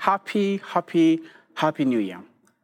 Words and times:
happy, 0.00 0.56
happy, 0.64 1.20
happy 1.54 1.84
new 1.84 1.98
year. 1.98 2.22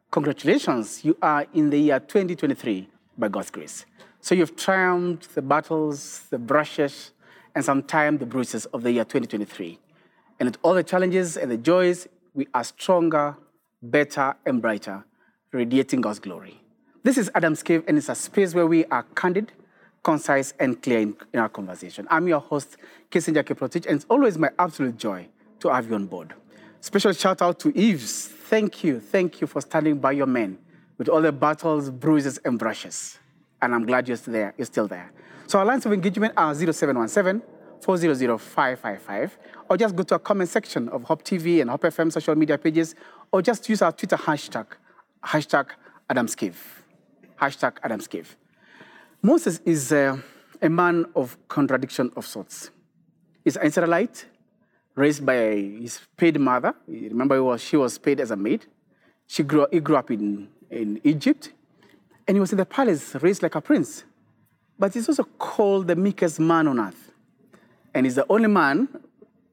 Congratulations, 0.09 1.05
you 1.05 1.15
are 1.21 1.45
in 1.53 1.69
the 1.69 1.77
year 1.77 1.99
2023 1.99 2.89
by 3.15 3.27
God's 3.27 3.51
grace. 3.51 3.85
So 4.21 4.33
you've 4.33 4.55
triumphed 4.55 5.35
the 5.35 5.43
battles, 5.43 6.23
the 6.31 6.39
brushes, 6.39 7.11
and 7.53 7.63
sometimes 7.63 8.19
the 8.19 8.25
bruises 8.25 8.65
of 8.67 8.81
the 8.81 8.91
year 8.91 9.03
2023. 9.03 9.77
And 10.39 10.49
with 10.49 10.57
all 10.63 10.73
the 10.73 10.83
challenges 10.83 11.37
and 11.37 11.51
the 11.51 11.57
joys, 11.57 12.07
we 12.33 12.47
are 12.55 12.63
stronger, 12.63 13.37
better, 13.83 14.35
and 14.43 14.59
brighter, 14.59 15.05
radiating 15.51 16.01
God's 16.01 16.19
glory. 16.19 16.59
This 17.03 17.19
is 17.19 17.29
Adam's 17.35 17.61
Cave, 17.61 17.83
and 17.87 17.99
it's 17.99 18.09
a 18.09 18.15
space 18.15 18.55
where 18.55 18.65
we 18.65 18.83
are 18.85 19.03
candid, 19.15 19.51
concise, 20.01 20.55
and 20.59 20.81
clear 20.81 20.99
in, 20.99 21.15
in 21.33 21.39
our 21.39 21.49
conversation. 21.49 22.07
I'm 22.09 22.27
your 22.27 22.39
host, 22.39 22.77
Kissinger 23.11 23.43
Kiprotich, 23.43 23.85
and 23.85 23.97
it's 23.97 24.07
always 24.09 24.39
my 24.39 24.49
absolute 24.57 24.97
joy 24.97 25.27
to 25.59 25.71
have 25.71 25.87
you 25.87 25.93
on 25.93 26.07
board. 26.07 26.33
Special 26.79 27.11
shout 27.11 27.41
out 27.41 27.59
to 27.59 27.77
Eves. 27.77 28.27
Thank 28.27 28.83
you, 28.83 28.99
thank 28.99 29.41
you 29.41 29.47
for 29.47 29.61
standing 29.61 29.97
by 29.97 30.13
your 30.13 30.27
men 30.27 30.57
with 30.97 31.09
all 31.09 31.21
the 31.21 31.31
battles, 31.31 31.89
bruises, 31.89 32.37
and 32.45 32.57
brushes. 32.57 33.19
And 33.61 33.73
I'm 33.73 33.85
glad 33.85 34.07
you're 34.07 34.17
still 34.17 34.33
there. 34.33 34.53
You're 34.57 34.65
still 34.65 34.87
there. 34.87 35.11
So 35.47 35.59
our 35.59 35.65
lines 35.65 35.85
of 35.85 35.93
engagement 35.93 36.33
are 36.37 36.53
0717 36.53 37.41
400 37.81 38.37
555, 38.37 39.37
or 39.69 39.77
just 39.77 39.95
go 39.95 40.03
to 40.03 40.15
our 40.15 40.19
comment 40.19 40.49
section 40.49 40.89
of 40.89 41.03
Hope 41.03 41.23
TV 41.23 41.61
and 41.61 41.69
Hope 41.69 41.83
FM 41.83 42.11
social 42.11 42.35
media 42.35 42.57
pages, 42.57 42.95
or 43.31 43.41
just 43.41 43.67
use 43.69 43.81
our 43.81 43.91
Twitter 43.91 44.17
hashtag, 44.17 44.67
hashtag 45.23 45.67
Adam's 46.09 46.35
Cave. 46.35 46.83
Hashtag 47.39 47.77
Adam's 47.83 48.07
Cave. 48.07 48.35
Moses 49.21 49.59
is 49.65 49.91
uh, 49.91 50.17
a 50.61 50.69
man 50.69 51.05
of 51.15 51.37
contradiction 51.47 52.11
of 52.15 52.25
sorts. 52.25 52.71
He's 53.43 53.55
an 53.55 53.67
Israelite, 53.67 54.25
raised 54.97 55.25
by 55.25 55.35
his 55.35 56.01
paid 56.17 56.39
mother. 56.39 56.73
Remember, 56.87 57.57
she 57.57 57.77
was 57.77 57.97
paid 57.97 58.19
as 58.19 58.31
a 58.31 58.35
maid. 58.35 58.65
She 59.27 59.43
grew, 59.43 59.67
he 59.71 59.79
grew 59.79 59.95
up 59.95 60.09
in, 60.09 60.49
in 60.71 60.99
Egypt, 61.03 61.51
and 62.27 62.35
he 62.35 62.41
was 62.41 62.51
in 62.51 62.57
the 62.57 62.65
palace, 62.65 63.15
raised 63.21 63.43
like 63.43 63.55
a 63.55 63.61
prince. 63.61 64.03
But 64.79 64.93
he's 64.93 65.07
also 65.07 65.23
called 65.23 65.87
the 65.87 65.95
meekest 65.95 66.39
man 66.39 66.67
on 66.67 66.79
earth. 66.79 67.11
And 67.93 68.05
he's 68.05 68.15
the 68.15 68.25
only 68.29 68.47
man 68.47 68.89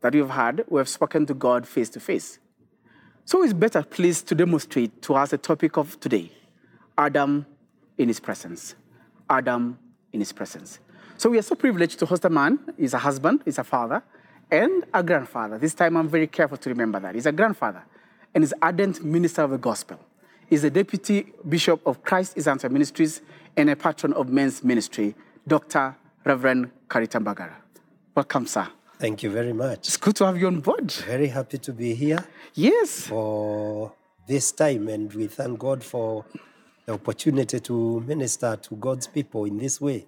that 0.01 0.15
we've 0.15 0.29
had 0.29 0.65
who 0.69 0.79
have 0.79 0.89
spoken 0.89 1.27
to 1.27 1.35
God 1.35 1.69
face 1.69 1.91
to 1.91 2.01
face. 2.01 2.39
So 3.27 3.43
he's 3.43 3.55
better 3.55 3.83
pleased 3.83 4.27
to 4.29 4.35
demonstrate 4.35 5.03
to 5.03 5.15
us 5.15 5.31
the 5.31 5.39
topic 5.39 5.77
of 5.77 5.99
today 6.01 6.31
Adam 6.97 7.47
in 7.97 8.09
his 8.09 8.21
presence. 8.21 8.75
Adam 9.29 9.79
in 10.13 10.21
his 10.21 10.33
presence. 10.33 10.79
So 11.17 11.31
we 11.31 11.39
are 11.39 11.43
so 11.43 11.55
privileged 11.55 11.99
to 12.01 12.07
host 12.07 12.25
a 12.25 12.31
man. 12.31 12.59
He's 12.77 12.95
a 12.95 12.99
husband, 12.99 13.43
he's 13.45 13.59
a 13.59 13.65
father, 13.65 14.03
and 14.55 14.85
a 14.95 15.03
grandfather. 15.03 15.59
This 15.59 15.75
time 15.75 15.97
I'm 15.97 16.09
very 16.09 16.27
careful 16.29 16.57
to 16.59 16.69
remember 16.71 17.01
that. 17.01 17.15
He's 17.15 17.27
a 17.27 17.33
grandfather 17.33 17.83
and 18.35 18.45
he's 18.45 18.55
ardent 18.63 19.05
minister 19.05 19.43
of 19.43 19.51
the 19.51 19.59
gospel. 19.59 19.99
He's 20.49 20.63
the 20.63 20.71
deputy 20.71 21.33
bishop 21.49 21.85
of 21.87 22.03
Christ 22.05 22.37
is 22.37 22.47
Answer 22.47 22.69
Ministries 22.69 23.21
and 23.57 23.69
a 23.71 23.77
patron 23.77 24.13
of 24.13 24.29
men's 24.29 24.63
ministry, 24.63 25.15
Dr. 25.49 25.97
Reverend 26.25 26.71
Karita 26.89 27.21
Mbagara. 27.23 27.55
Welcome, 28.15 28.47
sir. 28.47 28.69
Thank 28.99 29.23
you 29.25 29.31
very 29.31 29.53
much. 29.53 29.89
It's 29.89 29.97
good 29.97 30.15
to 30.17 30.27
have 30.27 30.39
you 30.39 30.47
on 30.47 30.61
board. 30.61 30.91
Very 30.93 31.27
happy 31.27 31.59
to 31.59 31.73
be 31.73 31.95
here 31.95 32.25
Yes. 32.55 33.07
for 33.09 33.93
this 34.29 34.53
time, 34.53 34.89
and 34.89 35.13
we 35.13 35.27
thank 35.27 35.59
God 35.59 35.83
for 35.83 36.25
the 36.87 36.93
opportunity 36.95 37.59
to 37.61 38.01
minister 38.07 38.57
to 38.57 38.77
God's 38.77 39.07
people 39.09 39.47
in 39.47 39.59
this 39.59 39.81
way. 39.81 40.07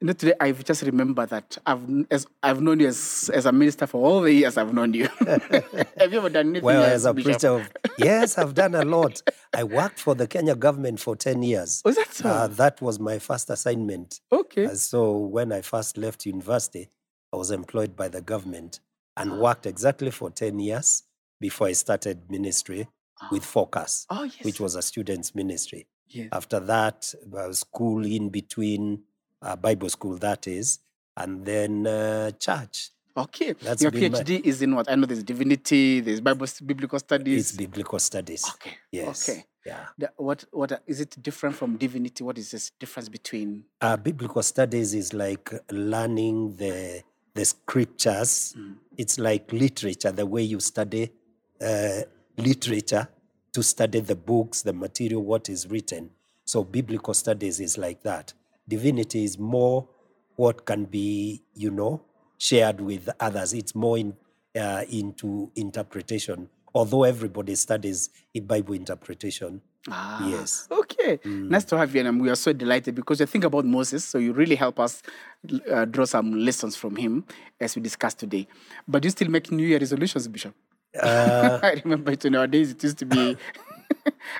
You 0.00 0.06
know, 0.06 0.12
today 0.12 0.34
I've 0.40 0.62
just 0.64 0.82
remembered 0.82 1.30
that 1.30 1.58
I've 1.66 1.82
as 2.10 2.26
I've 2.42 2.60
known 2.60 2.80
you 2.80 2.88
as, 2.88 3.30
as 3.32 3.46
a 3.46 3.52
minister 3.52 3.86
for 3.86 4.04
all 4.06 4.20
the 4.20 4.32
years 4.32 4.56
I've 4.56 4.72
known 4.72 4.94
you. 4.94 5.08
have 5.26 6.12
you 6.12 6.18
ever 6.18 6.28
done 6.28 6.48
anything 6.50 6.64
Well, 6.64 6.82
else, 6.82 6.92
as 6.92 7.04
a 7.06 7.14
preacher, 7.14 7.48
of, 7.48 7.70
yes, 7.98 8.38
I've 8.38 8.54
done 8.54 8.74
a 8.74 8.84
lot. 8.84 9.22
I 9.54 9.64
worked 9.64 9.98
for 10.00 10.14
the 10.14 10.26
Kenya 10.26 10.54
government 10.54 11.00
for 11.00 11.16
10 11.16 11.42
years. 11.42 11.82
Was 11.84 11.96
that 11.96 12.12
so? 12.12 12.28
Uh, 12.28 12.46
that 12.48 12.80
was 12.80 12.98
my 13.00 13.18
first 13.18 13.50
assignment. 13.50 14.20
okay. 14.32 14.66
Uh, 14.66 14.74
so 14.74 15.16
when 15.16 15.52
I 15.52 15.62
first 15.62 15.96
left 15.98 16.26
university, 16.26 16.88
I 17.32 17.36
was 17.36 17.50
employed 17.50 17.96
by 17.96 18.08
the 18.08 18.20
government 18.22 18.80
and 19.16 19.38
worked 19.38 19.66
exactly 19.66 20.10
for 20.10 20.30
10 20.30 20.58
years 20.58 21.02
before 21.40 21.66
I 21.68 21.72
started 21.72 22.30
ministry 22.30 22.86
with 23.32 23.44
Focus, 23.44 24.06
oh 24.10 24.24
yes. 24.24 24.42
which 24.42 24.60
was 24.60 24.74
a 24.74 24.82
student's 24.82 25.34
ministry. 25.34 25.86
yes. 26.06 26.28
After 26.32 26.60
that, 26.60 27.12
uh, 27.36 27.50
school 27.52 28.04
in 28.04 28.28
between, 28.28 29.02
uh, 29.42 29.56
Bible 29.56 29.88
school 29.88 30.16
that 30.18 30.46
is, 30.46 30.80
and 31.16 31.44
then 31.44 31.86
uh, 31.86 32.30
church. 32.32 32.90
Okay. 33.16 33.54
That's 33.54 33.80
Your 33.82 33.90
been 33.90 34.12
my- 34.12 34.20
PhD 34.20 34.44
is 34.44 34.60
in 34.62 34.74
what? 34.74 34.90
I 34.90 34.94
know 34.94 35.06
there's 35.06 35.22
divinity, 35.24 36.00
there's 36.00 36.20
Bible 36.20 36.46
biblical 36.64 36.98
studies. 36.98 37.48
It's 37.50 37.56
biblical 37.56 37.98
studies. 37.98 38.44
okay. 38.54 38.76
Yes. 38.92 39.28
Okay. 39.28 39.44
Yeah. 39.64 39.86
The- 39.98 40.12
what 40.16 40.44
what 40.52 40.82
is 40.86 41.00
it 41.00 41.16
different 41.22 41.56
from 41.56 41.76
divinity? 41.76 42.22
What 42.22 42.38
is 42.38 42.50
this 42.50 42.70
difference 42.78 43.08
between? 43.08 43.64
Uh, 43.80 43.96
biblical 43.96 44.42
studies 44.42 44.92
is 44.94 45.14
like 45.14 45.50
learning 45.70 46.56
the 46.56 47.02
the 47.34 47.44
scriptures. 47.44 48.54
Mm. 48.58 48.74
It's 48.96 49.18
like 49.18 49.52
literature, 49.52 50.12
the 50.12 50.26
way 50.26 50.42
you 50.42 50.60
study 50.60 51.10
uh, 51.60 52.00
literature 52.36 53.08
to 53.52 53.62
study 53.62 54.00
the 54.00 54.14
books, 54.14 54.62
the 54.62 54.72
material, 54.72 55.22
what 55.22 55.48
is 55.48 55.66
written. 55.68 56.10
So 56.44 56.62
biblical 56.64 57.14
studies 57.14 57.60
is 57.60 57.78
like 57.78 58.02
that. 58.02 58.34
Divinity 58.68 59.24
is 59.24 59.38
more 59.38 59.88
what 60.36 60.64
can 60.66 60.84
be, 60.84 61.42
you 61.54 61.70
know, 61.70 62.02
shared 62.38 62.80
with 62.80 63.08
others. 63.20 63.52
It's 63.52 63.74
more 63.74 63.96
in, 63.98 64.14
uh, 64.58 64.82
into 64.90 65.50
interpretation. 65.54 66.48
Although 66.74 67.04
everybody 67.04 67.54
studies 67.54 68.10
in 68.34 68.44
Bible 68.44 68.74
interpretation. 68.74 69.62
Ah, 69.88 70.28
Yes. 70.28 70.66
Okay. 70.70 71.20
Nice 71.24 71.64
to 71.66 71.78
have 71.78 71.94
you, 71.94 72.04
and 72.04 72.20
we 72.20 72.28
are 72.28 72.34
so 72.36 72.52
delighted 72.52 72.94
because 72.96 73.20
you 73.20 73.26
think 73.26 73.44
about 73.44 73.64
Moses, 73.64 74.04
so 74.04 74.18
you 74.18 74.32
really 74.32 74.56
help 74.56 74.80
us 74.80 75.02
uh, 75.70 75.84
draw 75.84 76.04
some 76.04 76.32
lessons 76.38 76.74
from 76.74 76.96
him 76.96 77.24
as 77.60 77.76
we 77.76 77.82
discuss 77.82 78.12
today. 78.14 78.48
But 78.88 79.04
you 79.04 79.10
still 79.10 79.28
make 79.28 79.50
New 79.52 79.64
Year 79.66 79.78
resolutions, 79.78 80.26
Bishop. 80.26 80.54
Uh, 81.00 81.60
I 81.62 81.80
remember 81.84 82.10
it 82.12 82.20
days 82.50 82.72
It 82.72 82.82
used 82.82 82.98
to 82.98 83.06
be 83.06 83.36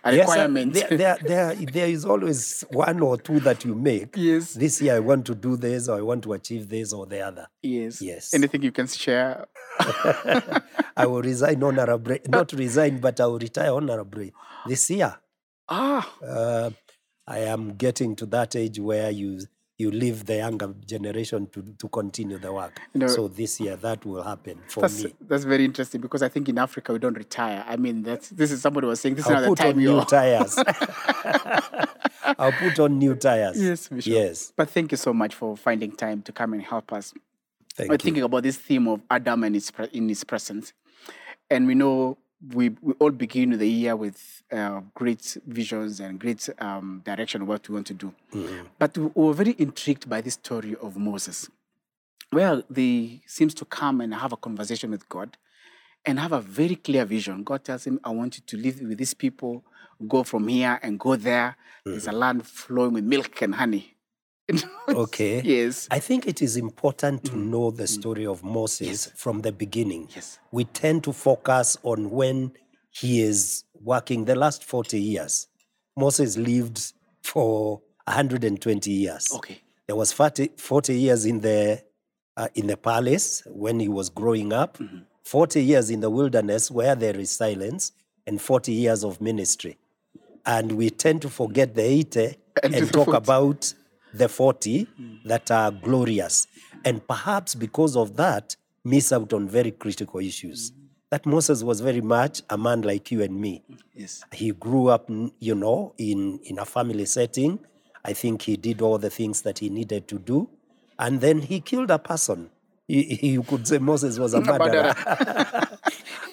a 0.04 0.14
Yes, 0.14 0.28
requirement. 0.28 0.72
there, 0.74 0.88
there, 0.88 1.18
there, 1.22 1.54
there 1.54 1.86
is 1.88 2.04
always 2.04 2.64
one 2.70 3.00
or 3.00 3.16
two 3.18 3.40
that 3.40 3.64
you 3.64 3.74
make. 3.74 4.16
yes. 4.16 4.54
This 4.54 4.80
year 4.80 4.96
I 4.96 5.00
want 5.00 5.26
to 5.26 5.34
do 5.34 5.56
this, 5.56 5.88
or 5.88 5.98
I 5.98 6.02
want 6.02 6.22
to 6.24 6.32
achieve 6.34 6.68
this 6.68 6.92
or 6.92 7.06
the 7.06 7.20
other. 7.20 7.46
Yes. 7.62 8.00
Yes. 8.02 8.34
Anything 8.34 8.62
you 8.62 8.72
can 8.72 8.86
share? 8.86 9.46
I 10.96 11.06
will 11.06 11.22
resign 11.22 11.62
honorably, 11.62 12.20
not 12.28 12.52
resign, 12.52 12.98
but 13.00 13.20
I 13.20 13.26
will 13.26 13.38
retire 13.38 13.72
honorably 13.72 14.32
this 14.66 14.88
year. 14.90 15.16
Ah, 15.68 16.08
Uh, 16.22 16.70
I 17.26 17.40
am 17.40 17.74
getting 17.76 18.14
to 18.16 18.26
that 18.26 18.54
age 18.54 18.78
where 18.78 19.10
you 19.10 19.40
you 19.78 19.90
leave 19.90 20.24
the 20.24 20.36
younger 20.36 20.74
generation 20.86 21.46
to, 21.48 21.62
to 21.62 21.88
continue 21.88 22.38
the 22.38 22.52
work. 22.52 22.80
You 22.94 23.00
know, 23.00 23.06
so 23.08 23.28
this 23.28 23.60
year 23.60 23.76
that 23.76 24.04
will 24.06 24.22
happen 24.22 24.60
for 24.68 24.80
that's 24.80 25.04
me. 25.04 25.14
that's 25.20 25.44
very 25.44 25.64
interesting 25.64 26.00
because 26.00 26.22
I 26.22 26.28
think 26.28 26.48
in 26.48 26.58
Africa 26.58 26.92
we 26.92 26.98
don't 26.98 27.16
retire. 27.16 27.64
I 27.66 27.76
mean, 27.76 28.02
that's 28.02 28.30
this 28.30 28.50
is 28.52 28.62
somebody 28.62 28.86
was 28.86 29.00
saying 29.00 29.16
this 29.16 29.26
is 29.26 29.30
I'll 29.30 29.38
another 29.38 29.54
put 29.54 29.64
on 29.66 29.76
new 29.76 30.04
tires. 30.04 30.58
I'll 32.38 32.52
put 32.52 32.78
on 32.80 32.98
new 32.98 33.14
tires. 33.14 33.62
Yes, 33.62 33.88
Bishop. 33.88 34.12
Yes. 34.12 34.52
But 34.56 34.70
thank 34.70 34.92
you 34.92 34.96
so 34.96 35.12
much 35.12 35.34
for 35.34 35.56
finding 35.56 35.92
time 35.92 36.22
to 36.22 36.32
come 36.32 36.54
and 36.54 36.62
help 36.62 36.92
us 36.92 37.12
Thank 37.76 37.90
we're 37.90 37.94
you. 37.94 37.98
thinking 37.98 38.22
about 38.22 38.42
this 38.42 38.56
theme 38.56 38.88
of 38.88 39.02
Adam 39.10 39.44
and 39.44 39.54
his 39.54 39.70
in 39.92 40.08
his 40.08 40.24
presence, 40.24 40.72
and 41.50 41.66
we 41.66 41.74
know 41.74 42.16
we 42.54 42.70
we 42.82 42.94
all 42.98 43.10
begin 43.10 43.58
the 43.58 43.68
year 43.68 43.96
with 43.96 44.42
uh, 44.52 44.80
great 44.94 45.36
visions 45.46 46.00
and 46.00 46.18
great 46.18 46.48
um, 46.58 47.02
direction 47.04 47.42
of 47.42 47.48
what 47.48 47.68
we 47.68 47.74
want 47.74 47.86
to 47.88 47.94
do. 47.94 48.12
Mhm. 48.32 48.66
But 48.78 48.96
we 48.96 49.10
were 49.14 49.32
very 49.34 49.54
intrigued 49.58 50.08
by 50.08 50.20
this 50.20 50.34
story 50.34 50.76
of 50.80 50.96
Moses, 50.96 51.48
where 52.30 52.62
they 52.70 53.20
seems 53.26 53.54
to 53.54 53.64
come 53.64 54.00
and 54.00 54.14
have 54.14 54.32
a 54.32 54.36
conversation 54.36 54.90
with 54.90 55.08
God, 55.08 55.36
and 56.04 56.20
have 56.20 56.32
a 56.32 56.40
very 56.40 56.76
clear 56.76 57.04
vision. 57.04 57.42
God 57.42 57.64
tells 57.64 57.86
him, 57.86 57.98
"I 58.04 58.10
want 58.10 58.36
you 58.36 58.42
to 58.46 58.56
live 58.56 58.80
with 58.80 58.98
these 58.98 59.14
people, 59.14 59.64
go 60.06 60.22
from 60.22 60.48
here 60.48 60.78
and 60.82 61.00
go 61.00 61.16
there. 61.16 61.56
There's 61.84 62.06
a 62.06 62.12
land 62.12 62.46
flowing 62.46 62.92
with 62.94 63.04
milk 63.04 63.42
and 63.42 63.54
honey." 63.56 63.95
Okay. 64.88 65.40
yes. 65.44 65.88
I 65.90 65.98
think 65.98 66.26
it 66.26 66.40
is 66.42 66.56
important 66.56 67.24
to 67.24 67.32
Mm. 67.32 67.46
know 67.50 67.70
the 67.70 67.86
story 67.86 68.26
of 68.26 68.42
Moses 68.44 69.06
from 69.16 69.42
the 69.42 69.52
beginning. 69.52 70.08
Yes. 70.14 70.38
We 70.52 70.64
tend 70.64 71.04
to 71.04 71.12
focus 71.12 71.76
on 71.82 72.10
when 72.10 72.52
he 72.90 73.20
is 73.22 73.64
working 73.82 74.24
the 74.24 74.34
last 74.34 74.64
40 74.64 75.00
years. 75.00 75.48
Moses 75.96 76.36
lived 76.36 76.92
for 77.22 77.80
120 78.06 78.90
years. 78.90 79.32
Okay. 79.34 79.60
There 79.86 79.96
was 79.96 80.12
40, 80.12 80.50
40 80.56 80.94
years 80.98 81.24
in 81.26 81.40
the 81.40 81.82
uh, 82.38 82.48
in 82.54 82.66
the 82.66 82.76
palace 82.76 83.42
when 83.46 83.80
he 83.80 83.88
was 83.88 84.10
growing 84.10 84.52
up, 84.52 84.76
Mm-hmm. 84.78 84.98
40 85.24 85.64
years 85.64 85.90
in 85.90 86.00
the 86.00 86.10
wilderness 86.10 86.70
where 86.70 86.94
there 86.94 87.16
is 87.18 87.30
silence, 87.32 87.92
and 88.26 88.40
40 88.40 88.72
years 88.72 89.02
of 89.04 89.20
ministry. 89.20 89.76
And 90.44 90.72
we 90.72 90.90
tend 90.90 91.22
to 91.22 91.28
forget 91.30 91.74
the 91.74 91.82
80 91.82 92.36
And 92.62 92.74
and, 92.74 92.92
talk 92.92 93.06
40. 93.06 93.16
about 93.16 93.74
the 94.18 94.28
40 94.28 94.86
that 95.24 95.50
are 95.50 95.70
glorious. 95.70 96.46
And 96.84 97.06
perhaps 97.06 97.54
because 97.54 97.96
of 97.96 98.16
that, 98.16 98.56
miss 98.84 99.12
out 99.12 99.32
on 99.32 99.48
very 99.48 99.72
critical 99.72 100.20
issues. 100.20 100.72
that 101.10 101.24
Moses 101.24 101.62
was 101.62 101.80
very 101.80 102.00
much 102.00 102.42
a 102.50 102.58
man 102.58 102.82
like 102.82 103.10
you 103.12 103.22
and 103.22 103.40
me. 103.40 103.62
Yes. 103.94 104.24
He 104.32 104.50
grew 104.50 104.88
up, 104.88 105.08
you 105.38 105.54
know, 105.54 105.94
in, 105.98 106.40
in 106.44 106.58
a 106.58 106.64
family 106.64 107.06
setting. 107.06 107.60
I 108.04 108.12
think 108.12 108.42
he 108.42 108.56
did 108.56 108.82
all 108.82 108.98
the 108.98 109.10
things 109.10 109.42
that 109.42 109.60
he 109.60 109.68
needed 109.68 110.08
to 110.08 110.18
do. 110.18 110.48
And 110.98 111.20
then 111.20 111.40
he 111.40 111.60
killed 111.60 111.90
a 111.90 111.98
person. 111.98 112.50
You, 112.88 113.02
you 113.02 113.42
could 113.42 113.66
say 113.66 113.78
Moses 113.78 114.18
was 114.18 114.34
a 114.34 114.40
murderer. 114.50 114.94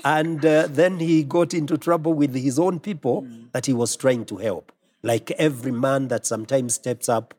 and 0.06 0.44
uh, 0.44 0.68
then 0.70 1.00
he 1.00 1.24
got 1.24 1.54
into 1.54 1.78
trouble 1.78 2.14
with 2.14 2.34
his 2.34 2.58
own 2.58 2.80
people 2.80 3.28
that 3.52 3.66
he 3.66 3.74
was 3.74 3.96
trying 3.96 4.26
to 4.26 4.38
help. 4.38 4.72
Like 5.04 5.32
every 5.32 5.72
man 5.72 6.08
that 6.08 6.26
sometimes 6.26 6.76
steps 6.76 7.10
up 7.10 7.34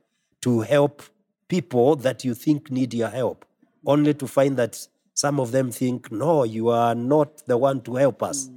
to 0.45 0.61
help 0.61 1.03
people 1.49 1.97
that 1.97 2.23
you 2.23 2.35
think 2.35 2.71
need 2.71 2.93
your 2.93 3.09
help, 3.09 3.47
only 3.87 4.13
to 4.13 4.27
find 4.27 4.59
that 4.59 4.87
some 5.15 5.41
of 5.41 5.53
them 5.53 5.71
think, 5.71 6.13
no, 6.13 6.45
you 6.45 6.69
are 6.69 6.95
not 6.95 7.47
the 7.47 7.57
one 7.57 7.81
to 7.81 7.95
help 7.97 8.23
us. 8.23 8.51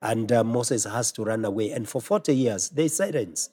And 0.00 0.32
uh, 0.32 0.42
Moses 0.42 0.84
has 0.84 1.12
to 1.12 1.24
run 1.24 1.44
away. 1.44 1.70
And 1.70 1.86
for 1.86 2.00
40 2.00 2.34
years, 2.34 2.70
there's 2.70 2.94
silence, 2.96 3.50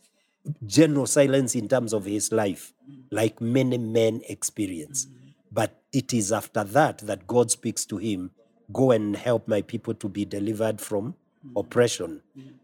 general 0.65 1.05
silence 1.05 1.53
in 1.53 1.67
terms 1.67 1.91
of 1.91 2.05
his 2.05 2.31
life, 2.31 2.73
like 3.11 3.41
many 3.41 3.77
men 3.77 4.21
experience. 4.29 5.07
But 5.51 5.81
it 5.91 6.13
is 6.13 6.31
after 6.31 6.63
that 6.63 6.99
that 6.99 7.27
God 7.27 7.51
speaks 7.51 7.83
to 7.87 7.97
him 7.97 8.31
go 8.71 8.91
and 8.91 9.17
help 9.17 9.49
my 9.49 9.61
people 9.61 9.93
to 9.95 10.07
be 10.07 10.23
delivered 10.23 10.79
from 10.79 11.13
oppression, 11.57 12.21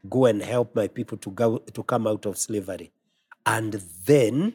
go 0.10 0.26
and 0.26 0.42
help 0.42 0.74
my 0.74 0.88
people 0.88 1.18
to, 1.18 1.32
go, 1.32 1.58
to 1.58 1.84
come 1.84 2.08
out 2.08 2.26
of 2.26 2.38
slavery. 2.38 2.94
And 3.46 3.74
then 4.06 4.54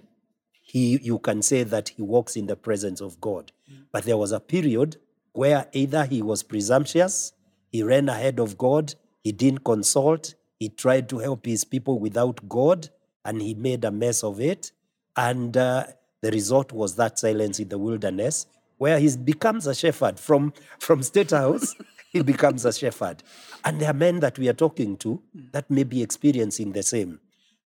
he 0.72 0.98
you 1.02 1.18
can 1.18 1.42
say 1.42 1.64
that 1.64 1.90
he 1.90 2.00
walks 2.00 2.34
in 2.34 2.46
the 2.46 2.56
presence 2.56 3.02
of 3.02 3.20
God. 3.20 3.52
But 3.92 4.04
there 4.04 4.16
was 4.16 4.32
a 4.32 4.40
period 4.40 4.96
where 5.32 5.66
either 5.72 6.06
he 6.06 6.22
was 6.22 6.42
presumptuous, 6.42 7.34
he 7.70 7.82
ran 7.82 8.08
ahead 8.08 8.40
of 8.40 8.56
God, 8.56 8.94
he 9.22 9.32
didn't 9.32 9.64
consult, 9.64 10.34
he 10.58 10.70
tried 10.70 11.10
to 11.10 11.18
help 11.18 11.44
his 11.44 11.64
people 11.64 11.98
without 11.98 12.48
God, 12.48 12.88
and 13.22 13.42
he 13.42 13.52
made 13.52 13.84
a 13.84 13.90
mess 13.90 14.24
of 14.24 14.40
it. 14.40 14.72
And 15.14 15.54
uh, 15.58 15.84
the 16.22 16.30
result 16.30 16.72
was 16.72 16.96
that 16.96 17.18
silence 17.18 17.60
in 17.60 17.68
the 17.68 17.76
wilderness, 17.76 18.46
where 18.78 18.98
he 18.98 19.14
becomes 19.14 19.66
a 19.66 19.74
shepherd 19.74 20.18
from, 20.18 20.54
from 20.78 21.02
state 21.02 21.32
house. 21.32 21.74
he 22.12 22.22
becomes 22.22 22.64
a 22.64 22.72
shepherd. 22.72 23.22
And 23.62 23.78
there 23.78 23.90
are 23.90 23.94
men 24.06 24.20
that 24.20 24.38
we 24.38 24.48
are 24.48 24.54
talking 24.54 24.96
to 24.98 25.22
that 25.52 25.70
may 25.70 25.84
be 25.84 26.02
experiencing 26.02 26.72
the 26.72 26.82
same. 26.82 27.20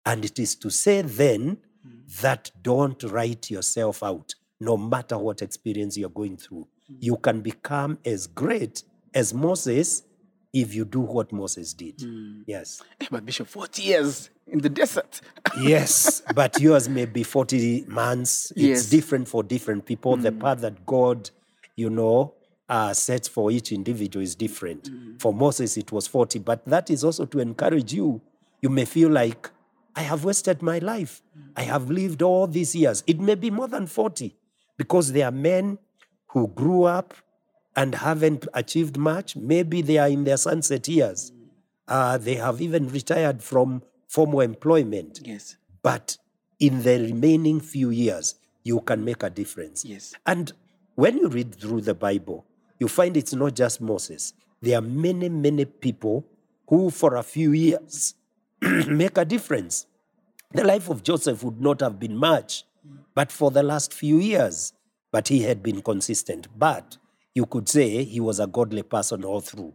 And 0.03 0.25
it 0.25 0.39
is 0.39 0.55
to 0.55 0.71
say 0.71 1.03
then 1.03 1.57
that 2.22 2.51
don't 2.62 3.01
write 3.04 3.50
yourself 3.51 4.04
out, 4.04 4.36
no 4.60 4.78
matter 4.78 5.18
what 5.18 5.42
experience 5.42 5.98
you're 5.98 6.10
going 6.10 6.38
through. 6.38 6.68
You 7.00 7.18
can 7.18 7.42
become 7.42 8.00
as 8.06 8.28
great 8.28 8.84
as 9.13 9.34
Moses 9.34 10.04
if 10.54 10.74
you 10.74 10.86
do 10.86 11.01
what 11.01 11.31
Moses 11.31 11.74
did. 11.74 12.01
Yes. 12.48 12.81
Eh, 13.01 13.07
But 13.12 13.25
Bishop, 13.25 13.48
40 13.48 13.81
years 13.84 14.30
in 14.48 14.60
the 14.60 14.69
desert. 14.69 15.22
Yes, 15.62 16.22
but 16.36 16.60
yours 16.60 16.88
may 16.88 17.06
be 17.06 17.24
40 17.24 17.86
months. 17.88 18.51
It's 18.51 18.60
Yes. 18.62 18.90
different 18.90 19.28
for 19.28 19.44
different 19.44 19.86
people. 19.86 20.16
The 20.18 20.31
path 20.31 20.62
that 20.62 20.86
God, 20.86 21.30
you 21.75 21.90
know, 21.90 22.33
uh, 22.69 22.94
sets 22.94 23.28
for 23.28 23.51
each 23.51 23.72
individual 23.72 24.24
is 24.24 24.36
different. 24.36 24.90
For 25.19 25.33
Moses, 25.33 25.78
it 25.78 25.92
was 25.92 26.07
40, 26.07 26.40
but 26.40 26.66
that 26.66 26.90
is 26.90 27.04
also 27.04 27.25
to 27.25 27.40
encourage 27.40 27.94
you. 27.94 28.22
You 28.62 28.69
may 28.69 28.86
feel 28.86 29.10
like, 29.10 29.50
I 29.97 30.01
have 30.01 30.23
wasted 30.23 30.61
my 30.61 30.77
life. 30.79 31.21
I 31.55 31.63
have 31.63 31.89
lived 31.89 32.21
all 32.21 32.45
these 32.47 32.75
years. 32.75 33.03
It 33.07 33.19
may 33.19 33.35
be 33.35 33.49
more 33.49 33.67
than 33.67 33.88
40 33.88 34.35
because 34.77 35.11
there 35.11 35.25
are 35.27 35.31
men 35.31 35.79
who 36.27 36.47
grew 36.49 36.83
up 36.83 37.13
and 37.75 37.95
haven't 37.95 38.47
achieved 38.53 38.97
much. 38.97 39.35
Maybe 39.35 39.81
they 39.81 39.97
are 39.97 40.07
in 40.07 40.23
their 40.23 40.38
sunset 40.38 40.88
years. 40.88 41.31
Uh, 41.88 42.17
they 42.17 42.35
have 42.35 42.61
even 42.61 42.89
retired 42.89 43.41
from 43.41 43.81
formal 44.07 44.41
employment 44.41 45.19
Yes. 45.23 45.57
but 45.81 46.17
in 46.59 46.83
the 46.83 46.99
remaining 46.99 47.59
few 47.59 47.89
years, 47.89 48.35
you 48.63 48.79
can 48.81 49.03
make 49.05 49.23
a 49.23 49.29
difference. 49.29 49.83
Yes. 49.85 50.13
And 50.25 50.51
when 50.95 51.17
you 51.17 51.27
read 51.27 51.55
through 51.55 51.81
the 51.81 51.94
Bible, 51.94 52.45
you 52.79 52.88
find 52.88 53.15
it's 53.17 53.33
not 53.33 53.55
just 53.55 53.79
Moses. 53.81 54.33
There 54.61 54.77
are 54.77 54.81
many, 54.81 55.29
many 55.29 55.65
people 55.65 56.25
who, 56.67 56.89
for 56.89 57.15
a 57.15 57.23
few 57.23 57.51
years, 57.51 58.15
make 58.88 59.18
a 59.18 59.25
difference. 59.25 59.86
The 60.54 60.63
life 60.63 60.89
of 60.89 61.04
Joseph 61.04 61.44
would 61.44 61.62
not 61.62 61.81
have 61.81 62.00
been 62.00 62.15
much, 62.15 62.63
but 63.13 63.31
for 63.31 63.51
the 63.51 63.63
last 63.63 63.94
few 63.94 64.18
years, 64.18 64.74
but 65.12 65.27
he 65.27 65.44
had 65.44 65.62
been 65.62 65.81
consistent. 65.81 66.48
But 66.57 66.98
you 67.33 67.45
could 67.45 67.69
say 67.69 68.04
he 68.04 68.19
was 68.19 68.39
a 68.39 68.48
godly 68.48 68.83
person 68.83 69.24
all 69.24 69.42
through. 69.42 69.74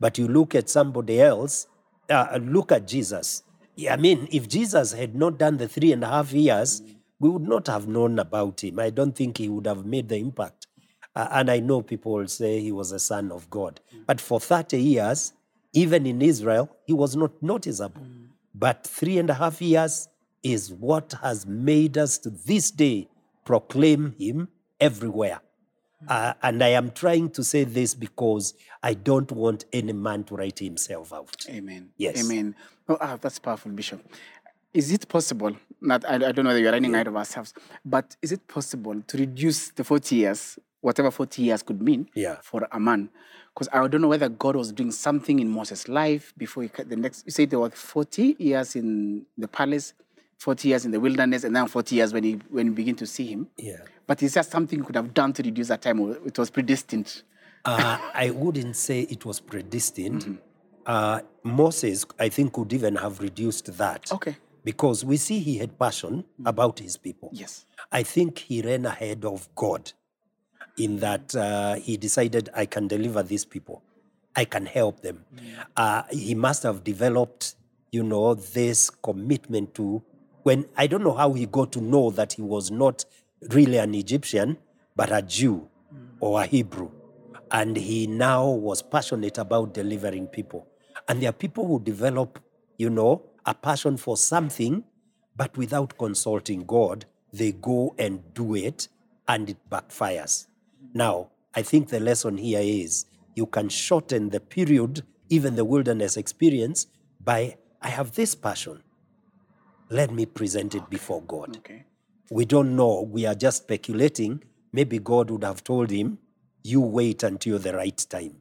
But 0.00 0.18
you 0.18 0.26
look 0.26 0.54
at 0.54 0.68
somebody 0.68 1.20
else, 1.20 1.66
uh, 2.10 2.38
look 2.42 2.72
at 2.72 2.88
Jesus. 2.88 3.42
I 3.90 3.96
mean, 3.96 4.28
if 4.30 4.48
Jesus 4.48 4.92
had 4.92 5.14
not 5.14 5.38
done 5.38 5.56
the 5.56 5.68
three 5.68 5.92
and 5.92 6.02
a 6.04 6.08
half 6.08 6.32
years, 6.32 6.82
we 7.18 7.28
would 7.28 7.46
not 7.48 7.66
have 7.68 7.86
known 7.88 8.18
about 8.18 8.62
him. 8.62 8.78
I 8.78 8.90
don't 8.90 9.14
think 9.14 9.38
he 9.38 9.48
would 9.48 9.66
have 9.66 9.84
made 9.84 10.08
the 10.08 10.16
impact. 10.16 10.66
Uh, 11.14 11.28
and 11.30 11.50
I 11.50 11.60
know 11.60 11.82
people 11.82 12.26
say 12.26 12.60
he 12.60 12.72
was 12.72 12.92
a 12.92 12.98
son 12.98 13.30
of 13.30 13.48
God. 13.48 13.80
But 14.06 14.20
for 14.20 14.40
30 14.40 14.78
years, 14.78 15.32
even 15.72 16.06
in 16.06 16.22
Israel, 16.22 16.68
he 16.86 16.92
was 16.92 17.16
not 17.16 17.30
noticeable. 17.42 18.02
But 18.54 18.86
three 18.86 19.18
and 19.18 19.28
a 19.30 19.34
half 19.34 19.60
years 19.60 20.08
is 20.42 20.72
what 20.72 21.14
has 21.22 21.46
made 21.46 21.98
us 21.98 22.18
to 22.18 22.30
this 22.30 22.70
day 22.70 23.08
proclaim 23.44 24.14
him 24.18 24.48
everywhere. 24.80 25.40
Uh, 26.06 26.34
and 26.42 26.62
I 26.62 26.68
am 26.68 26.90
trying 26.90 27.30
to 27.30 27.42
say 27.42 27.64
this 27.64 27.94
because 27.94 28.54
I 28.82 28.94
don't 28.94 29.30
want 29.32 29.64
any 29.72 29.92
man 29.92 30.24
to 30.24 30.36
write 30.36 30.58
himself 30.58 31.12
out. 31.12 31.46
Amen. 31.48 31.90
Yes. 31.96 32.22
Amen. 32.22 32.54
Oh, 32.88 32.98
ah, 33.00 33.16
that's 33.20 33.38
powerful, 33.38 33.72
Bishop. 33.72 34.04
Is 34.74 34.92
it 34.92 35.08
possible? 35.08 35.56
Not, 35.80 36.04
I, 36.04 36.14
I 36.16 36.32
don't 36.32 36.44
know 36.44 36.52
that 36.52 36.60
you're 36.60 36.72
running 36.72 36.94
out 36.94 37.06
of 37.06 37.16
ourselves, 37.16 37.54
but 37.84 38.16
is 38.20 38.32
it 38.32 38.46
possible 38.48 39.00
to 39.00 39.16
reduce 39.16 39.70
the 39.70 39.84
40 39.84 40.16
years, 40.16 40.58
whatever 40.84 41.10
40 41.10 41.42
years 41.42 41.62
could 41.62 41.80
mean, 41.80 42.08
Yeah. 42.14 42.36
for 42.42 42.68
a 42.70 42.78
man? 42.78 43.08
Because 43.54 43.68
I 43.72 43.86
don't 43.88 44.00
know 44.02 44.08
whether 44.08 44.28
God 44.28 44.54
was 44.56 44.70
doing 44.72 44.90
something 44.90 45.38
in 45.38 45.48
Moses' 45.48 45.88
life 45.88 46.34
before 46.36 46.62
he 46.64 46.68
cut 46.68 46.88
the 46.90 46.96
next. 46.96 47.24
You 47.24 47.32
say 47.32 47.46
there 47.46 47.58
were 47.60 47.70
40 47.70 48.36
years 48.38 48.76
in 48.76 49.24
the 49.38 49.48
palace, 49.48 49.94
40 50.38 50.68
years 50.68 50.84
in 50.84 50.90
the 50.90 51.00
wilderness, 51.00 51.44
and 51.44 51.54
then 51.56 51.66
40 51.68 51.96
years 51.96 52.12
when 52.12 52.24
he 52.24 52.32
when 52.50 52.66
you 52.66 52.72
begin 52.72 52.96
to 52.96 53.06
see 53.06 53.26
him. 53.26 53.48
Yeah. 53.56 53.78
But 54.06 54.22
is 54.22 54.34
there 54.34 54.42
something 54.42 54.78
you 54.78 54.84
could 54.84 54.96
have 54.96 55.14
done 55.14 55.32
to 55.34 55.42
reduce 55.42 55.68
that 55.68 55.80
time, 55.82 56.00
or 56.00 56.16
it 56.26 56.38
was 56.38 56.50
predestined? 56.50 57.22
Uh, 57.64 57.96
I 58.12 58.30
wouldn't 58.30 58.76
say 58.76 59.02
it 59.02 59.24
was 59.24 59.40
predestined. 59.40 60.38
Uh, 60.84 61.20
Moses, 61.44 62.04
I 62.18 62.28
think, 62.28 62.52
could 62.52 62.72
even 62.74 62.96
have 62.96 63.20
reduced 63.20 63.66
that. 63.78 64.12
Okay. 64.12 64.36
Because 64.64 65.04
we 65.04 65.16
see 65.16 65.38
he 65.38 65.58
had 65.58 65.78
passion 65.78 66.24
about 66.44 66.78
his 66.80 66.96
people. 66.98 67.30
Yes. 67.32 67.64
I 67.92 68.02
think 68.02 68.38
he 68.38 68.60
ran 68.62 68.84
ahead 68.84 69.24
of 69.24 69.48
God 69.54 69.92
in 70.76 70.98
that 70.98 71.34
uh, 71.34 71.74
he 71.74 71.96
decided, 71.96 72.48
I 72.54 72.66
can 72.66 72.88
deliver 72.88 73.22
these 73.22 73.44
people, 73.44 73.82
I 74.36 74.44
can 74.44 74.66
help 74.66 75.00
them. 75.00 75.24
Uh, 75.76 76.02
he 76.10 76.34
must 76.34 76.62
have 76.64 76.82
developed, 76.82 77.54
you 77.92 78.02
know, 78.02 78.34
this 78.34 78.90
commitment 78.90 79.74
to 79.74 80.02
when 80.42 80.66
I 80.76 80.86
don't 80.86 81.02
know 81.02 81.14
how 81.14 81.32
he 81.32 81.46
got 81.46 81.72
to 81.72 81.80
know 81.80 82.10
that 82.10 82.34
he 82.34 82.42
was 82.42 82.70
not 82.70 83.04
really 83.50 83.78
an 83.78 83.94
Egyptian, 83.94 84.58
but 84.96 85.10
a 85.12 85.22
Jew 85.22 85.68
or 86.20 86.42
a 86.42 86.46
Hebrew. 86.46 86.90
And 87.50 87.76
he 87.76 88.06
now 88.06 88.48
was 88.48 88.82
passionate 88.82 89.38
about 89.38 89.74
delivering 89.74 90.26
people. 90.26 90.66
And 91.08 91.22
there 91.22 91.30
are 91.30 91.32
people 91.32 91.66
who 91.66 91.80
develop, 91.80 92.40
you 92.78 92.90
know, 92.90 93.22
a 93.46 93.54
passion 93.54 93.96
for 93.96 94.16
something, 94.16 94.84
but 95.36 95.56
without 95.56 95.96
consulting 95.98 96.64
God, 96.64 97.06
they 97.32 97.52
go 97.52 97.94
and 97.98 98.22
do 98.34 98.54
it 98.54 98.88
and 99.28 99.50
it 99.50 99.56
backfires. 99.70 100.46
Now, 100.94 101.30
I 101.54 101.62
think 101.62 101.88
the 101.88 101.98
lesson 101.98 102.38
here 102.38 102.60
is 102.62 103.06
you 103.34 103.46
can 103.46 103.68
shorten 103.68 104.30
the 104.30 104.38
period, 104.38 105.02
even 105.28 105.56
the 105.56 105.64
wilderness 105.64 106.16
experience, 106.16 106.86
by 107.22 107.56
I 107.82 107.88
have 107.88 108.12
this 108.12 108.36
passion. 108.36 108.82
Let 109.90 110.12
me 110.12 110.24
present 110.24 110.74
it 110.74 110.88
before 110.88 111.20
God. 111.22 111.56
Okay. 111.58 111.84
We 112.30 112.44
don't 112.44 112.76
know. 112.76 113.02
We 113.02 113.26
are 113.26 113.34
just 113.34 113.64
speculating. 113.64 114.42
Maybe 114.72 114.98
God 114.98 115.30
would 115.30 115.44
have 115.44 115.64
told 115.64 115.90
him, 115.90 116.18
You 116.62 116.80
wait 116.80 117.22
until 117.22 117.58
the 117.58 117.74
right 117.74 118.06
time. 118.08 118.36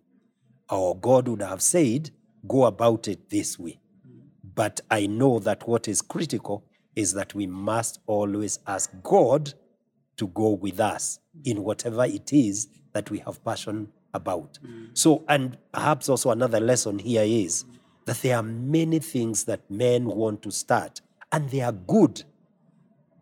Or 0.70 0.96
God 0.96 1.28
would 1.28 1.42
have 1.42 1.62
said, 1.62 2.12
Go 2.48 2.66
about 2.66 3.08
it 3.08 3.30
this 3.30 3.58
way. 3.58 3.80
But 4.56 4.82
I 4.92 5.08
know 5.08 5.40
that 5.40 5.68
what 5.68 5.88
is 5.88 6.02
critical 6.02 6.66
is 6.96 7.14
that 7.14 7.34
we 7.34 7.48
must 7.48 8.00
always 8.06 8.60
ask 8.68 8.92
God 9.02 9.54
to 10.18 10.28
go 10.28 10.50
with 10.50 10.80
us 10.80 11.20
in 11.44 11.64
whatever 11.64 12.06
it 12.06 12.32
is 12.34 12.68
that 12.94 13.10
we 13.10 13.20
have 13.20 13.44
passion 13.44 13.90
about. 14.14 14.60
So, 14.94 15.24
and 15.28 15.58
perhaps 15.72 16.08
also 16.10 16.30
another 16.32 16.60
lesson 16.60 17.00
here 17.00 17.24
is 17.24 17.66
that 18.06 18.18
there 18.22 18.38
are 18.38 18.44
many 18.44 19.00
things 19.00 19.46
that 19.46 19.70
men 19.72 20.06
want 20.06 20.42
to 20.44 20.52
start 20.52 21.02
and 21.32 21.50
they 21.50 21.62
are 21.62 21.72
good, 21.72 22.24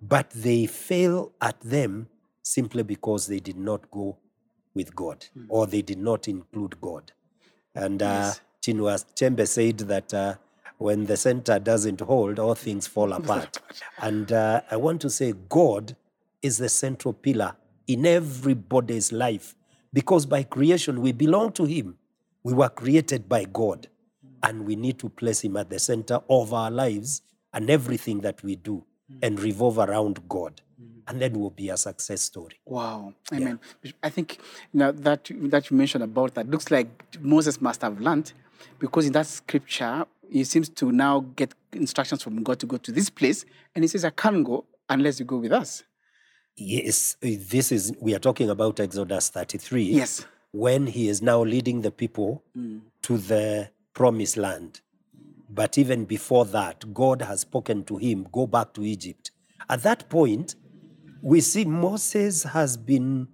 but 0.02 0.30
they 0.32 0.66
fail 0.66 1.32
at 1.42 1.60
them 1.62 2.08
simply 2.42 2.84
because 2.84 3.28
they 3.28 3.40
did 3.40 3.58
not 3.58 3.90
go 3.92 4.18
with 4.74 4.96
God 4.96 5.26
or 5.50 5.68
they 5.68 5.82
did 5.82 6.00
not 6.00 6.28
include 6.28 6.80
God. 6.82 7.12
And 7.76 8.02
uh, 8.02 8.06
Yes. 8.06 8.42
Chinua 8.62 9.04
Achebe 9.16 9.48
said 9.48 9.78
that 9.80 10.14
uh, 10.14 10.36
when 10.78 11.06
the 11.06 11.18
center 11.18 11.58
doesn't 11.60 12.02
hold, 12.02 12.38
all 12.40 12.56
things 12.56 12.86
fall 12.88 13.14
apart. 13.20 13.60
and 14.00 14.32
uh, 14.32 14.62
I 14.70 14.76
want 14.78 15.02
to 15.02 15.10
say 15.10 15.34
God 15.50 15.96
is 16.42 16.58
the 16.58 16.70
central 16.70 17.14
pillar 17.14 17.56
in 17.88 18.06
everybody's 18.06 19.12
life 19.12 19.56
because 19.94 20.26
by 20.26 20.44
creation 20.44 21.02
we 21.02 21.12
belong 21.12 21.52
to 21.54 21.66
Him. 21.66 21.98
We 22.44 22.54
were 22.54 22.70
created 22.70 23.30
by 23.30 23.46
God 23.46 23.88
and 24.42 24.66
we 24.66 24.76
need 24.76 24.98
to 25.00 25.10
place 25.10 25.42
Him 25.42 25.58
at 25.58 25.70
the 25.70 25.80
center 25.80 26.22
of 26.30 26.54
our 26.54 26.72
lives 26.72 27.22
and 27.54 27.70
everything 27.70 28.22
that 28.22 28.42
we 28.44 28.56
do 28.56 28.84
and 29.22 29.40
revolve 29.40 29.78
around 29.78 30.28
God. 30.28 30.62
And 31.08 31.22
then 31.22 31.34
we'll 31.34 31.50
be 31.50 31.70
a 31.70 31.78
success 31.78 32.22
story. 32.22 32.60
Wow, 32.66 33.14
amen. 33.34 33.60
I 34.02 34.10
think 34.10 34.40
you 34.72 34.80
know, 34.80 34.92
that 34.92 35.30
that 35.30 35.70
you 35.70 35.78
mentioned 35.78 36.04
about 36.04 36.36
that 36.36 36.50
looks 36.50 36.72
like 36.72 36.88
Moses 37.20 37.60
must 37.60 37.82
have 37.82 38.00
learned, 38.00 38.32
because 38.80 39.06
in 39.06 39.12
that 39.14 39.28
scripture 39.28 40.06
he 40.30 40.44
seems 40.46 40.70
to 40.70 40.92
now 40.92 41.26
get 41.36 41.54
instructions 41.74 42.24
from 42.24 42.42
God 42.44 42.60
to 42.60 42.66
go 42.66 42.78
to 42.78 42.92
this 42.92 43.10
place, 43.10 43.46
and 43.76 43.84
he 43.84 43.88
says, 43.90 44.06
"I 44.06 44.12
can't 44.12 44.46
go 44.46 44.66
unless 44.90 45.20
you 45.20 45.26
go 45.26 45.38
with 45.38 45.52
us." 45.52 45.84
Yes, 46.56 47.18
this 47.22 47.72
is, 47.72 47.94
we 48.00 48.14
are 48.14 48.20
talking 48.20 48.50
about 48.50 48.80
Exodus 48.80 49.30
33. 49.30 49.84
Yes. 49.84 50.26
When 50.52 50.88
he 50.88 51.08
is 51.08 51.22
now 51.22 51.42
leading 51.44 51.82
the 51.82 51.92
people 51.92 52.44
mm. 52.58 52.82
to 53.04 53.18
the 53.18 53.70
promised 53.94 54.38
land. 54.38 54.82
But 55.50 55.78
even 55.78 56.06
before 56.06 56.46
that, 56.46 56.94
God 56.94 57.22
has 57.22 57.42
spoken 57.42 57.84
to 57.86 57.98
him, 57.98 58.28
go 58.32 58.48
back 58.48 58.74
to 58.74 58.84
Egypt. 58.84 59.32
At 59.70 59.84
that 59.84 60.10
point, 60.10 60.56
we 61.22 61.42
see 61.42 61.66
Moses 61.66 62.44
has 62.44 62.78
been 62.78 63.28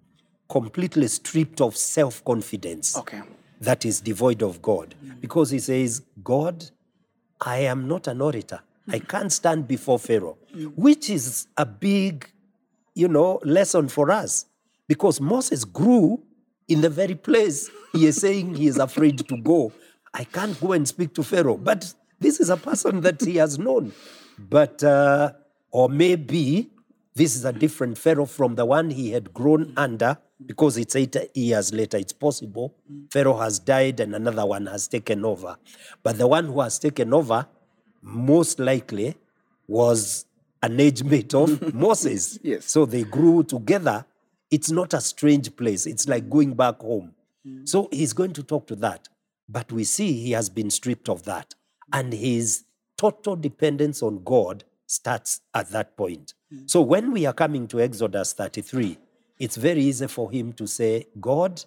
completely 0.50 1.08
stripped 1.08 1.62
of 1.62 1.76
self 1.76 2.24
confidence 2.24 2.98
Okay. 2.98 3.22
that 3.62 3.86
is 3.86 4.02
devoid 4.02 4.42
of 4.42 4.62
God. 4.62 4.96
Because 5.20 5.50
he 5.52 5.60
says, 5.60 6.04
God, 6.24 6.66
I 7.42 7.60
am 7.60 7.88
not 7.88 8.08
an 8.08 8.22
orator. 8.22 8.62
I 8.90 9.00
can't 9.00 9.32
stand 9.32 9.68
before 9.68 10.00
Pharaoh, 10.00 10.38
mm. 10.56 10.72
which 10.76 11.10
is 11.10 11.48
a 11.58 11.66
big, 11.66 12.30
you 12.98 13.08
know, 13.08 13.40
lesson 13.44 13.88
for 13.88 14.12
us. 14.12 14.46
Because 14.88 15.22
Moses 15.22 15.64
grew 15.64 16.24
in 16.68 16.82
the 16.82 16.90
very 16.90 17.16
place 17.16 17.70
he 17.94 18.08
is 18.08 18.18
saying 18.18 18.56
he 18.56 18.68
is 18.68 18.78
afraid 18.78 19.20
to 19.28 19.38
go. 19.38 19.72
I 20.14 20.24
can't 20.24 20.60
go 20.60 20.72
and 20.74 20.88
speak 20.88 21.14
to 21.16 21.24
Pharaoh. 21.24 21.58
But 21.58 21.94
this 22.20 22.40
is 22.40 22.50
a 22.50 22.58
person 22.58 23.02
that 23.02 23.22
he 23.22 23.36
has 23.36 23.60
known. 23.60 23.94
But, 24.38 24.84
uh, 24.84 25.34
or 25.72 25.90
maybe 25.90 26.70
this 27.14 27.36
is 27.36 27.46
a 27.46 27.54
different 27.54 27.98
Pharaoh 27.98 28.26
from 28.26 28.56
the 28.56 28.66
one 28.66 28.90
he 28.90 29.12
had 29.12 29.34
grown 29.34 29.74
under 29.78 30.18
because 30.46 30.78
it's 30.78 30.96
eight 30.96 31.16
years 31.36 31.74
later. 31.74 31.98
It's 31.98 32.14
possible. 32.14 32.76
Pharaoh 33.12 33.38
has 33.38 33.60
died 33.60 34.00
and 34.00 34.16
another 34.16 34.46
one 34.46 34.66
has 34.68 34.88
taken 34.88 35.26
over. 35.26 35.58
But 36.04 36.18
the 36.18 36.28
one 36.28 36.46
who 36.46 36.62
has 36.62 36.80
taken 36.80 37.14
over, 37.14 37.48
most 38.02 38.60
likely, 38.60 39.16
was 39.68 40.26
an 40.62 40.80
age 40.80 41.04
mate 41.04 41.34
of 41.34 41.74
Moses. 41.74 42.40
Yes. 42.42 42.66
So 42.66 42.86
they 42.86 43.04
grew 43.04 43.44
together. 43.44 44.06
It's 44.50 44.72
not 44.72 44.94
a 44.94 45.02
strange 45.02 45.56
place. 45.56 45.86
It's 45.86 46.08
like 46.08 46.30
going 46.30 46.54
back 46.54 46.80
home. 46.80 47.14
Mm. 47.46 47.68
So 47.68 47.90
he's 47.92 48.14
going 48.14 48.34
to 48.34 48.44
talk 48.44 48.68
to 48.68 48.76
that. 48.78 49.08
But 49.50 49.72
we 49.72 49.84
see 49.84 50.14
he 50.14 50.32
has 50.32 50.50
been 50.50 50.70
stripped 50.70 51.10
of 51.10 51.24
that. 51.24 51.56
And 51.94 52.12
his 52.12 52.66
total 52.98 53.36
dependence 53.36 54.02
on 54.02 54.24
God 54.24 54.64
starts 54.88 55.42
at 55.54 55.70
that 55.70 55.96
point. 55.96 56.34
Mm. 56.54 56.70
So 56.70 56.82
when 56.82 57.12
we 57.12 57.26
are 57.26 57.34
coming 57.34 57.68
to 57.70 57.82
Exodus 57.82 58.34
33, 58.34 58.98
it's 59.40 59.56
very 59.56 59.82
easy 59.82 60.08
for 60.08 60.32
him 60.32 60.54
to 60.54 60.68
say, 60.68 61.08
God, 61.20 61.64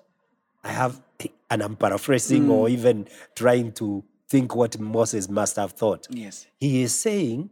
I 0.64 0.72
have, 0.72 1.00
and 1.50 1.62
I'm 1.62 1.76
paraphrasing 1.76 2.50
or 2.50 2.66
mm. 2.66 2.70
even 2.70 3.08
trying 3.34 3.72
to 3.72 4.04
think 4.28 4.54
what 4.54 4.78
Moses 4.78 5.28
must 5.28 5.56
have 5.56 5.72
thought. 5.72 6.06
Yes. 6.10 6.46
He 6.58 6.82
is 6.82 6.94
saying, 6.94 7.50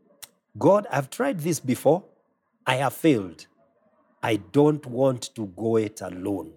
God, 0.58 0.86
I've 0.90 1.10
tried 1.10 1.40
this 1.40 1.60
before. 1.60 2.04
I 2.66 2.76
have 2.76 2.94
failed. 2.94 3.46
I 4.22 4.36
don't 4.36 4.84
want 4.86 5.34
to 5.36 5.46
go 5.46 5.76
it 5.76 6.00
alone. 6.00 6.52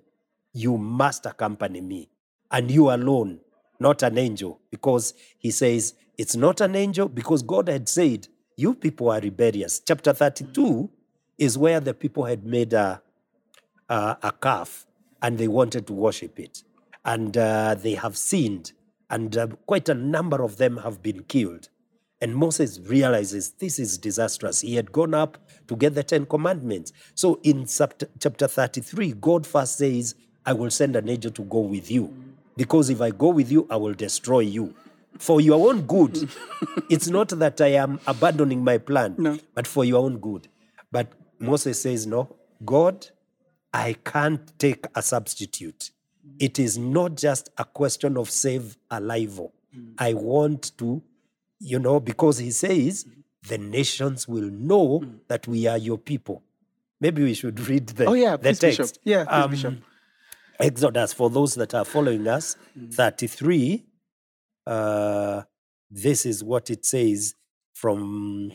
You 0.54 0.78
must 0.78 1.26
accompany 1.26 1.82
me. 1.82 2.10
And 2.50 2.70
you 2.70 2.90
alone, 2.90 3.40
not 3.80 4.04
an 4.04 4.18
angel. 4.18 4.60
Because 4.70 5.14
he 5.38 5.52
says, 5.52 5.94
it's 6.18 6.36
not 6.36 6.62
an 6.62 6.76
angel 6.76 7.08
because 7.08 7.42
God 7.42 7.68
had 7.70 7.88
said, 7.88 8.28
You 8.58 8.74
people 8.74 9.10
are 9.10 9.20
rebellious. 9.20 9.80
Chapter 9.80 10.14
32 10.14 10.90
is 11.38 11.58
where 11.58 11.80
the 11.80 11.94
people 11.94 12.26
had 12.26 12.46
made 12.46 12.74
a, 12.74 13.02
a, 13.90 14.18
a 14.22 14.34
calf 14.42 14.86
and 15.22 15.38
they 15.38 15.48
wanted 15.48 15.88
to 15.88 15.94
worship 15.94 16.40
it. 16.40 16.64
And 17.04 17.36
uh, 17.36 17.76
they 17.76 17.96
have 17.96 18.16
sinned, 18.16 18.74
and 19.10 19.36
uh, 19.36 19.48
quite 19.66 19.90
a 19.90 19.96
number 19.96 20.44
of 20.44 20.58
them 20.58 20.78
have 20.78 21.02
been 21.02 21.24
killed. 21.24 21.70
And 22.22 22.36
Moses 22.36 22.80
realizes 22.86 23.52
this 23.52 23.80
is 23.80 23.98
disastrous. 23.98 24.62
He 24.62 24.76
had 24.76 24.92
gone 24.92 25.14
up 25.16 25.38
to 25.68 25.76
get 25.76 25.96
the 25.96 26.04
Ten 26.04 26.26
Commandments. 26.28 26.94
So 27.16 27.40
in 27.44 27.66
chapter 27.66 28.08
chapter 28.20 28.48
33, 28.48 29.14
God 29.14 29.48
first 29.48 29.78
says, 29.78 30.16
I 30.46 30.54
will 30.54 30.70
send 30.70 30.96
an 30.96 31.10
angel 31.10 31.32
to 31.32 31.42
go 31.44 31.60
with 31.60 31.90
you. 31.90 32.14
Because 32.56 32.90
if 32.90 33.02
I 33.02 33.10
go 33.12 33.30
with 33.30 33.52
you, 33.52 33.66
I 33.70 33.76
will 33.78 33.94
destroy 33.94 34.42
you. 34.42 34.76
For 35.18 35.42
your 35.42 35.68
own 35.70 35.82
good. 35.82 36.30
it's 36.90 37.08
not 37.08 37.30
that 37.30 37.60
I 37.60 37.70
am 37.74 38.00
abandoning 38.08 38.64
my 38.64 38.78
plan, 38.78 39.16
No. 39.18 39.38
but 39.54 39.68
for 39.68 39.84
your 39.84 40.04
own 40.04 40.20
good. 40.20 40.48
But 40.92 41.12
Moses 41.40 41.82
says, 41.82 42.06
No, 42.08 42.36
God, 42.64 43.08
I 43.74 43.94
can't 44.06 44.58
take 44.60 44.86
a 44.96 45.02
substitute. 45.02 45.92
It 46.40 46.60
is 46.60 46.78
not 46.78 47.18
just 47.18 47.50
a 47.58 47.66
question 47.66 48.18
of 48.18 48.30
save 48.30 48.78
alive. 48.90 49.40
Mm. 49.76 49.94
I 49.98 50.14
want 50.14 50.78
to, 50.78 51.02
you 51.64 51.80
know, 51.80 52.00
because 52.00 52.40
he 52.40 52.52
says 52.52 53.06
the 53.48 53.58
nations 53.58 54.28
will 54.28 54.50
know 54.50 55.04
that 55.28 55.48
we 55.48 55.68
are 55.68 55.78
your 55.78 55.98
people. 55.98 56.44
Maybe 57.00 57.24
we 57.24 57.34
should 57.34 57.60
read 57.70 57.88
the, 57.88 58.06
Oh 58.06 58.14
yeah, 58.14 58.36
the 58.38 58.44
please, 58.50 58.60
text. 58.60 58.78
Bishop. 58.80 58.98
Yeah, 59.04 59.24
please, 59.26 59.44
Um, 59.44 59.52
Bishop. 59.52 59.74
Exodus, 60.60 61.14
for 61.14 61.30
those 61.30 61.56
that 61.56 61.74
are 61.74 61.86
following 61.86 62.28
us, 62.28 62.56
33, 62.94 63.84
uh, 64.68 65.42
this 65.90 66.26
is 66.26 66.44
what 66.44 66.70
it 66.70 66.86
says 66.86 67.34
from 67.74 68.52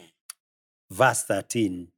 verse 0.90 1.24
13. 1.24 1.88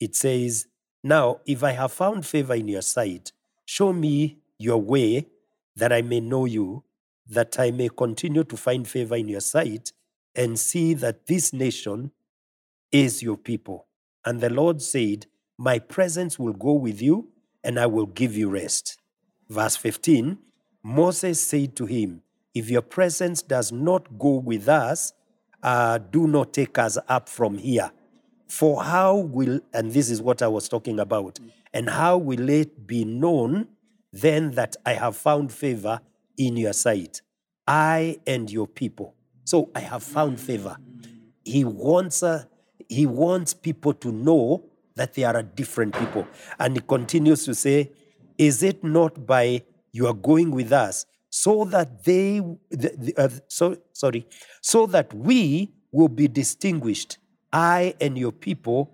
It 0.00 0.16
says, 0.16 0.66
Now, 1.04 1.40
if 1.46 1.62
I 1.62 1.72
have 1.72 1.92
found 1.92 2.26
favor 2.26 2.54
in 2.54 2.66
your 2.68 2.82
sight, 2.82 3.30
show 3.64 3.92
me 3.92 4.38
your 4.58 4.78
way 4.82 5.26
that 5.76 5.92
I 5.92 6.02
may 6.02 6.18
know 6.20 6.44
you, 6.44 6.82
that 7.28 7.58
I 7.60 7.70
may 7.70 7.88
continue 7.88 8.42
to 8.44 8.56
find 8.56 8.86
favor 8.88 9.14
in 9.16 9.28
your 9.28 9.40
sight, 9.40 9.92
and 10.36 10.58
see 10.58 10.94
that 10.94 11.26
this 11.26 11.52
nation 11.52 12.12
is 12.92 13.22
your 13.22 13.38
people. 13.38 13.86
And 14.24 14.40
the 14.40 14.50
Lord 14.50 14.82
said, 14.82 15.26
My 15.58 15.78
presence 15.78 16.38
will 16.38 16.52
go 16.52 16.74
with 16.74 17.00
you, 17.00 17.30
and 17.64 17.80
I 17.80 17.86
will 17.86 18.06
give 18.06 18.36
you 18.36 18.50
rest. 18.50 18.98
Verse 19.48 19.76
15 19.76 20.38
Moses 20.84 21.40
said 21.40 21.74
to 21.76 21.86
him, 21.86 22.22
If 22.54 22.70
your 22.70 22.82
presence 22.82 23.42
does 23.42 23.72
not 23.72 24.18
go 24.18 24.36
with 24.36 24.68
us, 24.68 25.12
uh, 25.62 25.98
do 25.98 26.28
not 26.28 26.52
take 26.52 26.78
us 26.78 26.96
up 27.08 27.28
from 27.28 27.58
here. 27.58 27.90
For 28.46 28.84
how 28.84 29.16
will, 29.16 29.58
and 29.72 29.90
this 29.90 30.10
is 30.10 30.22
what 30.22 30.42
I 30.42 30.46
was 30.46 30.68
talking 30.68 31.00
about, 31.00 31.40
and 31.74 31.90
how 31.90 32.18
will 32.18 32.48
it 32.48 32.86
be 32.86 33.04
known 33.04 33.66
then 34.12 34.52
that 34.52 34.76
I 34.86 34.92
have 34.92 35.16
found 35.16 35.52
favor 35.52 36.00
in 36.38 36.56
your 36.56 36.72
sight, 36.72 37.22
I 37.66 38.18
and 38.26 38.48
your 38.48 38.68
people? 38.68 39.15
So 39.46 39.70
I 39.74 39.80
have 39.80 40.02
found 40.02 40.38
favor. 40.40 40.76
He 41.44 41.64
wants, 41.64 42.22
uh, 42.22 42.44
he 42.88 43.06
wants 43.06 43.54
people 43.54 43.94
to 43.94 44.10
know 44.10 44.64
that 44.96 45.14
they 45.14 45.22
are 45.22 45.36
a 45.36 45.42
different 45.42 45.94
people. 45.94 46.26
And 46.58 46.74
he 46.74 46.80
continues 46.80 47.44
to 47.44 47.54
say, 47.54 47.92
Is 48.36 48.62
it 48.62 48.82
not 48.82 49.24
by 49.24 49.62
you 49.92 50.08
are 50.08 50.14
going 50.14 50.50
with 50.50 50.72
us 50.72 51.06
so 51.30 51.64
that 51.66 52.02
they, 52.04 52.40
the, 52.70 52.90
the, 52.98 53.14
uh, 53.16 53.28
so, 53.46 53.76
sorry, 53.92 54.26
so 54.60 54.86
that 54.86 55.14
we 55.14 55.72
will 55.92 56.08
be 56.08 56.26
distinguished, 56.26 57.18
I 57.52 57.94
and 58.00 58.18
your 58.18 58.32
people, 58.32 58.90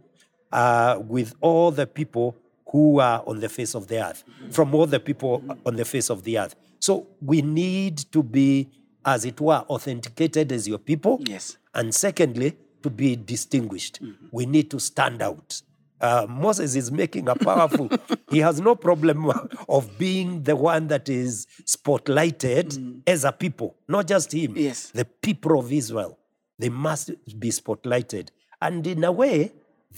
uh, 0.53 1.01
with 1.01 1.35
all 1.41 1.71
the 1.71 1.87
people 1.87 2.37
who 2.71 3.01
are 3.01 3.23
on 3.27 3.41
the 3.41 3.49
face 3.49 3.75
of 3.75 3.87
the 3.87 4.05
earth, 4.05 4.23
from 4.51 4.75
all 4.75 4.87
the 4.87 5.01
people 5.01 5.43
on 5.65 5.77
the 5.77 5.85
face 5.85 6.11
of 6.11 6.25
the 6.25 6.39
earth. 6.39 6.55
So 6.79 7.07
we 7.21 7.43
need 7.43 7.99
to 8.13 8.23
be, 8.23 8.69
as 9.05 9.25
it 9.25 9.41
were, 9.41 9.65
authenticated 9.69 10.53
as 10.53 10.69
your 10.69 10.79
people. 10.79 11.21
Yes. 11.25 11.57
And 11.75 11.95
secondly, 11.95 12.57
to 12.83 12.91
be 12.91 13.17
distinguished. 13.17 14.01
We 14.31 14.47
need 14.47 14.71
to 14.73 14.81
stand 14.81 15.23
out. 15.23 15.63
Uh, 16.01 16.27
Moses 16.29 16.75
is 16.75 16.91
making 16.91 17.29
a 17.29 17.37
powerful, 17.37 17.89
he 18.31 18.39
has 18.41 18.61
no 18.61 18.75
problem 18.75 19.31
of 19.69 19.99
being 19.99 20.43
the 20.43 20.57
one 20.57 20.89
that 20.89 21.09
is 21.09 21.47
spotlighted 21.65 23.03
as 23.07 23.25
a 23.25 23.31
people, 23.31 23.77
not 23.87 24.09
just 24.09 24.33
him. 24.33 24.55
Yes. 24.57 24.91
The 24.91 25.05
people 25.05 25.61
of 25.61 25.73
Israel, 25.73 26.19
they 26.59 26.71
must 26.71 27.13
be 27.39 27.51
spotlighted. 27.51 28.31
And 28.61 28.85
in 28.85 29.05
a 29.05 29.13
way, 29.13 29.53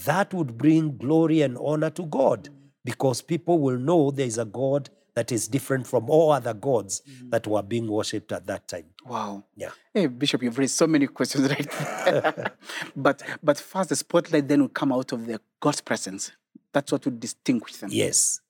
that 0.04 0.34
would 0.34 0.58
bring 0.58 0.98
glory 0.98 1.40
and 1.40 1.56
honor 1.58 1.90
to 1.90 2.02
God 2.02 2.50
because 2.84 3.22
people 3.22 3.58
will 3.58 3.78
know 3.78 4.10
there 4.10 4.26
is 4.26 4.36
a 4.36 4.44
God 4.44 4.90
that 5.14 5.30
is 5.30 5.46
different 5.48 5.86
from 5.86 6.10
all 6.10 6.32
other 6.32 6.52
gods 6.54 7.02
that 7.30 7.46
were 7.46 7.62
being 7.62 7.86
worshipped 7.88 8.32
at 8.32 8.46
that 8.46 8.66
time. 8.68 8.86
Wow. 9.06 9.44
Yeah. 9.56 9.70
Hey, 9.92 10.06
Bishop, 10.06 10.42
you've 10.42 10.58
raised 10.58 10.76
so 10.76 10.86
many 10.86 11.06
questions 11.06 11.48
right 11.48 11.70
there. 11.70 12.52
but 12.96 13.22
but 13.42 13.58
first, 13.58 13.90
the 13.90 13.96
spotlight 13.96 14.48
then 14.48 14.60
will 14.62 14.68
come 14.68 14.92
out 14.92 15.12
of 15.12 15.26
the 15.26 15.40
God's 15.60 15.80
presence. 15.80 16.32
That's 16.72 16.90
what 16.90 17.04
would 17.04 17.20
distinguish 17.20 17.76
them. 17.76 17.90
Yes. 17.92 18.40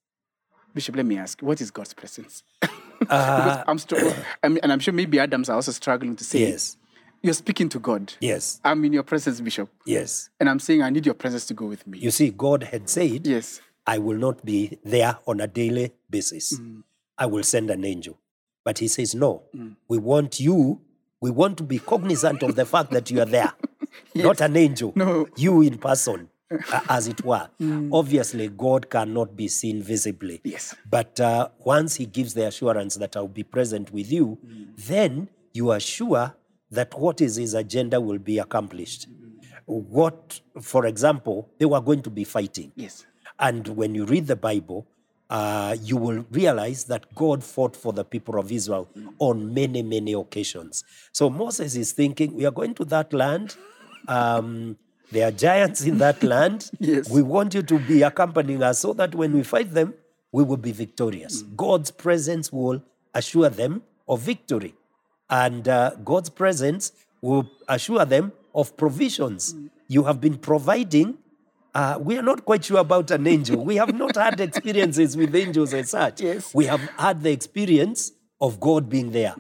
Bishop, 0.75 0.97
let 0.97 1.07
me 1.07 1.19
ask, 1.19 1.41
what 1.41 1.61
is 1.61 1.71
God's 1.71 1.95
presence? 1.95 2.43
Uh, 3.11 3.63
I'm 3.67 3.77
struggling, 3.77 4.15
and 4.43 4.73
I'm 4.73 4.79
sure 4.79 4.95
maybe 4.95 5.19
Adams 5.19 5.51
are 5.51 5.57
also 5.57 5.73
struggling 5.73 6.17
to 6.17 6.25
say, 6.25 6.39
yes. 6.41 6.79
you're 7.23 7.35
speaking 7.35 7.69
to 7.71 7.79
God. 7.79 8.15
Yes. 8.21 8.61
I'm 8.65 8.83
in 8.85 8.95
your 8.95 9.03
presence, 9.03 9.41
Bishop, 9.43 9.69
Yes. 9.85 10.31
and 10.41 10.49
I'm 10.49 10.59
saying 10.59 10.81
I 10.81 10.89
need 10.89 11.05
your 11.05 11.15
presence 11.17 11.45
to 11.47 11.55
go 11.55 11.67
with 11.67 11.87
me. 11.87 11.99
You 11.99 12.11
see, 12.11 12.31
God 12.31 12.63
had 12.63 12.89
said, 12.89 13.27
yes. 13.27 13.61
I 13.87 13.99
will 13.99 14.17
not 14.19 14.45
be 14.45 14.79
there 14.85 15.19
on 15.27 15.41
a 15.41 15.47
daily 15.47 15.93
basis. 16.11 16.59
Mm. 16.59 16.83
I 17.19 17.27
will 17.27 17.43
send 17.43 17.71
an 17.71 17.85
angel. 17.85 18.19
But 18.65 18.79
he 18.79 18.89
says, 18.89 19.15
No, 19.15 19.43
we 19.89 19.99
want 19.99 20.41
you, 20.41 20.81
we 21.21 21.31
want 21.31 21.59
to 21.59 21.63
be 21.65 21.79
cognizant 21.79 22.43
of 22.43 22.57
the 22.57 22.65
fact 22.65 22.91
that 22.93 23.11
you 23.11 23.21
are 23.21 23.27
there, 23.27 23.53
not 24.15 24.41
an 24.41 24.57
angel, 24.57 24.93
No. 24.97 25.27
you 25.37 25.61
in 25.63 25.79
person, 25.79 26.31
uh, 26.51 26.81
as 26.89 27.07
it 27.09 27.23
were. 27.25 27.49
Obviously, 27.93 28.49
God 28.49 28.89
cannot 28.89 29.37
be 29.37 29.49
seen 29.49 29.83
visibly. 29.83 30.41
Yes. 30.45 30.75
But 30.91 31.21
uh, 31.21 31.49
once 31.59 31.97
he 31.97 32.07
gives 32.07 32.33
the 32.35 32.47
assurance 32.47 32.95
that 32.97 33.17
I'll 33.17 33.29
be 33.29 33.43
present 33.45 33.93
with 33.93 34.11
you, 34.11 34.39
then 34.77 35.29
you 35.53 35.71
are 35.71 35.81
sure 35.81 36.35
that 36.71 36.99
what 36.99 37.21
is 37.21 37.37
his 37.37 37.53
agenda 37.55 38.01
will 38.01 38.19
be 38.19 38.39
accomplished. 38.39 39.09
What, 39.67 40.41
for 40.61 40.87
example, 40.87 41.51
they 41.59 41.65
were 41.67 41.81
going 41.81 42.03
to 42.03 42.11
be 42.11 42.25
fighting. 42.25 42.73
Yes. 42.77 43.07
And 43.39 43.69
when 43.69 43.95
you 43.95 44.05
read 44.05 44.27
the 44.27 44.37
Bible, 44.37 44.87
uh, 45.31 45.77
you 45.83 45.97
will 45.97 46.25
realize 46.31 46.85
that 46.85 47.15
God 47.15 47.43
fought 47.43 47.75
for 47.75 47.93
the 47.93 48.05
people 48.05 48.39
of 48.39 48.53
Israel 48.53 48.89
on 49.19 49.53
many, 49.53 49.83
many 49.83 50.13
occasions. 50.13 50.85
So 51.13 51.31
Moses 51.31 51.77
is 51.77 51.93
thinking, 51.93 52.35
we 52.35 52.45
are 52.45 52.51
going 52.51 52.75
to 52.75 52.85
that 52.87 53.13
land. 53.13 53.57
Um, 54.07 54.77
there 55.11 55.29
are 55.29 55.33
giants 55.33 55.83
in 55.83 55.99
that 55.99 56.23
land. 56.35 56.71
Yes. 56.79 57.09
We 57.11 57.23
want 57.23 57.55
you 57.55 57.63
to 57.63 57.79
be 57.79 58.03
accompanying 58.03 58.63
us 58.63 58.81
so 58.81 58.93
that 58.95 59.15
when 59.15 59.33
we 59.33 59.43
fight 59.43 59.73
them, 59.73 59.95
we 60.31 60.45
will 60.45 60.57
be 60.57 60.73
victorious. 60.73 61.43
God's 61.43 61.91
presence 61.91 62.53
will 62.53 62.83
assure 63.15 63.49
them 63.49 63.83
of 64.09 64.21
victory. 64.21 64.75
And 65.31 65.67
uh, 65.69 65.93
God's 66.05 66.29
presence 66.29 66.93
will 67.23 67.51
assure 67.69 68.05
them 68.05 68.33
of 68.55 68.77
provisions. 68.77 69.55
You 69.89 70.05
have 70.05 70.21
been 70.21 70.37
providing 70.39 71.19
uh, 71.75 71.99
we 72.01 72.17
are 72.17 72.23
not 72.23 72.45
quite 72.45 72.65
sure 72.65 72.79
about 72.79 73.11
an 73.11 73.27
angel. 73.27 73.65
We 73.65 73.77
have 73.77 73.93
not 73.95 74.15
had 74.17 74.41
experiences 74.41 75.17
with 75.17 75.35
angels 75.35 75.75
as 75.75 75.91
such. 75.91 76.21
Yes. 76.21 76.55
We 76.55 76.67
have 76.67 76.81
had 76.97 77.23
the 77.23 77.33
experience 77.33 78.13
of 78.41 78.61
God 78.61 78.89
being 78.89 79.11
there. 79.11 79.35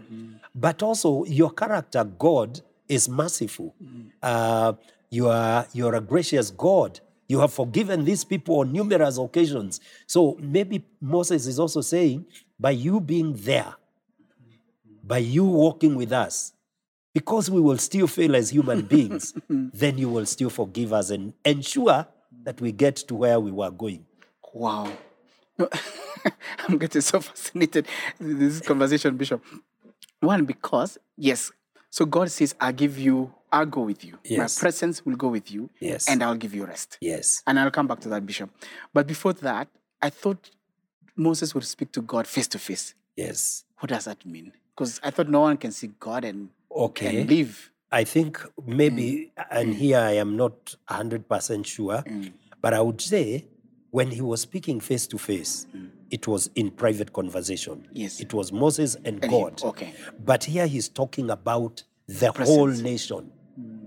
But 0.55 0.83
also, 0.83 1.25
your 1.25 1.51
character, 1.53 2.05
God, 2.05 2.61
is 2.89 3.09
merciful. 3.09 3.75
Uh, 4.23 4.73
you, 5.11 5.29
are, 5.29 5.67
you 5.73 5.87
are 5.87 5.95
a 5.95 6.01
gracious 6.01 6.51
God. 6.51 7.01
You 7.29 7.39
have 7.41 7.53
forgiven 7.53 8.05
these 8.05 8.25
people 8.25 8.61
on 8.61 8.73
numerous 8.73 9.17
occasions. 9.17 9.81
So 10.07 10.37
maybe 10.41 10.85
Moses 11.01 11.47
is 11.47 11.59
also 11.59 11.81
saying, 11.81 12.27
by 12.59 12.71
you 12.71 13.01
being 13.01 13.35
there, 13.35 13.75
by 15.03 15.19
you 15.19 15.45
walking 15.45 15.95
with 15.95 16.13
us, 16.13 16.53
because 17.13 17.49
we 17.49 17.61
will 17.61 17.79
still 17.79 18.09
fail 18.09 18.35
as 18.35 18.51
human 18.51 18.83
beings, 18.83 19.35
then 19.49 19.99
you 19.99 20.09
will 20.09 20.27
still 20.27 20.51
forgive 20.51 20.93
us 20.93 21.11
and 21.11 21.33
ensure 21.45 22.07
that 22.45 22.61
we 22.61 22.73
get 22.73 22.97
to 22.97 23.15
where 23.15 23.41
we 23.41 23.51
were 23.51 23.71
going. 23.71 24.05
Wow. 24.53 24.91
No, 25.59 25.69
I'm 26.69 26.79
getting 26.79 27.01
so 27.01 27.21
fascinated 27.21 27.87
with 28.21 28.39
this 28.39 28.61
conversation, 28.61 29.17
Bishop. 29.17 29.43
One, 30.21 30.45
because, 30.45 30.99
yes, 31.17 31.51
so 31.91 32.05
God 32.07 32.31
says, 32.31 32.55
I'll 32.61 32.73
give 32.73 32.99
you, 32.99 33.33
I'll 33.53 33.67
go 33.67 33.83
with 33.83 34.05
you. 34.05 34.19
Yes. 34.25 34.39
My 34.57 34.61
presence 34.63 35.05
will 35.05 35.17
go 35.17 35.29
with 35.29 35.51
you. 35.51 35.71
Yes. 35.81 36.09
And 36.09 36.23
I'll 36.23 36.35
give 36.35 36.55
you 36.55 36.65
rest. 36.65 36.99
Yes. 37.01 37.43
And 37.47 37.59
I'll 37.59 37.71
come 37.71 37.87
back 37.87 38.01
to 38.01 38.09
that, 38.11 38.25
Bishop. 38.27 38.51
But 38.93 39.07
before 39.07 39.33
that, 39.35 39.69
I 40.01 40.11
thought 40.11 40.51
Moses 41.17 41.55
would 41.55 41.65
speak 41.65 41.93
to 41.93 42.03
God 42.03 42.27
face 42.27 42.49
to 42.49 42.59
face. 42.59 42.95
Yes. 43.17 43.65
What 43.79 43.91
does 43.91 44.07
that 44.07 44.25
mean? 44.27 44.53
Because 44.75 45.01
I 45.05 45.11
thought 45.11 45.29
no 45.29 45.41
one 45.41 45.57
can 45.57 45.71
see 45.73 45.91
God 46.01 46.25
and, 46.25 46.49
Okay. 46.75 47.21
and 47.21 47.31
live. 47.31 47.71
I 47.95 48.03
think 48.03 48.41
maybe, 48.67 49.31
mm. 49.39 49.45
and 49.53 49.73
mm. 49.73 49.77
here 49.77 49.99
I 49.99 50.13
am 50.13 50.37
not 50.37 50.75
100% 50.91 51.65
sure, 51.65 52.03
mm. 52.05 52.33
but 52.61 52.75
I 52.75 52.81
would 52.81 53.01
say 53.01 53.47
when 53.93 54.11
he 54.11 54.21
was 54.21 54.41
speaking 54.41 54.81
face 54.81 55.07
to 55.07 55.17
face, 55.17 55.69
it 56.11 56.27
was 56.27 56.51
in 56.57 56.73
private 56.73 57.13
conversation. 57.13 57.87
Yes. 57.93 58.19
It 58.19 58.35
was 58.35 58.51
Moses 58.53 58.97
and, 58.97 59.23
And 59.23 59.25
he- 59.25 59.31
God. 59.31 59.63
okay. 59.63 59.95
But 60.25 60.43
here 60.43 60.67
he's 60.67 60.89
talking 60.89 61.31
about 61.31 61.85
the 62.09 62.33
whole 62.33 62.67
nation. 62.67 63.31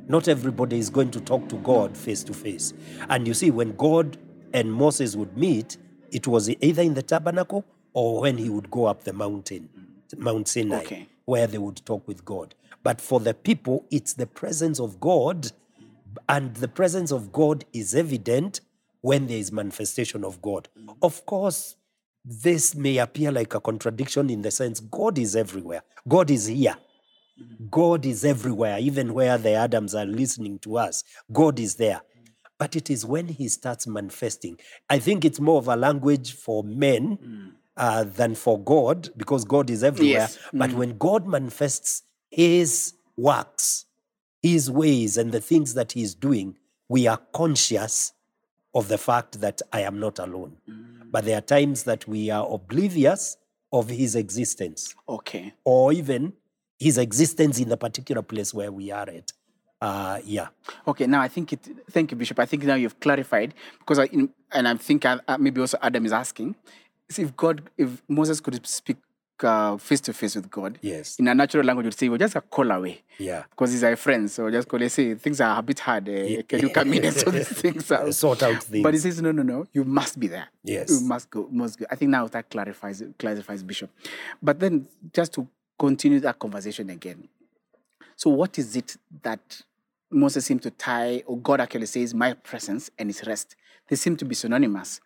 Not 0.08 0.30
everybody 0.30 0.80
is 0.80 0.90
going 0.90 1.12
to 1.12 1.20
talk 1.20 1.50
to 1.50 1.56
God 1.58 1.98
face 1.98 2.24
to 2.24 2.34
face. 2.34 2.74
And 3.10 3.28
you 3.28 3.34
see, 3.34 3.52
when 3.52 3.76
God 3.76 4.18
and 4.54 4.72
Moses 4.72 5.18
would 5.18 5.38
meet, 5.38 5.76
it 6.12 6.26
was 6.28 6.50
either 6.50 6.82
in 6.82 6.94
the 6.94 7.02
tabernacle 7.04 7.66
or 7.92 8.22
when 8.22 8.38
he 8.38 8.48
would 8.50 8.72
go 8.72 8.86
up 8.86 9.04
the 9.04 9.12
mountain, 9.12 9.68
Mount 10.16 10.48
Sinai, 10.48 10.78
Okay. 10.84 11.10
where 11.26 11.46
they 11.46 11.58
would 11.58 11.86
talk 11.86 12.08
with 12.08 12.24
God. 12.24 12.56
But 12.88 13.02
for 13.02 13.20
the 13.20 13.34
people, 13.34 13.86
it's 13.92 14.14
the 14.14 14.28
presence 14.28 14.80
of 14.80 15.02
God, 15.02 15.52
and 16.30 16.56
the 16.56 16.70
presence 16.70 17.12
of 17.12 17.34
God 17.34 17.66
is 17.74 17.94
evident 17.94 18.62
when 19.02 19.28
there 19.28 19.36
is 19.38 19.52
manifestation 19.52 20.24
of 20.24 20.42
God. 20.42 20.70
Of 21.02 21.26
course, 21.26 21.76
this 22.24 22.76
may 22.76 23.00
appear 23.00 23.30
like 23.30 23.54
a 23.54 23.60
contradiction 23.60 24.30
in 24.30 24.42
the 24.42 24.52
sense 24.52 24.80
God 24.80 25.18
is 25.18 25.36
everywhere. 25.36 25.82
God 26.08 26.32
is 26.32 26.46
here. 26.46 26.78
God 27.70 28.06
is 28.06 28.24
everywhere, 28.24 28.80
even 28.80 29.14
where 29.14 29.38
the 29.38 29.52
Adams 29.52 29.94
are 29.94 30.06
listening 30.06 30.58
to 30.60 30.78
us. 30.78 31.04
God 31.30 31.60
is 31.60 31.76
there. 31.76 32.00
But 32.58 32.78
it 32.78 32.90
is 32.90 33.06
when 33.06 33.28
he 33.28 33.50
starts 33.50 33.86
manifesting. 33.86 34.60
I 34.90 35.00
think 35.00 35.26
it's 35.26 35.42
more 35.42 35.58
of 35.58 35.68
a 35.68 35.76
language 35.76 36.32
for 36.32 36.64
men 36.64 37.54
uh, 37.76 38.06
than 38.06 38.34
for 38.34 38.58
God, 38.58 39.10
because 39.18 39.44
God 39.44 39.70
is 39.70 39.84
everywhere. 39.84 40.30
Yes. 40.30 40.40
But 40.54 40.72
when 40.72 40.98
God 40.98 41.28
manifests 41.28 42.04
his 42.30 42.94
works, 43.16 43.86
his 44.42 44.70
ways, 44.70 45.18
and 45.18 45.32
the 45.32 45.42
things 45.42 45.74
that 45.74 45.92
he 45.94 46.02
is 46.04 46.16
doing, 46.16 46.58
we 46.90 47.08
are 47.08 47.20
conscious 47.34 48.14
of 48.74 48.88
the 48.88 48.98
fact 48.98 49.42
that 49.42 49.62
I 49.74 49.82
am 49.82 50.00
not 50.00 50.20
alone. 50.20 50.58
But 51.10 51.26
there 51.26 51.38
are 51.38 51.42
times 51.42 51.84
that 51.84 52.08
we 52.08 52.30
are 52.30 52.48
oblivious 52.50 53.38
of 53.72 53.90
his 53.90 54.16
existence 54.16 54.96
Okay. 55.10 55.54
or 55.64 55.92
even 55.94 56.34
his 56.80 56.98
existence 56.98 57.60
in 57.60 57.70
the 57.70 57.78
particular 57.78 58.22
place 58.22 58.54
where 58.54 58.72
we 58.72 58.92
are 58.92 59.10
at. 59.10 59.32
Uh, 59.82 60.20
yeah. 60.26 60.48
Okay, 60.88 61.06
now 61.08 61.22
I 61.22 61.28
think 61.28 61.54
it. 61.54 61.60
Thank 61.92 62.12
you, 62.12 62.18
Bishop. 62.18 62.40
I 62.40 62.46
think 62.46 62.64
now 62.64 62.76
you've 62.76 63.00
clarified 63.00 63.54
because 63.80 64.00
I, 64.00 64.06
in, 64.06 64.30
and 64.52 64.68
I 64.68 64.76
think 64.76 65.06
uh, 65.06 65.20
uh, 65.28 65.38
maybe 65.38 65.62
also 65.62 65.78
Adam 65.82 66.06
is 66.06 66.12
asking, 66.12 66.56
if 67.10 67.36
God, 67.36 67.70
if 67.78 68.02
Moses 68.08 68.40
could 68.40 68.66
speak 68.66 68.98
face 69.40 70.02
to 70.02 70.14
face 70.14 70.36
with 70.36 70.50
God, 70.50 70.80
Yes. 70.82 71.18
in 71.20 71.28
a 71.28 71.36
natural 71.36 71.64
language, 71.66 71.86
you'd 71.86 71.98
say, 71.98 72.10
well, 72.10 72.18
just 72.18 72.36
a 72.36 72.42
call 72.42 72.72
away. 72.72 73.02
Yeah. 73.20 73.44
Because 73.50 73.72
he's 73.72 73.84
our 73.84 73.96
friend, 73.96 74.30
so 74.30 74.50
just 74.50 74.68
call. 74.68 74.80
Let's 74.80 74.96
say 74.96 75.14
things 75.16 75.40
are 75.42 75.58
a 75.60 75.62
bit 75.62 75.80
hard. 75.80 76.10
Uh, 76.10 76.42
Can 76.48 76.60
you 76.62 76.70
come 76.70 76.94
in 76.94 77.06
and 77.06 77.16
sort 77.16 77.36
these 77.36 77.48
things 77.62 77.92
out? 77.92 78.14
Sort 78.14 78.42
out 78.44 78.64
things. 78.64 78.84
But 78.84 78.94
he 78.94 79.00
says, 79.00 79.22
no, 79.22 79.32
no, 79.32 79.44
no. 79.44 79.66
You 79.74 79.84
must 79.84 80.20
be 80.20 80.28
there. 80.28 80.48
Yes. 80.64 80.90
You 80.90 81.02
must 81.08 81.30
go. 81.30 81.48
Must 81.52 81.78
go. 81.80 81.86
I 81.90 81.96
think 81.96 82.10
now 82.12 82.28
that 82.28 82.50
clarifies 82.50 83.04
clarifies 83.20 83.64
Bishop. 83.64 83.90
But 84.42 84.60
then 84.60 84.88
just 85.14 85.34
to 85.34 85.48
continue 85.78 86.20
that 86.22 86.40
conversation 86.40 86.90
again. 86.90 87.28
So 88.16 88.32
what 88.32 88.58
is 88.58 88.76
it 88.76 88.98
that 89.22 89.62
Moses 90.10 90.46
seemed 90.46 90.64
to 90.64 90.72
tie, 90.72 91.22
or 91.28 91.38
God 91.38 91.62
actually 91.62 91.86
says, 91.86 92.14
my 92.14 92.34
presence 92.34 92.90
and 92.98 93.10
his 93.10 93.26
rest? 93.28 93.56
They 93.88 93.96
seem 93.96 94.18
to 94.18 94.26
be 94.26 94.34
synonymous 94.36 95.00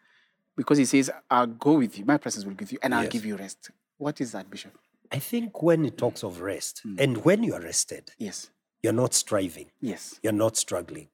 because 0.56 0.78
he 0.78 0.86
says, 0.86 1.12
I'll 1.30 1.48
go 1.48 1.74
with 1.74 1.98
you, 2.00 2.06
my 2.06 2.18
presence 2.18 2.46
will 2.46 2.54
give 2.54 2.72
you, 2.72 2.78
and 2.82 2.94
I'll 2.96 3.04
Yes. 3.04 3.12
give 3.12 3.26
you 3.26 3.36
rest. 3.36 3.72
What 4.02 4.20
is 4.20 4.32
that, 4.32 4.50
Bishop? 4.50 4.72
I 5.12 5.20
think 5.20 5.62
when 5.62 5.86
it 5.86 5.96
talks 5.96 6.24
of 6.24 6.42
rest, 6.42 6.82
hmm. 6.84 6.96
and 6.98 7.24
when 7.24 7.44
you 7.44 7.54
are 7.54 7.62
rested, 7.62 8.12
Yes. 8.18 8.50
you're 8.82 8.94
not 8.94 9.14
striving, 9.14 9.68
Yes. 9.80 10.20
you're 10.24 10.34
not 10.34 10.58
struggling. 10.58 11.10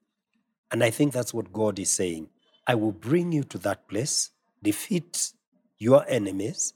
And 0.71 0.81
I 0.81 0.89
think 0.89 1.11
that's 1.11 1.33
what 1.33 1.51
God 1.51 1.79
is 1.79 1.91
saying. 1.91 2.29
I 2.65 2.75
will 2.75 2.93
bring 2.93 3.33
you 3.33 3.43
to 3.43 3.57
that 3.57 3.89
place, 3.89 4.31
defeat 4.63 5.33
your 5.77 6.05
enemies, 6.07 6.73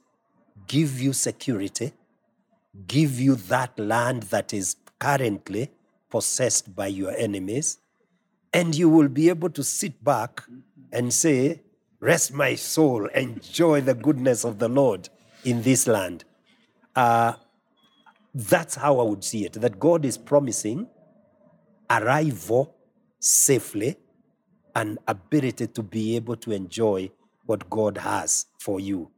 give 0.66 1.00
you 1.00 1.14
security, 1.14 1.94
give 2.86 3.18
you 3.18 3.34
that 3.36 3.78
land 3.78 4.24
that 4.24 4.52
is 4.52 4.76
currently 4.98 5.70
possessed 6.10 6.76
by 6.76 6.88
your 6.88 7.12
enemies, 7.12 7.78
and 8.52 8.74
you 8.74 8.90
will 8.90 9.08
be 9.08 9.30
able 9.30 9.48
to 9.48 9.64
sit 9.64 10.04
back 10.04 10.42
and 10.92 11.10
say, 11.10 11.62
Rest 12.00 12.34
my 12.34 12.54
soul, 12.56 13.06
enjoy 13.14 13.80
the 13.80 13.94
goodness 13.94 14.44
of 14.44 14.58
the 14.58 14.68
Lord 14.68 15.08
in 15.44 15.62
this 15.62 15.86
land. 15.86 16.24
Uh, 16.94 17.34
that's 18.34 18.74
how 18.74 18.98
I 18.98 19.02
would 19.02 19.24
see 19.24 19.44
it 19.44 19.54
that 19.54 19.78
God 19.78 20.04
is 20.04 20.16
promising 20.16 20.88
arrival 21.90 22.74
safely 23.18 23.96
and 24.74 24.98
ability 25.06 25.66
to 25.66 25.82
be 25.82 26.16
able 26.16 26.36
to 26.36 26.52
enjoy 26.52 27.10
what 27.44 27.68
God 27.68 27.98
has 27.98 28.46
for 28.58 28.80
you. 28.80 29.10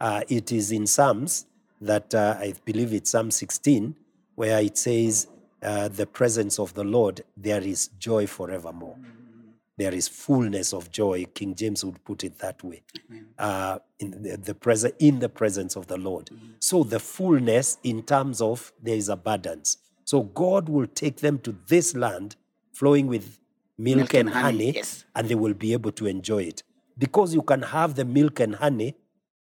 Uh, 0.00 0.22
it 0.28 0.50
is 0.52 0.72
in 0.72 0.86
Psalms 0.86 1.46
that 1.80 2.14
uh, 2.14 2.36
I 2.38 2.54
believe 2.64 2.92
it's 2.92 3.10
Psalm 3.10 3.30
16, 3.30 3.94
where 4.34 4.60
it 4.60 4.78
says, 4.78 5.28
uh, 5.62 5.88
The 5.88 6.06
presence 6.06 6.58
of 6.58 6.72
the 6.74 6.84
Lord, 6.84 7.22
there 7.36 7.60
is 7.60 7.88
joy 7.98 8.26
forevermore. 8.26 8.96
There 9.82 9.94
is 9.94 10.06
fullness 10.08 10.72
of 10.72 10.90
joy. 10.92 11.24
King 11.34 11.54
James 11.60 11.84
would 11.84 12.02
put 12.04 12.22
it 12.22 12.38
that 12.38 12.62
way. 12.62 12.82
Uh, 13.38 13.78
in 13.98 14.10
the, 14.22 14.36
the 14.36 14.54
present, 14.54 14.94
in 15.00 15.18
the 15.18 15.28
presence 15.28 15.74
of 15.76 15.84
the 15.88 15.96
Lord. 15.96 16.26
Mm-hmm. 16.26 16.52
So 16.60 16.84
the 16.84 17.00
fullness 17.00 17.78
in 17.82 18.02
terms 18.04 18.40
of 18.40 18.72
there 18.80 18.94
is 18.96 19.08
abundance. 19.08 19.78
So 20.04 20.22
God 20.22 20.68
will 20.68 20.86
take 20.86 21.16
them 21.26 21.38
to 21.40 21.50
this 21.66 21.94
land 21.96 22.36
flowing 22.72 23.06
with 23.08 23.38
milk, 23.78 23.96
Milk 23.98 24.14
and, 24.14 24.28
and 24.28 24.36
honey, 24.36 24.66
honey, 24.66 24.72
yes. 24.76 25.04
and 25.16 25.28
they 25.28 25.34
will 25.34 25.54
be 25.54 25.72
able 25.72 25.92
to 25.92 26.06
enjoy 26.06 26.42
it. 26.44 26.62
Because 26.96 27.34
you 27.34 27.42
can 27.42 27.62
have 27.62 27.94
the 27.96 28.04
milk 28.04 28.38
and 28.40 28.54
honey 28.54 28.94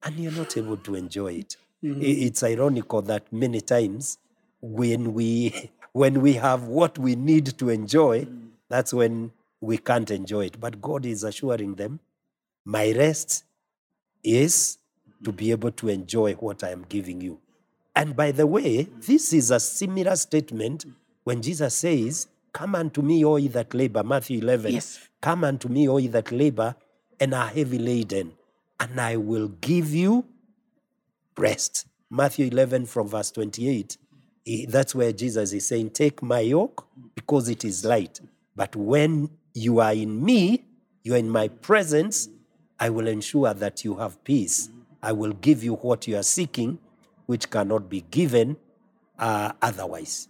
and 0.04 0.16
you're 0.16 0.32
not 0.32 0.56
able 0.56 0.76
to 0.76 0.94
enjoy 0.94 1.32
it. 1.42 1.56
Mm-hmm. 1.82 2.00
I- 2.02 2.04
It's 2.26 2.42
ironical 2.44 3.02
that 3.02 3.32
many 3.32 3.60
times 3.60 4.18
when 4.62 5.12
we 5.14 5.70
when 5.92 6.20
we 6.20 6.34
have 6.34 6.60
what 6.78 6.98
we 6.98 7.16
need 7.16 7.46
to 7.58 7.68
enjoy, 7.68 8.16
mm. 8.26 8.50
that's 8.68 8.92
when 8.94 9.32
we 9.60 9.78
can't 9.78 10.10
enjoy 10.10 10.46
it. 10.46 10.60
But 10.60 10.80
God 10.80 11.04
is 11.06 11.24
assuring 11.24 11.74
them, 11.74 12.00
my 12.64 12.92
rest 12.92 13.44
is 14.22 14.78
to 15.24 15.32
be 15.32 15.50
able 15.50 15.70
to 15.72 15.88
enjoy 15.88 16.34
what 16.34 16.64
I 16.64 16.70
am 16.70 16.84
giving 16.88 17.20
you. 17.20 17.40
And 17.94 18.16
by 18.16 18.32
the 18.32 18.46
way, 18.46 18.84
this 18.98 19.32
is 19.32 19.50
a 19.50 19.60
similar 19.60 20.16
statement 20.16 20.86
when 21.24 21.42
Jesus 21.42 21.74
says, 21.74 22.28
Come 22.52 22.74
unto 22.74 23.00
me, 23.02 23.24
all 23.24 23.38
ye 23.38 23.48
that 23.48 23.72
labor, 23.74 24.02
Matthew 24.02 24.40
11. 24.40 24.72
Yes. 24.72 24.98
Come 25.20 25.44
unto 25.44 25.68
me, 25.68 25.88
all 25.88 26.00
ye 26.00 26.08
that 26.08 26.32
labor 26.32 26.74
and 27.20 27.34
are 27.34 27.46
heavy 27.48 27.78
laden, 27.78 28.32
and 28.80 29.00
I 29.00 29.16
will 29.16 29.48
give 29.48 29.90
you 29.94 30.24
rest. 31.36 31.86
Matthew 32.10 32.46
11 32.46 32.86
from 32.86 33.08
verse 33.08 33.30
28. 33.30 33.96
eh, 34.46 34.64
That's 34.68 34.94
where 34.94 35.12
Jesus 35.12 35.52
is 35.52 35.66
saying, 35.66 35.90
Take 35.90 36.22
my 36.22 36.40
yoke 36.40 36.86
because 37.14 37.48
it 37.48 37.64
is 37.64 37.84
light. 37.84 38.20
But 38.56 38.74
when 38.74 39.30
you 39.54 39.80
are 39.80 39.92
in 39.92 40.24
me, 40.24 40.64
you 41.02 41.14
are 41.14 41.18
in 41.18 41.30
my 41.30 41.48
presence, 41.48 42.28
I 42.78 42.90
will 42.90 43.08
ensure 43.08 43.52
that 43.54 43.84
you 43.84 43.96
have 43.96 44.22
peace. 44.24 44.70
I 45.02 45.12
will 45.12 45.32
give 45.32 45.62
you 45.64 45.74
what 45.74 46.06
you 46.06 46.16
are 46.16 46.22
seeking, 46.22 46.78
which 47.26 47.50
cannot 47.50 47.88
be 47.88 48.02
given 48.10 48.56
uh, 49.18 49.52
otherwise. 49.60 50.28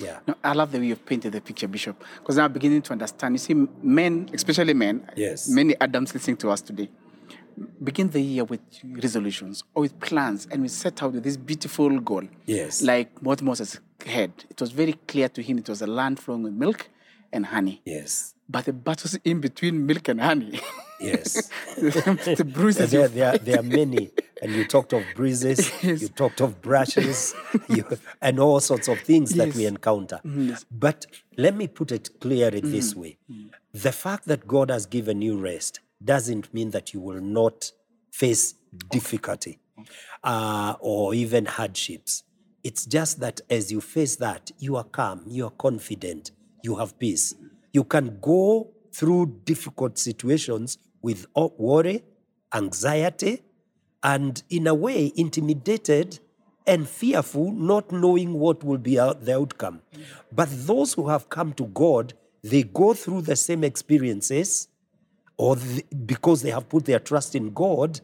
Yeah. 0.00 0.20
No, 0.26 0.34
I 0.42 0.52
love 0.54 0.72
the 0.72 0.78
way 0.78 0.86
you've 0.86 1.04
painted 1.04 1.32
the 1.32 1.40
picture, 1.40 1.68
Bishop, 1.68 2.02
because 2.18 2.36
now 2.36 2.44
I'm 2.44 2.52
beginning 2.52 2.82
to 2.82 2.92
understand. 2.92 3.34
You 3.34 3.38
see, 3.38 3.54
men, 3.82 4.30
especially 4.32 4.74
men, 4.74 5.06
Yes. 5.16 5.48
many 5.48 5.74
Adams 5.80 6.14
listening 6.14 6.36
to 6.38 6.50
us 6.50 6.62
today, 6.62 6.88
begin 7.82 8.08
the 8.08 8.20
year 8.22 8.44
with 8.44 8.60
resolutions 8.84 9.64
or 9.74 9.82
with 9.82 9.98
plans, 10.00 10.48
and 10.50 10.62
we 10.62 10.68
set 10.68 11.02
out 11.02 11.12
with 11.12 11.24
this 11.24 11.36
beautiful 11.36 12.00
goal. 12.00 12.22
Yes. 12.46 12.80
Like 12.82 13.10
what 13.20 13.42
Moses 13.42 13.80
had. 14.06 14.32
It 14.48 14.60
was 14.60 14.72
very 14.72 14.94
clear 15.06 15.28
to 15.28 15.42
him 15.42 15.58
it 15.58 15.68
was 15.68 15.82
a 15.82 15.86
land 15.86 16.18
flowing 16.18 16.42
with 16.44 16.54
milk 16.54 16.88
and 17.32 17.46
honey. 17.46 17.82
Yes. 17.84 18.34
But 18.48 18.66
the 18.66 18.72
battles 18.72 19.16
in 19.24 19.40
between 19.40 19.86
milk 19.86 20.08
and 20.08 20.20
honey, 20.20 20.60
Yes. 21.00 21.50
the 21.76 22.48
bruises 22.48 22.92
there, 22.92 23.08
there, 23.08 23.36
there 23.38 23.58
are 23.60 23.62
many. 23.62 24.10
And 24.40 24.52
you 24.52 24.64
talked 24.66 24.92
of 24.92 25.02
bruises, 25.16 25.70
you 25.82 26.08
talked 26.08 26.40
of 26.40 26.60
brushes, 26.62 27.34
you, 27.68 27.84
and 28.20 28.38
all 28.38 28.60
sorts 28.60 28.88
of 28.88 29.00
things 29.00 29.34
that 29.34 29.48
we 29.48 29.52
mm, 29.52 29.60
Yes. 29.62 29.68
encounter. 29.70 30.20
But 30.70 31.06
let 31.36 31.56
me 31.56 31.66
put 31.66 31.92
it 31.92 32.20
clearly 32.20 32.60
this 32.60 32.94
mm, 32.94 32.96
way 32.98 33.18
mm. 33.30 33.50
the 33.72 33.92
fact 33.92 34.26
that 34.26 34.46
God 34.46 34.70
has 34.70 34.86
given 34.86 35.22
you 35.22 35.38
rest 35.38 35.80
doesn't 36.04 36.52
mean 36.52 36.70
that 36.70 36.92
you 36.92 37.00
will 37.00 37.20
not 37.20 37.70
face 38.10 38.54
difficulty 38.90 39.58
uh, 40.24 40.74
or 40.80 41.14
even 41.14 41.46
hardships. 41.46 42.24
It's 42.64 42.86
just 42.86 43.20
that 43.20 43.40
as 43.50 43.72
you 43.72 43.80
face 43.80 44.16
that, 44.16 44.50
you 44.58 44.76
are 44.76 44.84
calm, 44.84 45.24
you 45.26 45.46
are 45.46 45.50
confident, 45.50 46.30
you 46.62 46.76
have 46.76 46.98
peace. 46.98 47.34
You 47.72 47.84
can 47.84 48.18
go 48.20 48.70
through 48.92 49.40
difficult 49.44 49.98
situations 49.98 50.78
with 51.00 51.26
worry, 51.34 52.04
anxiety, 52.54 53.42
and 54.02 54.42
in 54.50 54.66
a 54.66 54.74
way 54.74 55.12
intimidated 55.16 56.20
and 56.66 56.88
fearful, 56.88 57.52
not 57.52 57.90
knowing 57.90 58.34
what 58.34 58.62
will 58.62 58.78
be 58.78 58.98
uh, 58.98 59.14
the 59.14 59.36
outcome. 59.36 59.82
But 60.30 60.48
those 60.50 60.94
who 60.94 61.08
have 61.08 61.28
come 61.28 61.52
to 61.54 61.64
God, 61.64 62.14
they 62.42 62.62
go 62.62 62.94
through 62.94 63.22
the 63.22 63.36
same 63.36 63.64
experiences 63.64 64.68
or 65.36 65.56
th- 65.56 65.84
because 66.06 66.42
they 66.42 66.50
have 66.50 66.68
put 66.68 66.84
their 66.84 67.00
trust 67.00 67.34
in 67.34 67.52
God 67.52 68.00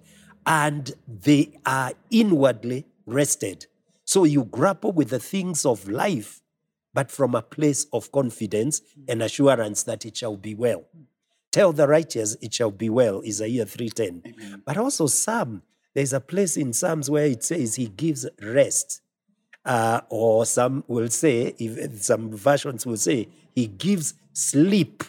and 0.47 0.92
they 1.07 1.53
are 1.66 1.92
inwardly 2.11 2.87
rested. 3.07 3.66
So 4.05 4.25
you 4.25 4.44
grapple 4.44 4.92
with 4.92 5.11
the 5.11 5.18
things 5.18 5.66
of 5.66 5.88
life, 5.88 6.40
but 6.99 7.13
from 7.13 7.37
a 7.37 7.43
place 7.43 7.87
of 7.93 8.11
confidence 8.11 8.83
and 9.07 9.23
assurance 9.23 9.85
that 9.85 10.05
it 10.05 10.17
shall 10.17 10.37
be 10.37 10.53
well. 10.53 10.83
Tell 11.53 11.73
the 11.73 11.87
righteous 11.87 12.37
it 12.41 12.53
shall 12.53 12.73
be 12.73 12.91
well, 12.91 13.23
Isaiah 13.25 13.67
3:10. 13.67 14.63
But 14.67 14.77
also 14.77 15.07
Psalm, 15.07 15.63
there's 15.95 16.13
a 16.13 16.19
place 16.19 16.57
in 16.57 16.73
Psalms 16.73 17.09
where 17.09 17.27
it 17.27 17.45
says 17.45 17.77
he 17.77 17.87
gives 17.87 18.27
rest. 18.43 19.01
Uh, 19.65 20.01
or 20.11 20.45
some 20.45 20.83
will 20.89 21.09
say, 21.09 21.55
if 21.61 22.03
some 22.03 22.33
versions 22.37 22.85
will 22.85 22.97
say, 22.97 23.29
he 23.55 23.69
gives 23.69 24.15
sleep 24.33 25.05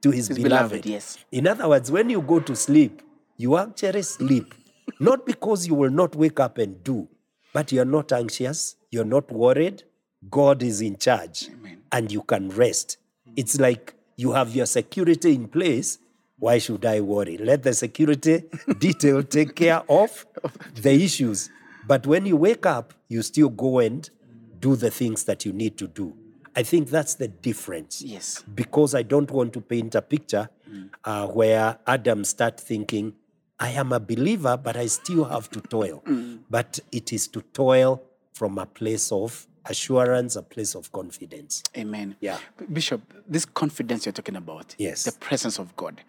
to 0.00 0.10
his, 0.10 0.26
His 0.26 0.38
beloved. 0.38 0.70
beloved, 0.70 0.86
yes. 0.86 1.18
In 1.30 1.46
other 1.46 1.68
words, 1.68 1.88
when 1.92 2.10
you 2.10 2.20
go 2.20 2.40
to 2.40 2.56
sleep, 2.56 3.00
you 3.36 3.56
actually 3.56 4.02
sleep. 4.02 4.54
not 4.98 5.24
because 5.24 5.68
you 5.68 5.76
will 5.76 5.94
not 6.02 6.16
wake 6.16 6.40
up 6.40 6.58
and 6.58 6.82
do, 6.82 7.06
but 7.54 7.70
you're 7.70 7.92
not 7.98 8.10
anxious, 8.10 8.74
you're 8.90 9.12
not 9.16 9.30
worried. 9.30 9.84
God 10.30 10.62
is 10.62 10.80
in 10.80 10.96
charge 10.96 11.48
and 11.90 12.10
you 12.12 12.22
can 12.22 12.48
rest. 12.50 12.98
It's 13.36 13.58
like 13.58 13.94
you 14.16 14.32
have 14.32 14.54
your 14.54 14.66
security 14.66 15.34
in 15.34 15.48
place. 15.48 15.98
Why 16.38 16.58
should 16.58 16.84
I 16.84 17.00
worry? 17.00 17.38
Let 17.38 17.62
the 17.62 17.72
security 17.74 18.44
detail 18.78 19.22
take 19.22 19.54
care 19.54 19.82
of 19.88 20.26
the 20.74 20.92
issues. 20.92 21.50
But 21.86 22.06
when 22.06 22.26
you 22.26 22.36
wake 22.36 22.66
up, 22.66 22.94
you 23.08 23.22
still 23.22 23.48
go 23.48 23.78
and 23.80 24.08
do 24.60 24.76
the 24.76 24.90
things 24.90 25.24
that 25.24 25.44
you 25.44 25.52
need 25.52 25.76
to 25.78 25.88
do. 25.88 26.14
I 26.54 26.62
think 26.62 26.90
that's 26.90 27.14
the 27.14 27.28
difference 27.28 28.02
Yes. 28.02 28.44
because 28.54 28.94
I 28.94 29.02
don't 29.02 29.30
want 29.30 29.52
to 29.54 29.60
paint 29.60 29.94
a 29.94 30.02
picture 30.02 30.48
uh, 31.04 31.26
where 31.28 31.78
Adam 31.86 32.24
start 32.24 32.60
thinking, 32.60 33.14
I 33.58 33.70
am 33.70 33.92
a 33.92 34.00
believer, 34.00 34.56
but 34.56 34.76
I 34.76 34.86
still 34.86 35.24
have 35.24 35.48
to 35.50 35.60
toil. 35.60 36.02
But 36.50 36.80
it 36.92 37.12
is 37.12 37.26
to 37.28 37.40
toil 37.42 38.02
from 38.34 38.58
a 38.58 38.66
place 38.66 39.10
of 39.12 39.46
assurance, 39.66 40.36
a 40.36 40.42
place 40.42 40.74
of 40.74 40.90
confidence. 40.92 41.62
Amen. 41.76 42.16
Yeah. 42.20 42.38
Bishop, 42.72 43.00
this 43.28 43.44
confidence 43.44 44.06
you're 44.06 44.12
talking 44.12 44.36
about, 44.36 44.74
Yes. 44.78 45.04
the 45.04 45.12
presence 45.12 45.58
of 45.58 45.74
God, 45.76 46.00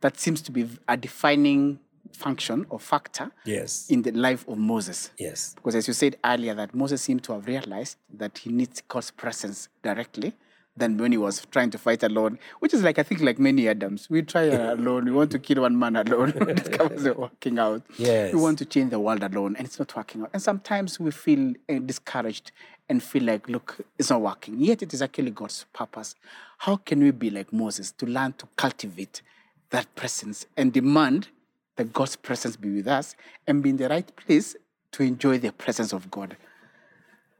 that 0.00 0.18
seems 0.18 0.40
to 0.42 0.52
be 0.52 0.68
a 0.88 0.96
defining 0.96 1.78
function 2.12 2.66
or 2.70 2.78
factor 2.80 3.30
Yes. 3.44 3.88
in 3.90 4.02
the 4.02 4.12
life 4.12 4.46
of 4.48 4.58
Moses. 4.58 5.10
Yes. 5.18 5.54
Because 5.54 5.74
as 5.74 5.86
you 5.88 5.94
said 5.94 6.16
earlier, 6.24 6.54
that 6.54 6.74
Moses 6.74 7.02
seemed 7.02 7.22
to 7.24 7.32
have 7.34 7.46
realized 7.46 7.96
that 8.14 8.38
he 8.38 8.50
needs 8.50 8.82
God's 8.88 9.10
presence 9.10 9.68
directly 9.82 10.32
than 10.76 10.96
when 10.96 11.12
he 11.12 11.18
was 11.18 11.44
trying 11.50 11.68
to 11.70 11.76
fight 11.78 12.02
alone, 12.02 12.38
which 12.60 12.72
is 12.72 12.82
like, 12.82 12.98
I 12.98 13.02
think, 13.02 13.20
like 13.20 13.38
many 13.38 13.68
Adams. 13.68 14.08
We 14.08 14.22
try 14.22 14.42
alone, 14.76 15.04
we 15.04 15.10
want 15.10 15.30
to 15.32 15.38
kill 15.38 15.62
one 15.62 15.78
man 15.78 15.96
alone, 15.96 16.30
it 16.30 16.56
discovers 16.64 17.04
it 17.04 17.18
working 17.18 17.58
out. 17.58 17.82
Yes. 17.98 18.32
We 18.32 18.40
want 18.40 18.58
to 18.60 18.64
change 18.64 18.90
the 18.90 18.98
world 19.00 19.22
alone, 19.22 19.56
and 19.56 19.66
it's 19.66 19.78
not 19.78 19.94
working 19.94 20.22
out. 20.22 20.30
And 20.32 20.40
sometimes 20.42 20.98
we 20.98 21.10
feel 21.10 21.52
uh, 21.68 21.74
discouraged 21.80 22.52
and 22.90 23.00
feel 23.02 23.22
like, 23.22 23.48
look, 23.48 23.78
it's 23.98 24.10
not 24.10 24.20
working. 24.20 24.60
Yet 24.60 24.82
it 24.82 24.92
is 24.92 25.00
actually 25.00 25.30
God's 25.30 25.64
purpose. 25.72 26.16
How 26.58 26.76
can 26.76 27.00
we 27.02 27.12
be 27.12 27.30
like 27.30 27.52
Moses 27.52 27.92
to 27.92 28.04
learn 28.04 28.32
to 28.34 28.48
cultivate 28.56 29.22
that 29.70 29.94
presence 29.94 30.44
and 30.56 30.72
demand 30.72 31.28
that 31.76 31.92
God's 31.92 32.16
presence 32.16 32.56
be 32.56 32.74
with 32.74 32.88
us 32.88 33.14
and 33.46 33.62
be 33.62 33.70
in 33.70 33.76
the 33.76 33.88
right 33.88 34.14
place 34.16 34.56
to 34.90 35.04
enjoy 35.04 35.38
the 35.38 35.52
presence 35.52 35.92
of 35.92 36.10
God? 36.10 36.36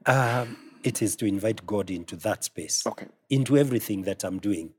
Um, 0.05 0.57
it 0.83 1.01
is 1.01 1.17
to 1.17 1.25
invite 1.25 1.65
God 1.67 1.91
into 1.91 2.15
that 2.15 2.45
space, 2.45 2.87
Okay. 2.87 3.07
into 3.29 3.57
everything 3.57 4.03
that 4.03 4.23
I'm 4.23 4.39
doing. 4.39 4.73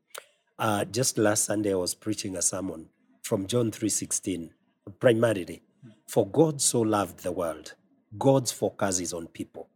Uh, 0.59 0.87
just 0.87 1.19
last 1.19 1.45
Sunday, 1.45 1.73
I 1.73 1.77
was 1.77 1.95
preaching 1.95 2.35
a 2.35 2.43
sermon 2.43 2.89
from 3.23 3.47
John 3.47 3.71
3.16, 3.71 4.51
primarily. 4.99 5.63
For 6.09 6.27
God 6.27 6.63
so 6.63 6.81
loved 6.81 7.23
the 7.23 7.31
world. 7.33 7.75
God's 8.19 8.53
focus 8.53 9.01
is 9.01 9.13
on 9.13 9.27
people. 9.29 9.69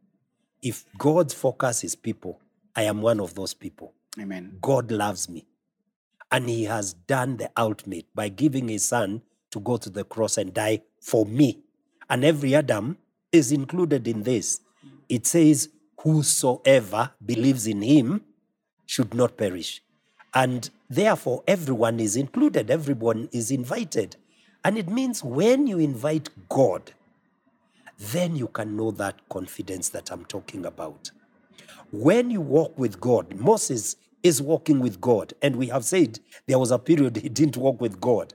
If 0.62 0.84
God's 0.98 1.34
focus 1.34 1.84
is 1.84 1.94
people, 1.94 2.40
I 2.74 2.82
am 2.82 3.02
one 3.02 3.20
of 3.20 3.34
those 3.34 3.54
people. 3.54 3.94
Amen. 4.18 4.58
God 4.60 4.90
loves 4.90 5.28
me. 5.28 5.46
And 6.30 6.48
he 6.48 6.64
has 6.64 6.92
done 6.92 7.36
the 7.36 7.50
ultimate 7.56 8.06
by 8.14 8.28
giving 8.28 8.68
his 8.68 8.84
son 8.84 9.22
to 9.50 9.60
go 9.60 9.76
to 9.76 9.90
the 9.90 10.04
cross 10.04 10.38
and 10.38 10.52
die 10.52 10.82
for 11.00 11.24
me. 11.24 11.60
And 12.10 12.24
every 12.24 12.54
Adam 12.54 12.98
is 13.32 13.52
included 13.52 14.08
in 14.08 14.22
this. 14.22 14.60
It 15.08 15.26
says, 15.26 15.70
Whosoever 16.00 17.10
believes 17.24 17.66
in 17.66 17.82
him 17.82 18.22
should 18.84 19.14
not 19.14 19.36
perish. 19.36 19.82
And 20.34 20.68
therefore, 20.88 21.42
everyone 21.48 21.98
is 21.98 22.16
included, 22.16 22.70
everyone 22.70 23.28
is 23.32 23.50
invited. 23.50 24.16
And 24.64 24.76
it 24.76 24.88
means 24.88 25.24
when 25.24 25.66
you 25.66 25.78
invite 25.78 26.28
God 26.48 26.92
then 27.98 28.36
you 28.36 28.48
can 28.48 28.76
know 28.76 28.90
that 28.92 29.28
confidence 29.28 29.88
that 29.90 30.10
I'm 30.10 30.24
talking 30.24 30.66
about. 30.66 31.10
When 31.90 32.30
you 32.30 32.40
walk 32.40 32.78
with 32.78 33.00
God, 33.00 33.34
Moses 33.34 33.96
is 34.22 34.42
walking 34.42 34.80
with 34.80 35.00
God. 35.00 35.32
And 35.40 35.56
we 35.56 35.68
have 35.68 35.84
said 35.84 36.18
there 36.46 36.58
was 36.58 36.70
a 36.70 36.78
period 36.78 37.16
he 37.16 37.28
didn't 37.28 37.56
walk 37.56 37.80
with 37.80 38.00
God 38.00 38.34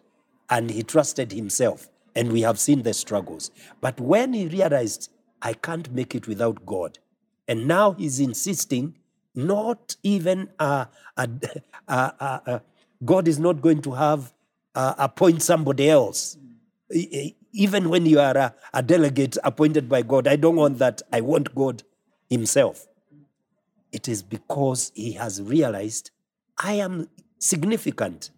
and 0.50 0.70
he 0.70 0.84
trusted 0.84 1.32
himself. 1.32 1.90
And 2.16 2.32
we 2.32 2.42
have 2.42 2.60
seen 2.60 2.82
the 2.84 2.94
struggles. 2.94 3.52
But 3.80 4.00
when 4.00 4.34
he 4.34 4.48
realized, 4.48 5.10
I 5.42 5.54
can't 5.54 5.92
make 5.94 6.14
it 6.14 6.28
without 6.28 6.66
God, 6.66 7.00
and 7.48 7.68
now 7.68 7.94
he's 7.94 8.20
insisting, 8.20 8.96
not 9.34 9.96
even 10.04 10.50
uh, 10.60 10.86
uh, 11.18 11.28
uh, 11.88 12.12
uh, 12.20 12.60
God 13.04 13.28
is 13.28 13.40
not 13.40 13.62
going 13.62 13.82
to 13.84 13.94
have 13.94 14.34
appoint 14.76 15.42
somebody 15.42 15.90
else. 15.90 16.38
Even 17.54 17.90
when 17.90 18.06
you 18.06 18.20
are 18.20 18.38
a, 18.38 18.56
a 18.74 18.82
delegate 18.82 19.38
appointed 19.44 19.90
by 19.90 20.02
God, 20.02 20.28
I 20.28 20.36
don't 20.36 20.56
want 20.56 20.80
that. 20.80 21.02
I 21.12 21.22
want 21.22 21.54
God 21.54 21.84
Himself. 22.30 22.88
It 23.92 24.08
is 24.08 24.24
because 24.24 24.92
He 24.96 25.14
has 25.14 25.42
realized 25.42 26.12
I 26.58 26.74
am 26.74 27.10
significant. 27.40 28.30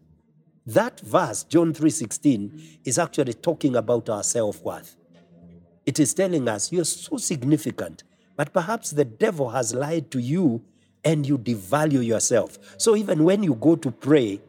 That 0.66 1.00
verse, 1.02 1.44
John 1.44 1.74
3:16, 1.74 2.80
is 2.86 2.98
actually 2.98 3.34
talking 3.34 3.76
about 3.76 4.10
our 4.10 4.24
self-worth. 4.24 4.96
It 5.86 6.00
is 6.00 6.14
telling 6.14 6.48
us 6.48 6.72
you're 6.72 6.86
so 6.86 7.18
significant, 7.18 8.04
but 8.38 8.54
perhaps 8.54 8.92
the 8.92 9.06
devil 9.06 9.50
has 9.50 9.74
lied 9.74 10.10
to 10.12 10.20
you 10.20 10.64
and 11.04 11.28
you 11.28 11.38
devalue 11.38 12.06
yourself. 12.06 12.58
So 12.78 12.96
even 12.96 13.26
when 13.26 13.44
you 13.44 13.56
go 13.56 13.76
to 13.76 13.92
pray, 13.92 14.40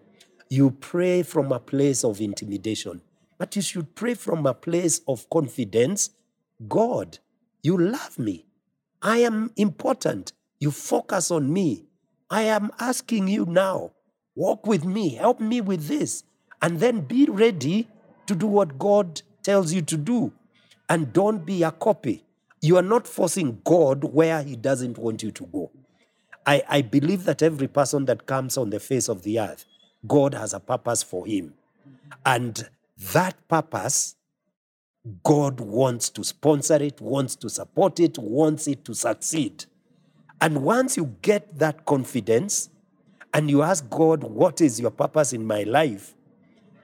you 0.49 0.71
pray 0.71 1.23
from 1.25 1.51
a 1.51 1.59
place 1.59 2.05
of 2.05 2.21
intimidation, 2.21 3.01
but 3.39 3.57
you 3.57 3.63
should 3.63 3.95
pray 3.95 4.15
from 4.15 4.47
a 4.47 4.55
place 4.55 5.01
of 5.07 5.29
confidence. 5.31 6.11
God, 6.69 7.19
you 7.63 7.77
love 7.79 8.19
me. 8.19 8.47
I 9.03 9.19
am 9.19 9.53
important. 9.57 10.33
You 10.61 10.71
focus 10.71 11.31
on 11.31 11.53
me. 11.53 11.87
I 12.31 12.43
am 12.43 12.71
asking 12.81 13.29
you 13.29 13.45
now, 13.47 13.93
walk 14.35 14.67
with 14.67 14.85
me, 14.85 15.15
help 15.15 15.41
me 15.41 15.61
with 15.61 15.87
this, 15.89 16.25
and 16.63 16.81
then 16.81 17.03
be 17.03 17.27
ready 17.27 17.89
to 18.27 18.35
do 18.35 18.47
what 18.47 18.79
God 18.79 19.23
tells 19.43 19.73
you 19.73 19.83
to 19.83 19.97
do. 19.97 20.33
And 20.89 21.13
don't 21.13 21.45
be 21.45 21.63
a 21.63 21.71
copy. 21.71 22.25
You 22.61 22.77
are 22.79 22.83
not 22.83 23.07
forcing 23.07 23.61
God 23.65 24.05
where 24.05 24.43
He 24.43 24.57
doesn't 24.57 24.97
want 24.97 25.23
you 25.23 25.31
to 25.33 25.47
go. 25.47 25.71
I, 26.47 26.63
I 26.69 26.83
believe 26.83 27.25
that 27.25 27.43
every 27.43 27.69
person 27.69 28.05
that 28.07 28.27
comes 28.27 28.57
on 28.57 28.71
the 28.71 28.81
face 28.81 29.09
of 29.09 29.23
the 29.23 29.41
earth, 29.41 29.65
God 30.07 30.35
has 30.35 30.53
a 30.53 30.61
purpose 30.61 31.03
for 31.03 31.27
him. 31.27 31.55
And 32.25 32.69
that 33.13 33.49
purpose, 33.49 34.17
God 35.23 35.61
wants 35.61 36.09
to 36.11 36.25
sponsor 36.25 36.77
it, 36.77 37.01
wants 37.01 37.37
to 37.37 37.51
support 37.51 38.01
it, 38.01 38.19
wants 38.19 38.67
it 38.67 38.85
to 38.87 38.95
succeed. 38.95 39.67
And 40.41 40.63
once 40.63 40.97
you 40.97 41.17
get 41.23 41.59
that 41.59 41.85
confidence 41.85 42.71
and 43.33 43.51
you 43.51 43.63
ask 43.63 43.89
God, 43.91 44.23
What 44.25 44.61
is 44.61 44.81
your 44.81 44.91
purpose 44.91 45.33
in 45.33 45.47
my 45.47 45.65
life? 45.65 46.15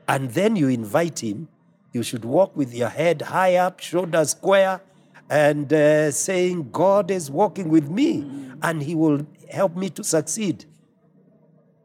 And 0.08 0.30
then 0.30 0.56
you 0.56 0.68
invite 0.68 1.22
Him, 1.22 1.48
you 1.92 2.02
should 2.02 2.24
walk 2.24 2.56
with 2.56 2.74
your 2.74 2.88
head 2.88 3.22
high 3.22 3.56
up, 3.56 3.80
shoulders 3.80 4.30
square, 4.30 4.80
and 5.28 5.72
uh, 5.72 6.10
saying, 6.10 6.70
God 6.72 7.10
is 7.10 7.30
walking 7.30 7.68
with 7.68 7.88
me 7.88 8.26
and 8.62 8.82
He 8.82 8.94
will 8.94 9.26
help 9.48 9.76
me 9.76 9.88
to 9.90 10.04
succeed. 10.04 10.64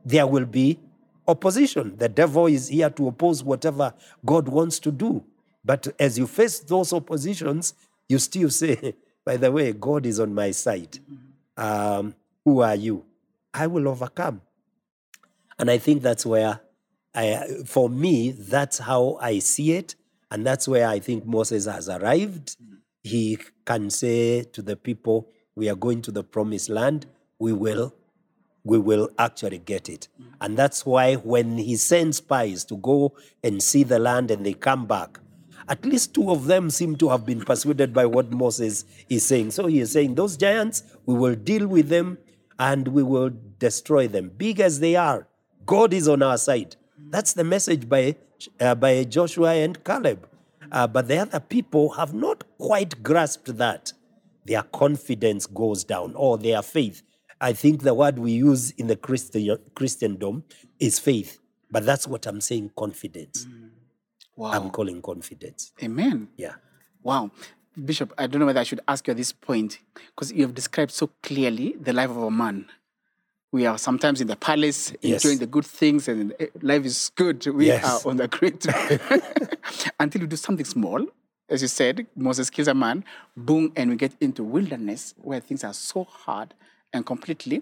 There 0.03 0.27
will 0.27 0.45
be 0.45 0.79
opposition. 1.27 1.95
The 1.97 2.09
devil 2.09 2.47
is 2.47 2.67
here 2.67 2.89
to 2.89 3.07
oppose 3.07 3.43
whatever 3.43 3.93
God 4.25 4.47
wants 4.47 4.79
to 4.79 4.91
do. 4.91 5.23
But 5.63 5.87
as 5.99 6.17
you 6.17 6.27
face 6.27 6.59
those 6.59 6.93
oppositions, 6.93 7.73
you 8.07 8.19
still 8.19 8.49
say, 8.49 8.95
by 9.25 9.37
the 9.37 9.51
way, 9.51 9.73
God 9.73 10.05
is 10.05 10.19
on 10.19 10.33
my 10.33 10.51
side. 10.51 10.99
Um, 11.57 12.15
who 12.43 12.61
are 12.61 12.75
you? 12.75 13.03
I 13.53 13.67
will 13.67 13.87
overcome. 13.87 14.41
And 15.57 15.71
I 15.71 15.77
think 15.77 16.01
that's 16.01 16.25
where, 16.25 16.59
I, 17.13 17.47
for 17.65 17.89
me, 17.89 18.31
that's 18.31 18.77
how 18.79 19.17
I 19.21 19.39
see 19.39 19.71
it. 19.71 19.95
And 20.29 20.45
that's 20.45 20.67
where 20.67 20.87
I 20.87 20.99
think 20.99 21.25
Moses 21.25 21.65
has 21.65 21.87
arrived. 21.87 22.57
He 23.03 23.37
can 23.65 23.89
say 23.89 24.43
to 24.43 24.61
the 24.61 24.75
people, 24.75 25.29
We 25.55 25.69
are 25.69 25.75
going 25.75 26.01
to 26.03 26.11
the 26.11 26.23
promised 26.23 26.69
land. 26.69 27.05
We 27.39 27.53
will, 27.53 27.93
we 28.65 28.79
will 28.79 29.09
actually 29.17 29.59
get 29.59 29.87
it. 29.87 30.09
And 30.41 30.57
that's 30.57 30.85
why 30.85 31.15
when 31.15 31.57
he 31.57 31.77
sends 31.77 32.17
spies 32.17 32.65
to 32.65 32.75
go 32.77 33.15
and 33.43 33.63
see 33.63 33.83
the 33.83 33.99
land 33.99 34.31
and 34.31 34.45
they 34.45 34.53
come 34.53 34.85
back, 34.87 35.19
at 35.67 35.85
least 35.85 36.13
two 36.13 36.31
of 36.31 36.45
them 36.45 36.69
seem 36.69 36.95
to 36.97 37.09
have 37.09 37.25
been 37.25 37.41
persuaded 37.41 37.93
by 37.93 38.05
what 38.05 38.31
Moses 38.31 38.85
is 39.07 39.25
saying. 39.25 39.51
So 39.51 39.67
he 39.67 39.79
is 39.79 39.91
saying, 39.91 40.15
Those 40.15 40.35
giants, 40.35 40.83
we 41.05 41.15
will 41.15 41.35
deal 41.35 41.67
with 41.67 41.89
them 41.89 42.17
and 42.59 42.87
we 42.89 43.03
will 43.03 43.31
destroy 43.59 44.07
them, 44.07 44.31
big 44.35 44.59
as 44.59 44.79
they 44.79 44.95
are. 44.95 45.27
God 45.65 45.93
is 45.93 46.07
on 46.07 46.21
our 46.21 46.37
side. 46.37 46.75
That's 47.09 47.33
the 47.33 47.43
message 47.43 47.87
by, 47.87 48.15
uh, 48.59 48.75
by 48.75 49.03
Joshua 49.03 49.53
and 49.53 49.83
Caleb. 49.83 50.27
Uh, 50.71 50.87
but 50.87 51.07
the 51.07 51.17
other 51.17 51.39
people 51.39 51.91
have 51.91 52.13
not 52.13 52.43
quite 52.57 53.01
grasped 53.03 53.57
that. 53.57 53.93
Their 54.45 54.61
confidence 54.61 55.47
goes 55.47 55.83
down, 55.83 56.13
or 56.15 56.37
their 56.37 56.61
faith. 56.61 57.01
I 57.41 57.53
think 57.53 57.81
the 57.83 57.93
word 57.93 58.17
we 58.19 58.31
use 58.31 58.71
in 58.71 58.87
the 58.87 58.95
Christian, 58.95 59.57
Christendom 59.75 60.43
is 60.79 60.99
faith, 60.99 61.39
but 61.69 61.85
that's 61.85 62.07
what 62.07 62.25
I'm 62.25 62.41
saying 62.41 62.71
confidence. 62.77 63.47
Wow. 64.35 64.51
I'm 64.51 64.69
calling 64.69 65.01
confidence. 65.01 65.71
Amen. 65.83 66.29
Yeah. 66.37 66.55
Wow. 67.03 67.31
Bishop, 67.83 68.13
I 68.17 68.27
don't 68.27 68.39
know 68.39 68.45
whether 68.45 68.59
I 68.61 68.63
should 68.63 68.79
ask 68.87 69.05
you 69.07 69.11
at 69.11 69.17
this 69.17 69.31
point 69.33 69.79
because 70.07 70.31
you 70.31 70.43
have 70.43 70.53
described 70.53 70.91
so 70.91 71.09
clearly 71.23 71.75
the 71.79 71.91
life 71.93 72.09
of 72.09 72.17
a 72.17 72.31
man. 72.31 72.67
We 73.51 73.65
are 73.65 73.77
sometimes 73.77 74.21
in 74.21 74.27
the 74.27 74.35
palace 74.35 74.93
Yes. 75.01 75.23
enjoying 75.23 75.39
the 75.39 75.47
good 75.47 75.65
things 75.65 76.07
and 76.07 76.33
eh, 76.39 76.47
life 76.61 76.85
is 76.85 77.11
good. 77.15 77.45
We 77.47 77.67
Yes. 77.67 77.83
are 78.05 78.09
on 78.09 78.17
the 78.17 78.27
great 78.27 78.65
until 79.99 80.21
we 80.21 80.27
do 80.27 80.35
something 80.35 80.65
small. 80.65 81.05
As 81.49 81.61
you 81.61 81.67
said, 81.67 82.07
Moses 82.15 82.49
kills 82.49 82.67
a 82.67 82.73
man, 82.73 83.03
boom, 83.37 83.71
and 83.75 83.89
we 83.91 83.95
get 83.97 84.13
into 84.19 84.43
wilderness 84.43 85.13
where 85.21 85.39
things 85.39 85.63
are 85.63 85.73
so 85.73 86.03
hard 86.05 86.53
and 86.93 87.05
completely. 87.05 87.61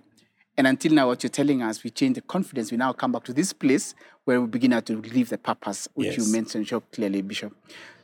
And 0.56 0.68
until 0.68 0.94
now, 0.94 1.08
what 1.08 1.24
you're 1.24 1.32
telling 1.32 1.64
us, 1.64 1.84
we 1.84 1.90
change 1.90 2.16
the 2.16 2.22
confidence. 2.22 2.72
We 2.72 2.78
now 2.78 2.94
come 2.94 3.12
back 3.12 3.24
to 3.24 3.34
this 3.34 3.54
place 3.54 3.96
where 4.24 4.40
we 4.40 4.48
begin 4.48 4.80
to 4.80 4.96
live 5.02 5.30
the 5.30 5.38
purpose, 5.38 5.88
which 5.96 6.16
you 6.18 6.32
mentioned 6.32 6.68
so 6.68 6.80
clearly, 6.80 7.22
Bishop. 7.24 7.56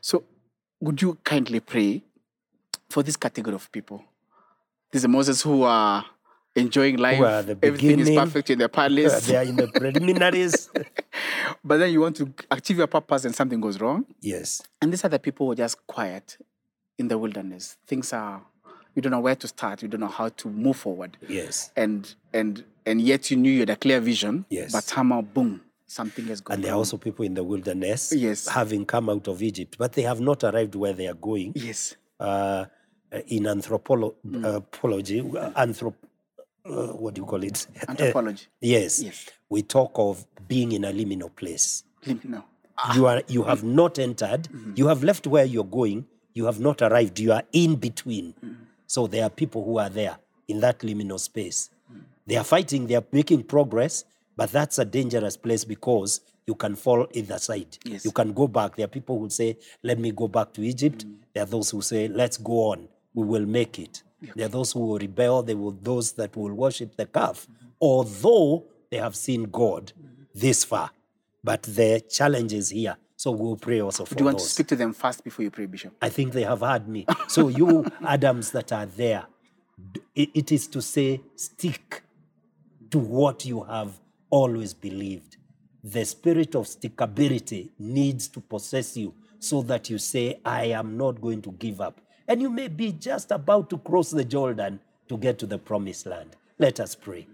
So, 0.01 0.23
would 0.82 1.01
you 1.01 1.17
kindly 1.23 1.60
pray 1.60 2.01
for 2.89 3.03
this 3.03 3.15
category 3.17 3.53
of 3.55 3.71
people? 3.71 4.03
These 4.91 5.05
are 5.05 5.10
Moses 5.10 5.43
who 5.43 5.62
are 5.63 6.03
enjoying 6.55 6.97
life. 6.97 7.19
the 7.45 7.58
Everything 7.62 7.99
is 7.99 8.10
perfect 8.10 8.49
in 8.49 8.58
the 8.60 8.67
palace. 8.69 9.27
they 9.27 9.36
are 9.36 9.43
in 9.43 9.55
the 9.55 9.67
preliminaries. 9.75 10.69
but 11.63 11.77
then 11.77 11.91
you 11.93 12.01
want 12.01 12.15
to 12.15 12.34
achieve 12.49 12.77
your 12.79 12.88
purpose 12.88 13.25
and 13.25 13.36
something 13.36 13.62
goes 13.62 13.79
wrong. 13.79 14.05
yes. 14.21 14.62
And 14.82 14.91
these 14.91 15.05
are 15.05 15.10
the 15.10 15.19
people 15.19 15.45
who 15.45 15.51
are 15.51 15.55
just 15.55 15.86
quiet 15.86 16.38
in 16.97 17.08
the 17.08 17.17
wilderness. 17.17 17.77
Things 17.86 18.12
are, 18.12 18.41
you 18.99 19.01
don't 19.01 19.12
know 19.12 19.21
where 19.21 19.35
to 19.35 19.47
start. 19.47 19.81
You 19.81 19.88
don't 19.88 20.01
know 20.01 20.07
how 20.07 20.27
to 20.29 20.49
move 20.49 20.75
forward. 20.75 21.15
Yes. 21.27 21.71
And 21.77 22.13
and 22.33 22.63
and 22.85 22.99
yet 23.01 23.31
you 23.31 23.38
knew 23.38 23.49
you 23.51 23.62
had 23.62 23.69
a 23.69 23.75
clear 23.77 24.01
vision. 24.01 24.43
Yes. 24.49 24.73
But 24.73 24.83
somehow, 24.83 25.21
boom, 25.21 25.62
something 25.88 26.25
has 26.27 26.41
gone 26.41 26.55
And 26.55 26.63
there 26.63 26.73
are 26.73 26.75
also 26.77 26.97
people 26.97 27.23
in 27.25 27.33
the 27.33 27.43
wilderness 27.43 28.12
Yes. 28.13 28.47
having 28.49 28.85
come 28.85 29.09
out 29.09 29.27
of 29.29 29.41
Egypt, 29.41 29.77
but 29.77 29.93
they 29.93 30.01
have 30.01 30.19
not 30.19 30.43
arrived 30.43 30.75
where 30.75 30.91
they 30.93 31.07
are 31.07 31.13
going. 31.13 31.53
Yes. 31.55 31.95
uh, 32.19 32.65
in 33.27 33.43
anthropolo- 33.43 34.15
Mm. 34.27 34.43
uh, 34.45 34.57
uh, 35.39 35.51
anthrop- 35.65 35.95
uh, 36.65 36.88
what 37.01 37.13
do 37.13 37.21
you 37.21 37.25
call 37.25 37.41
it? 37.43 37.65
Anthropology. 37.88 38.47
yes. 38.59 39.01
Yes. 39.01 39.25
We 39.49 39.62
talk 39.62 39.91
of 39.95 40.25
being 40.47 40.73
in 40.73 40.83
a 40.83 40.91
liminal 40.91 41.33
place. 41.33 41.83
Me. 42.05 42.19
You 42.95 43.07
are 43.07 43.23
you 43.27 43.43
have 43.43 43.63
not 43.63 43.97
entered. 43.99 44.43
Mm-hmm. 44.43 44.73
You 44.75 44.88
have 44.88 45.03
left 45.03 45.27
where 45.27 45.45
you're 45.45 45.63
going. 45.81 46.05
You 46.33 46.45
have 46.45 46.59
not 46.59 46.81
arrived. 46.81 47.19
You 47.19 47.31
are 47.33 47.43
in 47.51 47.75
between. 47.75 48.33
Mm-hmm. 48.89 49.02
So 49.02 49.08
there 49.08 49.23
are 49.23 49.30
people 49.30 49.63
who 49.63 49.78
are 49.80 49.89
there 49.89 50.17
in 50.47 50.60
that 50.62 50.80
liminal 50.80 51.19
space. 51.19 51.69
They 52.25 52.38
are 52.38 52.43
fighting. 52.43 52.88
They 52.88 52.95
are 52.95 53.06
making 53.12 53.43
progress, 53.43 54.04
but 54.36 54.52
that's 54.52 54.80
a 54.80 54.86
dangerous 54.86 55.38
place 55.38 55.65
because 55.65 56.21
you 56.47 56.56
can 56.56 56.75
fall 56.75 57.08
either 57.13 57.39
side. 57.39 57.78
Yes. 57.84 58.06
You 58.06 58.12
can 58.12 58.34
go 58.34 58.47
back. 58.47 58.75
There 58.75 58.86
are 58.86 58.88
people 58.89 59.19
who 59.19 59.30
say, 59.30 59.58
"Let 59.84 59.99
me 59.99 60.12
go 60.12 60.28
back 60.28 60.54
to 60.54 60.62
Egypt." 60.62 61.06
Mm. 61.06 61.15
There 61.34 61.43
are 61.43 61.47
those 61.47 61.71
who 61.71 61.82
say, 61.82 62.08
"Let's 62.08 62.38
go 62.38 62.71
on. 62.71 62.88
We 63.13 63.25
will 63.25 63.45
make 63.45 63.80
it." 63.80 64.04
There 64.36 64.45
are 64.45 64.49
those 64.49 64.71
who 64.73 64.80
will 64.82 64.99
rebel. 64.99 65.43
There 65.43 65.58
will 65.58 65.78
those 65.82 66.12
that 66.13 66.36
will 66.36 66.54
worship 66.54 66.95
the 66.97 67.06
calf, 67.06 67.47
Mm-hmm. 67.47 67.67
although 67.82 68.65
they 68.91 68.97
have 68.97 69.15
seen 69.15 69.43
God 69.45 69.93
this 70.36 70.63
far. 70.65 70.91
But 71.43 71.63
the 71.63 72.02
challenge 72.10 72.54
is 72.54 72.69
here. 72.69 72.97
So 73.19 73.32
we'll 73.32 73.58
pray 73.58 73.82
also 73.82 74.05
for 74.05 74.15
Do 74.15 74.21
you 74.23 74.25
want 74.27 74.39
to 74.39 74.45
speak 74.45 74.67
to 74.67 74.77
them 74.77 74.93
first 74.93 75.25
before 75.25 75.43
you 75.43 75.51
pray, 75.51 75.65
Bishop? 75.65 75.91
I 76.01 76.08
think 76.08 76.32
they 76.32 76.43
have 76.43 76.62
heard 76.62 76.88
me. 76.88 77.05
So 77.27 77.49
you 77.49 77.86
Adams 78.01 78.51
that 78.51 78.71
are 78.71 78.86
there, 78.86 79.25
it- 80.15 80.29
it 80.34 80.51
is 80.53 80.67
to 80.67 80.82
say, 80.82 81.19
stick 81.36 82.01
to 82.91 82.97
what 82.97 83.43
you 83.45 83.63
have 83.63 83.99
always 84.29 84.73
believed. 84.73 85.36
The 85.84 86.05
spirit 86.05 86.55
of 86.55 86.63
stickability 86.65 87.71
needs 87.77 88.29
to 88.29 88.39
possess 88.39 88.95
you 88.95 89.13
so 89.38 89.63
that 89.63 89.89
you 89.89 89.97
say, 89.97 90.39
I 90.45 90.67
am 90.67 90.95
not 90.97 91.19
going 91.19 91.41
to 91.41 91.51
give 91.51 91.82
up. 91.82 91.99
and 92.25 92.41
you 92.41 92.49
may 92.49 92.69
be 92.69 92.91
just 92.93 93.32
about 93.32 93.69
to 93.71 93.77
cross 93.79 94.12
the 94.12 94.23
Jordan 94.23 94.79
to 95.10 95.17
get 95.17 95.38
to 95.39 95.45
the 95.45 95.58
promised 95.58 96.05
land. 96.05 96.38
Let 96.58 96.79
us 96.79 96.95
pray. 96.95 97.27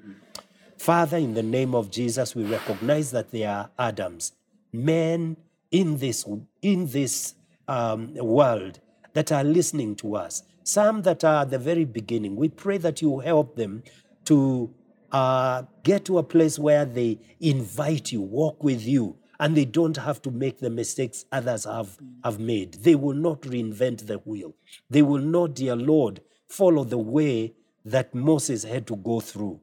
Father, 0.80 1.18
in 1.18 1.34
the 1.36 1.44
name 1.44 1.76
of 1.76 1.92
Jesus, 1.92 2.34
we 2.34 2.44
recognize 2.46 3.12
that 3.12 3.30
they 3.30 3.44
are 3.44 3.70
Adams, 3.78 4.32
men 4.74 5.36
in 5.76 5.98
this, 5.98 6.26
in 6.62 6.88
this 6.88 7.36
um, 7.68 8.14
world 8.16 8.80
that 9.12 9.30
are 9.34 9.44
listening 9.44 9.94
to 9.98 10.16
us, 10.16 10.44
some 10.64 11.02
that 11.02 11.26
are 11.26 11.42
at 11.42 11.52
the 11.52 11.60
very 11.60 11.84
beginning. 11.84 12.38
We 12.38 12.48
pray 12.48 12.78
that 12.78 13.02
you 13.02 13.20
help 13.20 13.58
them 13.58 13.84
to 14.24 14.74
uh, 15.12 15.64
get 15.84 16.06
to 16.06 16.18
a 16.18 16.24
place 16.24 16.58
where 16.58 16.86
they 16.86 17.20
invite 17.42 18.14
you, 18.14 18.22
walk 18.22 18.64
with 18.64 18.86
you, 18.86 19.18
and 19.38 19.56
they 19.56 19.66
don't 19.66 19.98
have 19.98 20.22
to 20.22 20.32
make 20.32 20.60
the 20.60 20.70
mistakes 20.70 21.26
others 21.30 21.66
have, 21.66 21.98
have 22.24 22.40
made. 22.40 22.76
They 22.76 22.96
will 22.96 23.14
not 23.14 23.42
reinvent 23.42 24.08
the 24.08 24.20
wheel. 24.20 24.56
They 24.90 25.02
will 25.02 25.20
not, 25.20 25.56
dear 25.56 25.76
Lord, 25.76 26.22
follow 26.48 26.86
the 26.86 26.98
way 26.98 27.54
that 27.84 28.16
Moses 28.16 28.64
had 28.64 28.88
to 28.88 28.96
go 28.96 29.20
through. 29.20 29.60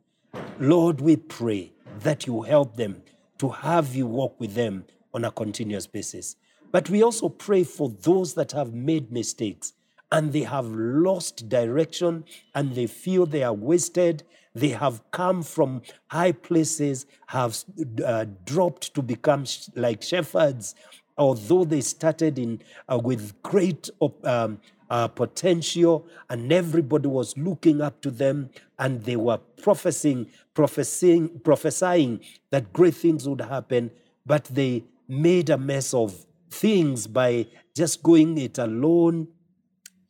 Lord, 0.60 1.00
we 1.00 1.16
pray 1.16 1.72
that 2.00 2.26
you 2.26 2.42
help 2.42 2.76
them 2.76 3.02
to 3.38 3.48
have 3.48 3.94
you 3.94 4.06
walk 4.06 4.38
with 4.38 4.54
them 4.54 4.84
on 5.14 5.24
a 5.24 5.30
continuous 5.30 5.86
basis. 5.86 6.36
But 6.70 6.88
we 6.88 7.02
also 7.02 7.28
pray 7.28 7.64
for 7.64 7.90
those 7.90 8.34
that 8.34 8.52
have 8.52 8.72
made 8.72 9.12
mistakes 9.12 9.74
and 10.10 10.32
they 10.32 10.42
have 10.42 10.66
lost 10.66 11.48
direction 11.48 12.24
and 12.54 12.74
they 12.74 12.86
feel 12.86 13.26
they 13.26 13.42
are 13.42 13.52
wasted. 13.52 14.22
They 14.54 14.68
have 14.68 15.02
come 15.10 15.42
from 15.42 15.82
high 16.08 16.32
places, 16.32 17.06
have 17.28 17.62
uh, 18.04 18.26
dropped 18.44 18.94
to 18.94 19.02
become 19.02 19.44
sh- 19.46 19.68
like 19.74 20.02
shepherds, 20.02 20.74
although 21.16 21.64
they 21.64 21.80
started 21.80 22.38
in 22.38 22.62
uh, 22.90 22.98
with 23.02 23.40
great 23.42 23.88
um, 24.24 24.60
uh, 24.90 25.08
potential 25.08 26.06
and 26.28 26.52
everybody 26.52 27.08
was 27.08 27.36
looking 27.38 27.80
up 27.80 28.00
to 28.02 28.10
them 28.10 28.50
and 28.78 29.02
they 29.04 29.16
were 29.16 29.38
prophesying, 29.62 30.26
prophesying, 30.52 31.40
prophesying 31.40 32.20
that 32.50 32.70
great 32.74 32.94
things 32.94 33.26
would 33.26 33.40
happen, 33.40 33.90
but 34.26 34.44
they 34.44 34.84
made 35.12 35.50
a 35.50 35.58
mess 35.58 35.92
of 35.92 36.24
things 36.50 37.06
by 37.06 37.46
just 37.76 38.02
going 38.02 38.38
it 38.38 38.56
alone. 38.56 39.28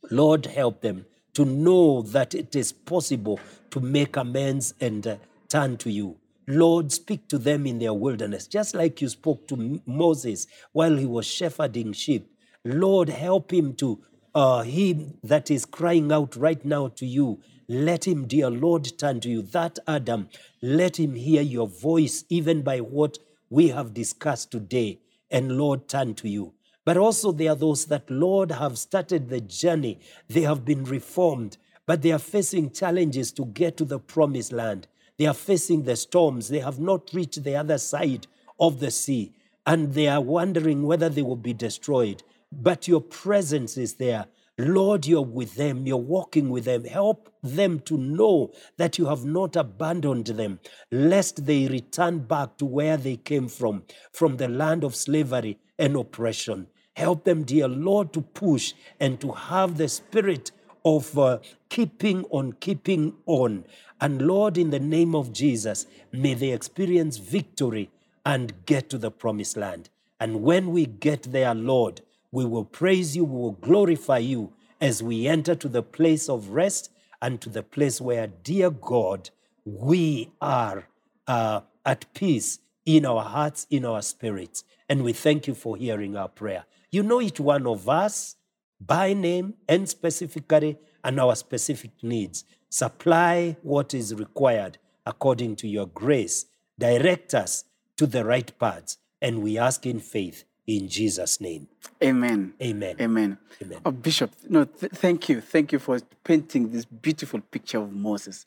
Lord, 0.09 0.45
help 0.45 0.81
them 0.81 1.05
to 1.33 1.43
know 1.43 2.01
that 2.03 2.33
it 2.33 2.55
is 2.55 2.71
possible 2.71 3.39
to 3.71 3.81
make 3.81 4.15
amends 4.15 4.73
and 4.79 5.05
uh, 5.05 5.15
turn 5.49 5.75
to 5.77 5.91
you. 5.91 6.17
Lord, 6.47 6.91
speak 6.91 7.27
to 7.29 7.37
them 7.37 7.65
in 7.65 7.79
their 7.79 7.93
wilderness, 7.93 8.47
just 8.47 8.75
like 8.75 9.01
you 9.01 9.09
spoke 9.09 9.47
to 9.49 9.81
Moses 9.85 10.47
while 10.71 10.95
he 10.95 11.05
was 11.05 11.25
shepherding 11.25 11.91
sheep. 11.93 12.29
Lord, 12.63 13.09
help 13.09 13.51
him 13.51 13.73
to, 13.75 14.01
uh, 14.33 14.61
him 14.61 15.17
that 15.23 15.51
is 15.51 15.65
crying 15.65 16.11
out 16.13 16.35
right 16.37 16.63
now 16.63 16.87
to 16.89 17.05
you, 17.05 17.41
let 17.67 18.07
him, 18.07 18.25
dear 18.27 18.49
Lord, 18.49 18.97
turn 18.97 19.19
to 19.21 19.29
you. 19.29 19.41
That 19.41 19.79
Adam, 19.87 20.29
let 20.61 20.99
him 20.99 21.15
hear 21.15 21.41
your 21.41 21.67
voice, 21.67 22.25
even 22.29 22.61
by 22.61 22.79
what 22.79 23.17
we 23.53 23.67
have 23.67 23.93
discussed 23.93 24.49
today, 24.49 24.99
and 25.29 25.59
Lord, 25.59 25.87
turn 25.87 26.15
to 26.15 26.27
you. 26.27 26.55
But 26.85 26.97
also, 26.97 27.31
there 27.31 27.51
are 27.51 27.55
those 27.55 27.85
that, 27.85 28.09
Lord, 28.09 28.49
have 28.49 28.79
started 28.79 29.29
the 29.29 29.41
journey. 29.41 29.99
They 30.27 30.41
have 30.41 30.65
been 30.65 30.83
reformed, 30.85 31.57
but 31.85 32.01
they 32.01 32.11
are 32.11 32.17
facing 32.17 32.71
challenges 32.71 33.31
to 33.33 33.45
get 33.45 33.77
to 33.77 33.85
the 33.85 33.99
promised 33.99 34.51
land. 34.51 34.87
They 35.19 35.27
are 35.27 35.35
facing 35.35 35.83
the 35.83 35.95
storms. 35.95 36.47
They 36.47 36.61
have 36.61 36.79
not 36.79 37.11
reached 37.13 37.43
the 37.43 37.55
other 37.55 37.77
side 37.77 38.25
of 38.59 38.79
the 38.79 38.89
sea, 38.89 39.33
and 39.67 39.93
they 39.93 40.07
are 40.07 40.19
wondering 40.19 40.81
whether 40.87 41.07
they 41.07 41.21
will 41.21 41.35
be 41.35 41.53
destroyed. 41.53 42.23
But 42.51 42.87
your 42.87 43.01
presence 43.01 43.77
is 43.77 43.93
there. 43.93 44.25
Lord, 44.59 45.07
you're 45.07 45.21
with 45.21 45.55
them, 45.55 45.87
you're 45.87 45.97
walking 45.97 46.49
with 46.49 46.65
them. 46.65 46.85
Help 46.85 47.33
them 47.41 47.79
to 47.81 47.97
know 47.97 48.51
that 48.77 48.99
you 48.99 49.07
have 49.07 49.25
not 49.25 49.55
abandoned 49.55 50.27
them, 50.27 50.59
lest 50.91 51.47
they 51.47 51.67
return 51.67 52.19
back 52.19 52.57
to 52.57 52.65
where 52.65 52.95
they 52.97 53.15
came 53.15 53.47
from, 53.47 53.83
from 54.11 54.37
the 54.37 54.47
land 54.47 54.83
of 54.83 54.95
slavery 54.95 55.57
and 55.79 55.95
oppression. 55.95 56.67
Help 56.95 57.23
them, 57.23 57.43
dear 57.43 57.67
Lord, 57.67 58.13
to 58.13 58.21
push 58.21 58.73
and 58.99 59.19
to 59.21 59.31
have 59.31 59.77
the 59.77 59.89
spirit 59.89 60.51
of 60.85 61.17
uh, 61.17 61.39
keeping 61.69 62.23
on, 62.25 62.53
keeping 62.53 63.15
on. 63.25 63.65
And 63.99 64.21
Lord, 64.21 64.59
in 64.59 64.69
the 64.69 64.79
name 64.79 65.15
of 65.15 65.33
Jesus, 65.33 65.87
may 66.11 66.35
they 66.35 66.51
experience 66.51 67.17
victory 67.17 67.89
and 68.23 68.53
get 68.67 68.89
to 68.91 68.99
the 68.99 69.09
promised 69.09 69.57
land. 69.57 69.89
And 70.19 70.43
when 70.43 70.71
we 70.71 70.85
get 70.85 71.23
there, 71.31 71.55
Lord, 71.55 72.01
we 72.33 72.45
will 72.45 72.65
praise 72.65 73.15
you, 73.15 73.23
we 73.23 73.39
will 73.39 73.51
glorify 73.51 74.17
you 74.17 74.51
as 74.81 75.03
we 75.03 75.27
enter 75.27 75.53
to 75.53 75.69
the 75.69 75.83
place 75.83 76.27
of 76.27 76.49
rest 76.49 76.89
and 77.21 77.39
to 77.39 77.47
the 77.47 77.61
place 77.61 78.01
where, 78.01 78.25
dear 78.25 78.71
God, 78.71 79.29
we 79.65 80.31
are 80.41 80.87
uh, 81.27 81.61
at 81.85 82.11
peace 82.15 82.57
in 82.87 83.05
our 83.05 83.21
hearts, 83.21 83.67
in 83.69 83.85
our 83.85 84.01
spirits. 84.01 84.63
And 84.89 85.03
we 85.03 85.13
thank 85.13 85.45
you 85.45 85.53
for 85.53 85.77
hearing 85.77 86.17
our 86.17 86.27
prayer. 86.27 86.65
You 86.91 87.03
know 87.03 87.21
each 87.21 87.39
one 87.39 87.67
of 87.67 87.87
us 87.87 88.35
by 88.81 89.13
name 89.13 89.53
and 89.69 89.87
specifically 89.87 90.79
and 91.03 91.19
our 91.19 91.35
specific 91.35 91.91
needs. 92.01 92.45
Supply 92.67 93.57
what 93.61 93.93
is 93.93 94.15
required 94.15 94.79
according 95.05 95.57
to 95.57 95.67
your 95.67 95.85
grace. 95.85 96.47
Direct 96.79 97.35
us 97.35 97.65
to 97.97 98.07
the 98.07 98.25
right 98.25 98.51
paths. 98.57 98.97
And 99.21 99.43
we 99.43 99.59
ask 99.59 99.85
in 99.85 99.99
faith 99.99 100.45
in 100.67 100.87
Jesus' 100.87 101.41
name. 101.41 101.67
Amen. 102.03 102.53
Amen. 102.61 102.95
Amen. 102.99 103.37
Amen. 103.61 103.79
Oh, 103.85 103.91
Bishop, 103.91 104.31
no, 104.49 104.65
th- 104.65 104.91
thank 104.93 105.29
you. 105.29 105.41
Thank 105.41 105.71
you 105.71 105.79
for 105.79 105.99
painting 106.23 106.71
this 106.71 106.85
beautiful 106.85 107.41
picture 107.41 107.79
of 107.79 107.91
Moses 107.91 108.45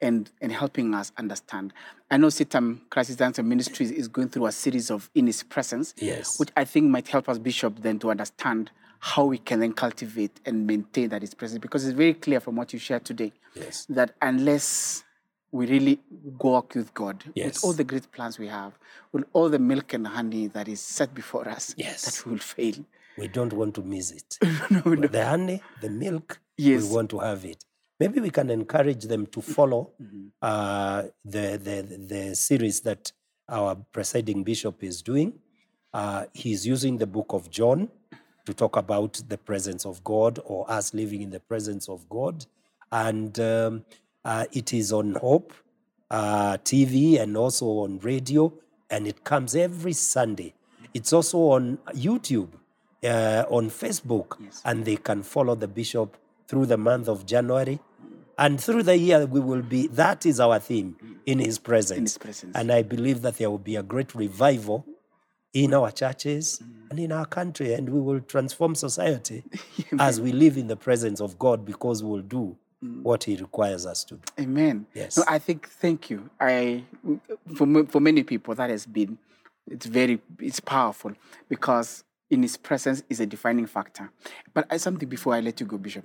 and, 0.00 0.30
and 0.40 0.52
helping 0.52 0.94
us 0.94 1.12
understand. 1.16 1.72
I 2.10 2.16
know 2.18 2.26
CITAM 2.28 2.80
Crisis 2.90 3.20
Answer 3.20 3.42
Ministries 3.42 3.90
is 3.90 4.08
going 4.08 4.28
through 4.28 4.46
a 4.46 4.52
series 4.52 4.90
of 4.90 5.10
In 5.14 5.26
His 5.26 5.42
Presence, 5.42 5.94
Yes. 5.98 6.38
which 6.38 6.50
I 6.56 6.64
think 6.64 6.86
might 6.90 7.08
help 7.08 7.28
us, 7.28 7.38
Bishop, 7.38 7.80
then 7.80 7.98
to 8.00 8.10
understand 8.10 8.70
how 9.00 9.24
we 9.26 9.38
can 9.38 9.60
then 9.60 9.72
cultivate 9.72 10.40
and 10.46 10.66
maintain 10.66 11.08
that 11.10 11.22
His 11.22 11.34
presence. 11.34 11.60
Because 11.60 11.84
it's 11.86 11.96
very 11.96 12.14
clear 12.14 12.40
from 12.40 12.56
what 12.56 12.72
you 12.72 12.78
shared 12.78 13.04
today 13.04 13.32
Yes. 13.54 13.86
that 13.88 14.14
unless 14.20 15.04
we 15.54 15.66
really 15.66 15.96
walk 16.40 16.74
with 16.74 16.92
God, 16.94 17.22
Yes. 17.34 17.46
with 17.46 17.64
all 17.64 17.72
the 17.80 17.84
great 17.84 18.10
plans 18.10 18.38
we 18.44 18.48
have, 18.48 18.72
with 19.12 19.24
all 19.32 19.48
the 19.48 19.58
milk 19.72 19.94
and 19.94 20.04
honey 20.06 20.48
that 20.48 20.66
is 20.74 20.80
set 20.80 21.14
before 21.14 21.46
us, 21.56 21.74
Yes. 21.76 22.04
that 22.06 22.26
we 22.26 22.32
will 22.32 22.38
fail. 22.56 22.74
We 23.16 23.28
don't 23.28 23.52
want 23.52 23.72
to 23.76 23.82
miss 23.82 24.10
it. 24.10 24.30
no, 24.70 24.82
no. 25.02 25.06
The 25.06 25.24
honey, 25.24 25.62
the 25.80 25.90
milk, 25.90 26.40
Yes. 26.56 26.82
we 26.82 26.96
want 26.96 27.08
to 27.10 27.20
have 27.20 27.44
it. 27.44 27.64
Maybe 28.00 28.18
we 28.20 28.30
can 28.30 28.50
encourage 28.50 29.04
them 29.12 29.26
to 29.34 29.40
follow 29.40 29.82
Mm-hmm. 30.02 30.26
uh, 30.42 31.02
the, 31.34 31.46
the, 31.66 31.76
the 32.14 32.34
series 32.34 32.80
that 32.80 33.12
our 33.48 33.76
presiding 33.92 34.42
bishop 34.42 34.82
is 34.82 35.02
doing. 35.02 35.34
Uh, 35.92 36.24
he's 36.32 36.66
using 36.66 36.98
the 36.98 37.06
book 37.06 37.26
of 37.32 37.48
John 37.48 37.88
to 38.46 38.52
talk 38.52 38.76
about 38.76 39.22
the 39.28 39.38
presence 39.38 39.86
of 39.86 40.02
God 40.02 40.40
or 40.44 40.68
us 40.68 40.92
living 40.92 41.22
in 41.22 41.30
the 41.30 41.38
presence 41.40 41.88
of 41.88 42.08
God. 42.08 42.44
And 42.90 43.38
um, 43.38 43.84
uh, 44.24 44.46
it 44.52 44.72
is 44.72 44.92
on 44.92 45.14
Hope 45.14 45.52
uh, 46.10 46.56
TV 46.58 47.20
and 47.20 47.36
also 47.36 47.66
on 47.66 47.98
radio, 48.00 48.52
and 48.90 49.06
it 49.06 49.24
comes 49.24 49.54
every 49.54 49.92
Sunday. 49.92 50.54
It's 50.92 51.12
also 51.12 51.38
on 51.38 51.78
YouTube, 51.92 52.50
uh, 53.02 53.44
on 53.50 53.70
Facebook, 53.70 54.38
and 54.64 54.84
they 54.84 54.96
can 54.96 55.22
follow 55.22 55.54
the 55.54 55.68
bishop 55.68 56.16
through 56.46 56.66
the 56.66 56.76
month 56.78 57.08
of 57.08 57.26
January. 57.26 57.80
And 58.36 58.60
through 58.60 58.82
the 58.84 58.96
year, 58.96 59.26
we 59.26 59.40
will 59.40 59.62
be, 59.62 59.86
that 59.88 60.26
is 60.26 60.40
our 60.40 60.58
theme, 60.58 60.96
in 61.26 61.38
his 61.38 61.58
presence. 61.58 62.12
his 62.12 62.18
presence. 62.18 62.56
And 62.56 62.70
I 62.70 62.82
believe 62.82 63.22
that 63.22 63.38
there 63.38 63.50
will 63.50 63.58
be 63.58 63.76
a 63.76 63.82
great 63.82 64.14
revival 64.14 64.84
in 65.52 65.72
our 65.72 65.92
churches 65.92 66.60
and 66.90 66.98
in 66.98 67.12
our 67.12 67.26
country, 67.26 67.74
and 67.74 67.88
we 67.88 68.00
will 68.00 68.20
transform 68.20 68.74
society 68.74 69.44
as 69.98 70.20
we 70.20 70.32
live 70.32 70.56
in 70.56 70.66
the 70.66 70.76
presence 70.76 71.20
of 71.20 71.38
God 71.38 71.64
because 71.64 72.02
we 72.02 72.10
will 72.10 72.22
do 72.22 72.56
Mm. 72.82 73.02
what 73.02 73.24
He 73.24 73.36
requires 73.36 73.86
us 73.86 74.04
to 74.04 74.16
do. 74.16 74.22
Amen. 74.40 74.86
Yes. 74.94 75.16
No, 75.16 75.24
I 75.26 75.38
think 75.38 75.68
thank 75.68 76.10
you. 76.10 76.30
I 76.40 76.84
for 77.54 77.84
for 77.86 78.00
many 78.00 78.22
people 78.22 78.54
that 78.54 78.70
has 78.70 78.86
been 78.86 79.18
it's 79.70 79.86
very 79.86 80.20
it's 80.40 80.60
powerful 80.60 81.12
because 81.48 82.04
in 82.30 82.42
his 82.42 82.56
presence 82.56 83.02
is 83.08 83.20
a 83.20 83.26
defining 83.26 83.66
factor. 83.66 84.10
But 84.52 84.66
I, 84.70 84.76
something 84.76 85.08
before 85.08 85.34
I 85.34 85.40
let 85.40 85.60
you 85.60 85.66
go, 85.66 85.78
Bishop. 85.78 86.04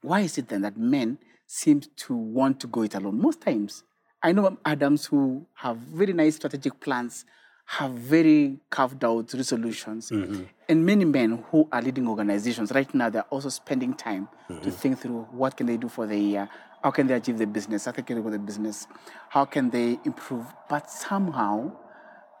Why 0.00 0.20
is 0.20 0.38
it 0.38 0.48
then 0.48 0.62
that 0.62 0.76
men 0.76 1.18
seem 1.46 1.82
to 1.96 2.14
want 2.14 2.60
to 2.60 2.66
go 2.66 2.82
it 2.82 2.94
alone? 2.94 3.20
Most 3.20 3.40
times, 3.40 3.84
I 4.22 4.32
know 4.32 4.56
Adams 4.64 5.06
who 5.06 5.46
have 5.54 5.76
very 5.76 6.12
nice 6.12 6.36
strategic 6.36 6.80
plans, 6.80 7.24
have 7.64 7.92
very 7.92 8.58
carved 8.70 9.04
out 9.04 9.32
resolutions, 9.34 10.10
mm-hmm. 10.10 10.42
and 10.68 10.84
many 10.84 11.04
men 11.04 11.44
who 11.50 11.68
are 11.72 11.80
leading 11.80 12.06
organizations 12.06 12.70
right 12.72 12.92
now 12.94 13.08
they're 13.08 13.22
also 13.30 13.48
spending 13.48 13.94
time 13.94 14.28
to 14.48 14.54
mm-hmm. 14.54 14.70
think 14.70 14.98
through 14.98 15.22
what 15.30 15.56
can 15.56 15.66
they 15.66 15.76
do 15.76 15.88
for 15.88 16.06
the 16.06 16.18
year, 16.18 16.48
how 16.82 16.90
can 16.90 17.06
they 17.06 17.14
achieve 17.14 17.38
the 17.38 17.46
business, 17.46 17.86
how 17.86 17.92
can 17.92 18.04
they 18.04 18.14
do 18.14 18.30
the 18.30 18.38
business, 18.38 18.86
how 19.30 19.44
can 19.44 19.70
they 19.70 19.98
improve. 20.04 20.44
But 20.68 20.90
somehow, 20.90 21.72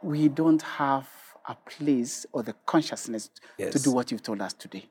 we 0.02 0.28
don't 0.28 0.62
have 0.62 1.08
a 1.48 1.54
place 1.54 2.26
or 2.32 2.42
the 2.42 2.54
consciousness 2.66 3.30
to 3.58 3.78
do 3.78 3.92
what 3.92 4.10
you've 4.10 4.22
told 4.22 4.42
us 4.42 4.52
today. 4.52 4.86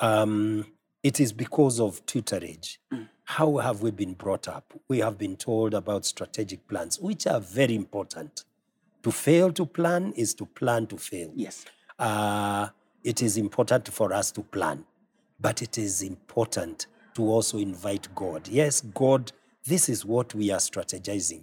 Um, 0.00 0.66
It 1.02 1.18
is 1.18 1.32
because 1.32 1.80
of 1.80 2.06
tutorage. 2.06 2.78
Mm. 2.92 3.08
How 3.24 3.56
have 3.56 3.82
we 3.82 3.90
been 3.90 4.14
brought 4.14 4.46
up? 4.46 4.72
We 4.88 5.00
have 5.00 5.18
been 5.18 5.36
told 5.36 5.74
about 5.74 6.04
strategic 6.04 6.68
plans, 6.68 7.00
which 7.00 7.26
are 7.26 7.40
very 7.40 7.74
important. 7.74 8.44
To 9.02 9.10
fail 9.10 9.52
to 9.52 9.66
plan 9.66 10.12
is 10.16 10.34
to 10.34 10.46
plan 10.46 10.86
to 10.86 10.96
fail. 10.96 11.32
Yes. 11.34 11.64
Uh, 11.98 12.68
it 13.02 13.22
is 13.22 13.36
important 13.36 13.88
for 13.88 14.12
us 14.12 14.30
to 14.32 14.42
plan, 14.42 14.84
but 15.40 15.60
it 15.62 15.76
is 15.76 16.02
important 16.02 16.86
to 17.14 17.22
also 17.22 17.58
invite 17.58 18.08
God. 18.14 18.48
Yes, 18.48 18.80
God, 18.80 19.32
this 19.64 19.88
is 19.88 20.04
what 20.04 20.34
we 20.34 20.50
are 20.50 20.58
strategizing. 20.58 21.42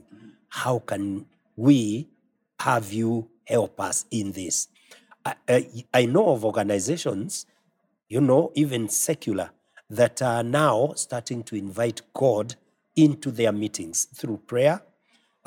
How 0.49 0.79
can 0.79 1.25
we 1.55 2.07
have 2.59 2.91
you 2.91 3.29
help 3.45 3.79
us 3.79 4.05
in 4.09 4.31
this? 4.31 4.69
I, 5.25 5.35
I, 5.47 5.85
I 5.93 6.05
know 6.05 6.29
of 6.29 6.45
organizations, 6.45 7.45
you 8.07 8.21
know, 8.21 8.51
even 8.55 8.89
secular, 8.89 9.51
that 9.89 10.21
are 10.21 10.43
now 10.43 10.93
starting 10.95 11.43
to 11.43 11.55
invite 11.55 12.01
God 12.13 12.55
into 12.95 13.31
their 13.31 13.51
meetings 13.51 14.05
through 14.05 14.37
prayer. 14.37 14.81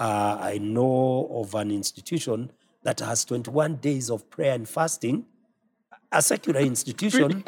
Uh, 0.03 0.36
I 0.40 0.59
know 0.59 1.28
of 1.30 1.55
an 1.55 1.70
institution 1.70 2.50
that 2.82 2.98
has 2.98 3.24
21 3.24 3.76
days 3.76 4.11
of 4.11 4.28
prayer 4.30 4.53
and 4.53 4.68
fasting, 4.68 5.24
a 6.11 6.20
secular 6.20 6.59
institution 6.59 7.44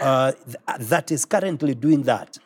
uh, 0.00 0.30
th- 0.30 0.88
that 0.88 1.10
is 1.10 1.24
currently 1.24 1.74
doing 1.74 2.04
that 2.04 2.38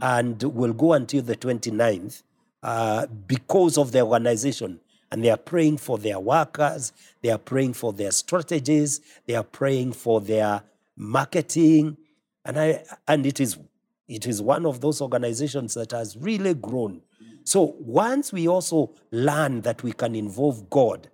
and 0.00 0.40
will 0.44 0.72
go 0.72 0.92
until 0.92 1.20
the 1.20 1.34
29th 1.34 2.22
uh, 2.62 3.06
because 3.26 3.76
of 3.76 3.90
the 3.90 4.02
organization. 4.02 4.78
And 5.10 5.24
they 5.24 5.30
are 5.30 5.36
praying 5.36 5.78
for 5.78 5.98
their 5.98 6.20
workers, 6.20 6.92
they 7.22 7.30
are 7.30 7.38
praying 7.38 7.72
for 7.72 7.92
their 7.92 8.12
strategies, 8.12 9.00
they 9.26 9.34
are 9.34 9.42
praying 9.42 9.94
for 9.94 10.20
their 10.20 10.62
marketing. 10.94 11.96
And, 12.44 12.56
I, 12.56 12.84
and 13.08 13.26
it, 13.26 13.40
is, 13.40 13.58
it 14.06 14.28
is 14.28 14.40
one 14.40 14.64
of 14.64 14.80
those 14.80 15.00
organizations 15.00 15.74
that 15.74 15.90
has 15.90 16.16
really 16.16 16.54
grown. 16.54 17.02
So 17.44 17.76
once 17.78 18.32
we 18.32 18.48
also 18.48 18.94
learn 19.10 19.62
that 19.62 19.82
we 19.82 19.92
can 19.92 20.14
involve 20.14 20.70
God, 20.70 21.08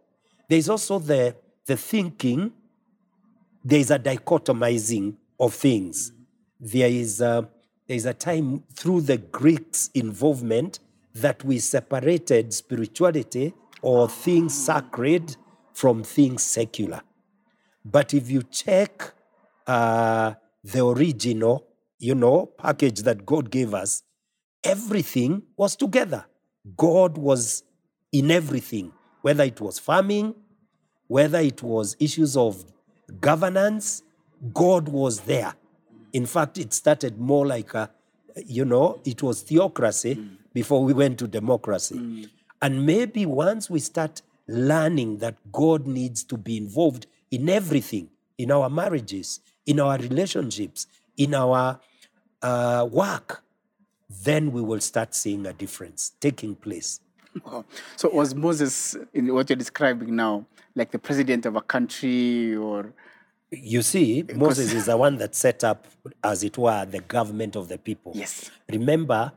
there's 0.48 0.68
also 0.68 0.98
the, 0.98 1.36
the 1.66 1.76
thinking 1.76 2.52
there's 3.64 3.90
a 3.90 3.98
dichotomizing 3.98 5.16
of 5.38 5.54
things. 5.54 6.12
There 6.60 6.88
is 6.88 7.20
a, 7.20 7.48
there 7.86 7.96
is 7.96 8.06
a 8.06 8.14
time 8.14 8.64
through 8.74 9.02
the 9.02 9.18
Greeks' 9.18 9.90
involvement 9.94 10.80
that 11.14 11.44
we 11.44 11.58
separated 11.58 12.52
spirituality 12.54 13.54
or 13.82 14.08
things 14.08 14.54
sacred 14.54 15.36
from 15.72 16.02
things 16.02 16.42
secular. 16.42 17.02
But 17.84 18.14
if 18.14 18.30
you 18.30 18.42
check 18.42 19.12
uh, 19.66 20.34
the 20.64 20.84
original, 20.84 21.66
you 21.98 22.14
know, 22.14 22.46
package 22.58 23.00
that 23.00 23.24
God 23.24 23.50
gave 23.50 23.74
us, 23.74 24.02
everything 24.64 25.42
was 25.56 25.76
together. 25.76 26.24
God 26.76 27.16
was 27.16 27.64
in 28.12 28.30
everything, 28.30 28.92
whether 29.22 29.44
it 29.44 29.60
was 29.60 29.78
farming, 29.78 30.34
whether 31.06 31.38
it 31.38 31.62
was 31.62 31.96
issues 31.98 32.36
of 32.36 32.64
governance, 33.20 34.02
God 34.52 34.88
was 34.88 35.20
there. 35.20 35.54
In 36.12 36.26
fact, 36.26 36.58
it 36.58 36.72
started 36.72 37.18
more 37.18 37.46
like 37.46 37.74
a, 37.74 37.90
you 38.46 38.64
know, 38.64 39.00
it 39.04 39.22
was 39.22 39.42
theocracy 39.42 40.28
before 40.52 40.84
we 40.84 40.92
went 40.92 41.18
to 41.18 41.26
democracy. 41.26 42.28
And 42.60 42.86
maybe 42.86 43.26
once 43.26 43.70
we 43.70 43.80
start 43.80 44.22
learning 44.46 45.18
that 45.18 45.36
God 45.52 45.86
needs 45.86 46.24
to 46.24 46.36
be 46.36 46.56
involved 46.56 47.06
in 47.30 47.48
everything, 47.48 48.08
in 48.38 48.50
our 48.50 48.70
marriages, 48.70 49.40
in 49.66 49.80
our 49.80 49.98
relationships, 49.98 50.86
in 51.16 51.34
our 51.34 51.80
uh, 52.42 52.88
work, 52.90 53.42
then 54.08 54.52
we 54.52 54.62
will 54.62 54.80
start 54.80 55.14
seeing 55.14 55.46
a 55.46 55.52
difference 55.52 56.12
taking 56.20 56.54
place. 56.54 57.00
Wow. 57.44 57.64
So 57.96 58.08
was 58.10 58.34
Moses, 58.34 58.96
in 59.12 59.32
what 59.34 59.48
you're 59.48 59.56
describing 59.56 60.16
now, 60.16 60.46
like 60.74 60.90
the 60.90 60.98
president 60.98 61.46
of 61.46 61.56
a 61.56 61.60
country 61.60 62.56
or 62.56 62.92
You 63.50 63.82
see, 63.82 64.24
Moses 64.34 64.72
is 64.72 64.86
the 64.86 64.96
one 64.96 65.16
that 65.18 65.34
set 65.34 65.64
up, 65.64 65.86
as 66.22 66.42
it 66.42 66.58
were, 66.58 66.84
the 66.84 67.00
government 67.00 67.56
of 67.56 67.68
the 67.68 67.78
people. 67.78 68.12
Yes. 68.14 68.50
Remember, 68.68 69.32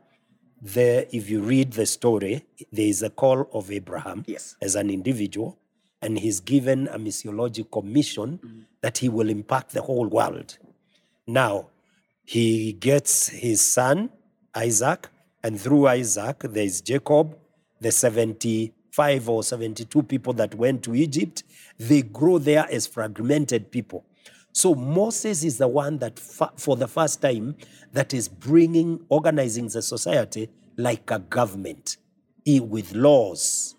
the, 0.61 1.07
if 1.15 1.29
you 1.29 1.41
read 1.41 1.73
the 1.73 1.85
story, 1.85 2.45
there 2.71 2.85
is 2.87 3.03
a 3.03 3.09
call 3.09 3.49
of 3.53 3.71
Abraham 3.71 4.23
Yes. 4.27 4.55
as 4.61 4.75
an 4.75 4.89
individual, 4.89 5.57
and 6.01 6.19
he's 6.19 6.39
given 6.39 6.87
a 6.87 6.99
missiological 6.99 7.83
mission 7.83 8.39
mm-hmm. 8.43 8.59
that 8.81 8.97
he 8.99 9.09
will 9.09 9.29
impact 9.29 9.71
the 9.71 9.81
whole 9.81 10.07
world. 10.07 10.57
Now, 11.27 11.69
he 12.25 12.73
gets 12.73 13.29
his 13.29 13.61
son, 13.61 14.09
Isaac, 14.55 15.09
and 15.43 15.59
through 15.59 15.87
Isaac, 15.87 16.39
there 16.39 16.63
is 16.63 16.81
Jacob, 16.81 17.37
the 17.79 17.91
75 17.91 19.29
or 19.29 19.43
72 19.43 20.03
people 20.03 20.33
that 20.33 20.53
went 20.55 20.83
to 20.83 20.95
Egypt. 20.95 21.43
They 21.79 22.01
grow 22.01 22.37
there 22.37 22.67
as 22.71 22.87
fragmented 22.87 23.71
people. 23.71 24.05
So 24.53 24.75
Moses 24.75 25.43
is 25.43 25.57
the 25.57 25.67
one 25.67 25.97
that, 25.99 26.19
fa- 26.19 26.51
for 26.57 26.75
the 26.75 26.87
first 26.87 27.21
time, 27.21 27.55
that 27.93 28.13
is 28.13 28.27
bringing, 28.27 29.03
organizing 29.09 29.69
the 29.69 29.81
society 29.81 30.49
like 30.77 31.09
a 31.09 31.19
government 31.19 31.97
with 32.45 32.93
laws. 32.93 33.75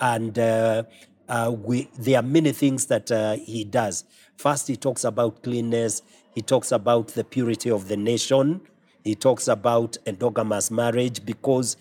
And 0.00 0.38
uh, 0.38 0.84
uh, 1.28 1.54
we, 1.56 1.88
there 1.98 2.18
are 2.18 2.22
many 2.22 2.52
things 2.52 2.86
that 2.86 3.10
uh, 3.12 3.36
he 3.36 3.64
does. 3.64 4.04
First, 4.36 4.68
he 4.68 4.76
talks 4.76 5.04
about 5.04 5.42
cleanness. 5.42 6.02
He 6.34 6.42
talks 6.42 6.72
about 6.72 7.08
the 7.08 7.24
purity 7.24 7.70
of 7.70 7.88
the 7.88 7.96
nation. 7.96 8.60
He 9.08 9.14
talks 9.14 9.48
about 9.48 9.96
endogamous 10.06 10.70
marriage 10.70 11.24
because 11.24 11.76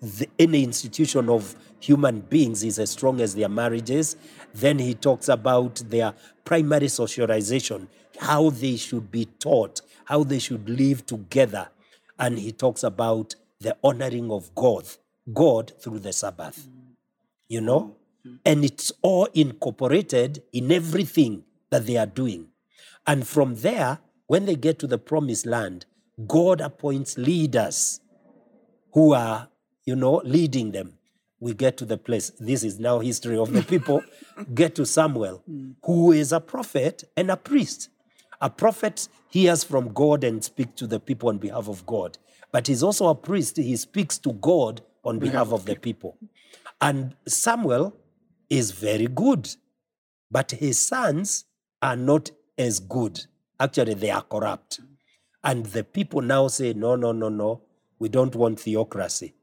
the, 0.00 0.28
any 0.38 0.64
institution 0.64 1.28
of 1.28 1.54
human 1.80 2.20
beings 2.20 2.62
is 2.64 2.78
as 2.78 2.90
strong 2.90 3.20
as 3.20 3.34
their 3.34 3.48
marriages. 3.48 4.16
Then 4.54 4.78
he 4.78 4.94
talks 4.94 5.28
about 5.28 5.76
their 5.86 6.14
primary 6.44 6.88
socialization, 6.88 7.88
how 8.18 8.50
they 8.50 8.76
should 8.76 9.10
be 9.10 9.26
taught, 9.26 9.80
how 10.04 10.24
they 10.24 10.38
should 10.38 10.68
live 10.68 11.06
together. 11.06 11.68
And 12.18 12.38
he 12.38 12.52
talks 12.52 12.82
about 12.82 13.34
the 13.60 13.76
honoring 13.82 14.30
of 14.30 14.54
God, 14.54 14.86
God 15.32 15.72
through 15.80 16.00
the 16.00 16.12
Sabbath 16.12 16.68
you 17.52 17.60
know? 17.60 17.96
And 18.46 18.64
it's 18.64 18.90
all 19.02 19.26
incorporated 19.34 20.42
in 20.54 20.72
everything 20.72 21.44
that 21.68 21.86
they 21.86 21.98
are 21.98 22.06
doing. 22.06 22.48
And 23.06 23.26
from 23.26 23.56
there, 23.56 23.98
when 24.26 24.46
they 24.46 24.54
get 24.54 24.78
to 24.78 24.86
the 24.86 24.96
promised 24.96 25.44
land, 25.44 25.84
God 26.26 26.60
appoints 26.60 27.16
leaders 27.16 28.00
who 28.92 29.14
are, 29.14 29.48
you 29.84 29.96
know, 29.96 30.20
leading 30.24 30.72
them. 30.72 30.98
We 31.40 31.54
get 31.54 31.76
to 31.78 31.84
the 31.84 31.98
place, 31.98 32.30
this 32.38 32.62
is 32.62 32.78
now 32.78 33.00
history 33.00 33.36
of 33.36 33.52
the 33.52 33.62
people, 33.72 34.02
get 34.54 34.74
to 34.76 34.86
Samuel, 34.86 35.42
who 35.82 36.12
is 36.12 36.32
a 36.32 36.40
prophet 36.40 37.04
and 37.16 37.30
a 37.30 37.36
priest. 37.36 37.88
A 38.40 38.50
prophet 38.50 39.08
hears 39.30 39.64
from 39.64 39.92
God 39.92 40.24
and 40.24 40.42
speaks 40.44 40.74
to 40.74 40.86
the 40.86 41.00
people 41.00 41.28
on 41.28 41.38
behalf 41.38 41.68
of 41.68 41.84
God. 41.86 42.18
But 42.52 42.66
he's 42.66 42.82
also 42.82 43.08
a 43.08 43.14
priest, 43.14 43.56
he 43.56 43.76
speaks 43.76 44.18
to 44.18 44.32
God 44.34 44.82
on 45.04 45.18
behalf 45.18 45.52
of 45.52 45.64
the 45.64 45.74
people. 45.74 46.16
And 46.80 47.14
Samuel 47.26 47.96
is 48.50 48.72
very 48.72 49.06
good, 49.06 49.48
but 50.30 50.50
his 50.50 50.78
sons 50.78 51.44
are 51.80 51.96
not 51.96 52.30
as 52.58 52.78
good. 52.78 53.24
Actually, 53.58 53.94
they 53.94 54.10
are 54.10 54.22
corrupt. 54.22 54.80
And 55.44 55.66
the 55.66 55.84
people 55.84 56.22
now 56.22 56.48
say, 56.48 56.72
no, 56.72 56.96
no, 56.96 57.12
no, 57.12 57.28
no, 57.28 57.62
we 57.98 58.08
don't 58.08 58.34
want 58.34 58.60
theocracy. 58.60 59.34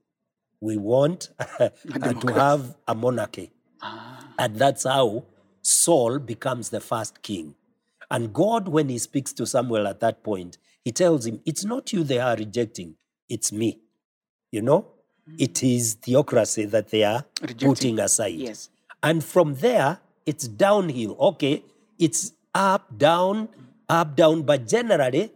We 0.62 0.78
want 0.78 1.30
to 1.60 2.34
have 2.34 2.76
a 2.88 2.96
monarchy. 2.96 3.52
Ah. 3.82 4.28
And 4.38 4.56
that's 4.56 4.84
how 4.84 5.26
Saul 5.62 6.20
becomes 6.20 6.70
the 6.70 6.80
first 6.80 7.22
king. 7.22 7.56
And 8.12 8.34
God, 8.34 8.68
when 8.68 8.90
he 8.90 8.98
speaks 8.98 9.34
to 9.34 9.46
Samuel 9.46 9.88
at 9.88 10.00
that 10.00 10.24
point, 10.24 10.58
he 10.84 10.92
tells 10.92 11.26
him, 11.26 11.42
It's 11.46 11.64
not 11.64 11.94
you 11.94 12.04
they 12.04 12.20
are 12.20 12.36
rejecting, 12.36 12.96
it's 13.28 13.52
me. 13.52 13.80
You 14.52 14.62
know, 14.62 14.88
mm. 15.30 15.36
it 15.38 15.62
is 15.62 15.94
theocracy 15.96 16.66
that 16.66 16.90
they 16.90 17.04
are 17.04 17.24
Rejecting. 17.42 17.70
putting 17.70 18.00
aside. 18.00 18.36
Yes. 18.36 18.70
And 19.04 19.24
from 19.24 19.56
there, 19.56 20.00
it's 20.26 20.48
downhill. 20.48 21.16
Okay, 21.20 21.64
it's 21.98 22.34
up, 22.56 22.98
down, 22.98 23.50
up, 23.88 24.16
down, 24.16 24.42
but 24.42 24.68
generally, 24.68 25.32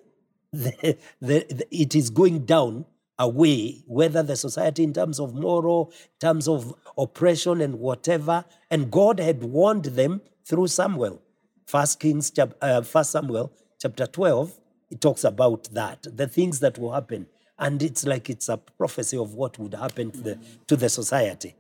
the, 0.54 0.98
the, 1.20 1.46
the- 1.50 1.68
it 1.72 1.96
is 1.96 2.10
going 2.10 2.46
down 2.46 2.86
away, 3.20 3.84
whether 3.88 4.24
the 4.24 4.36
society 4.36 4.84
in 4.84 4.94
terms 4.94 5.20
of 5.20 5.34
moral, 5.34 5.92
terms 6.20 6.48
of 6.48 6.74
oppression 6.98 7.62
and 7.62 7.80
whatever. 7.80 8.46
And 8.72 8.92
God 8.92 9.20
had 9.20 9.44
warned 9.44 9.86
them 9.86 10.22
through 10.46 10.68
Samuel. 10.68 11.22
First 11.66 12.00
Kings, 12.00 12.32
chap- 12.32 12.56
uh, 12.62 12.82
First 12.82 13.12
Samuel, 13.12 13.52
chapter 13.80 14.06
12, 14.08 14.54
it 14.92 15.02
talks 15.02 15.24
about 15.24 15.66
that, 15.74 16.06
the 16.16 16.28
things 16.28 16.60
that 16.60 16.78
will 16.78 16.92
happen. 16.92 17.28
And 17.60 17.82
it's 17.82 18.06
like 18.06 18.30
it's 18.30 18.50
a 18.50 18.58
prophecy 18.58 19.18
of 19.18 19.36
what 19.36 19.58
would 19.60 19.74
happen 19.74 20.12
to 20.12 20.22
the, 20.22 20.40
to 20.68 20.76
the 20.76 20.90
society. 20.90 21.56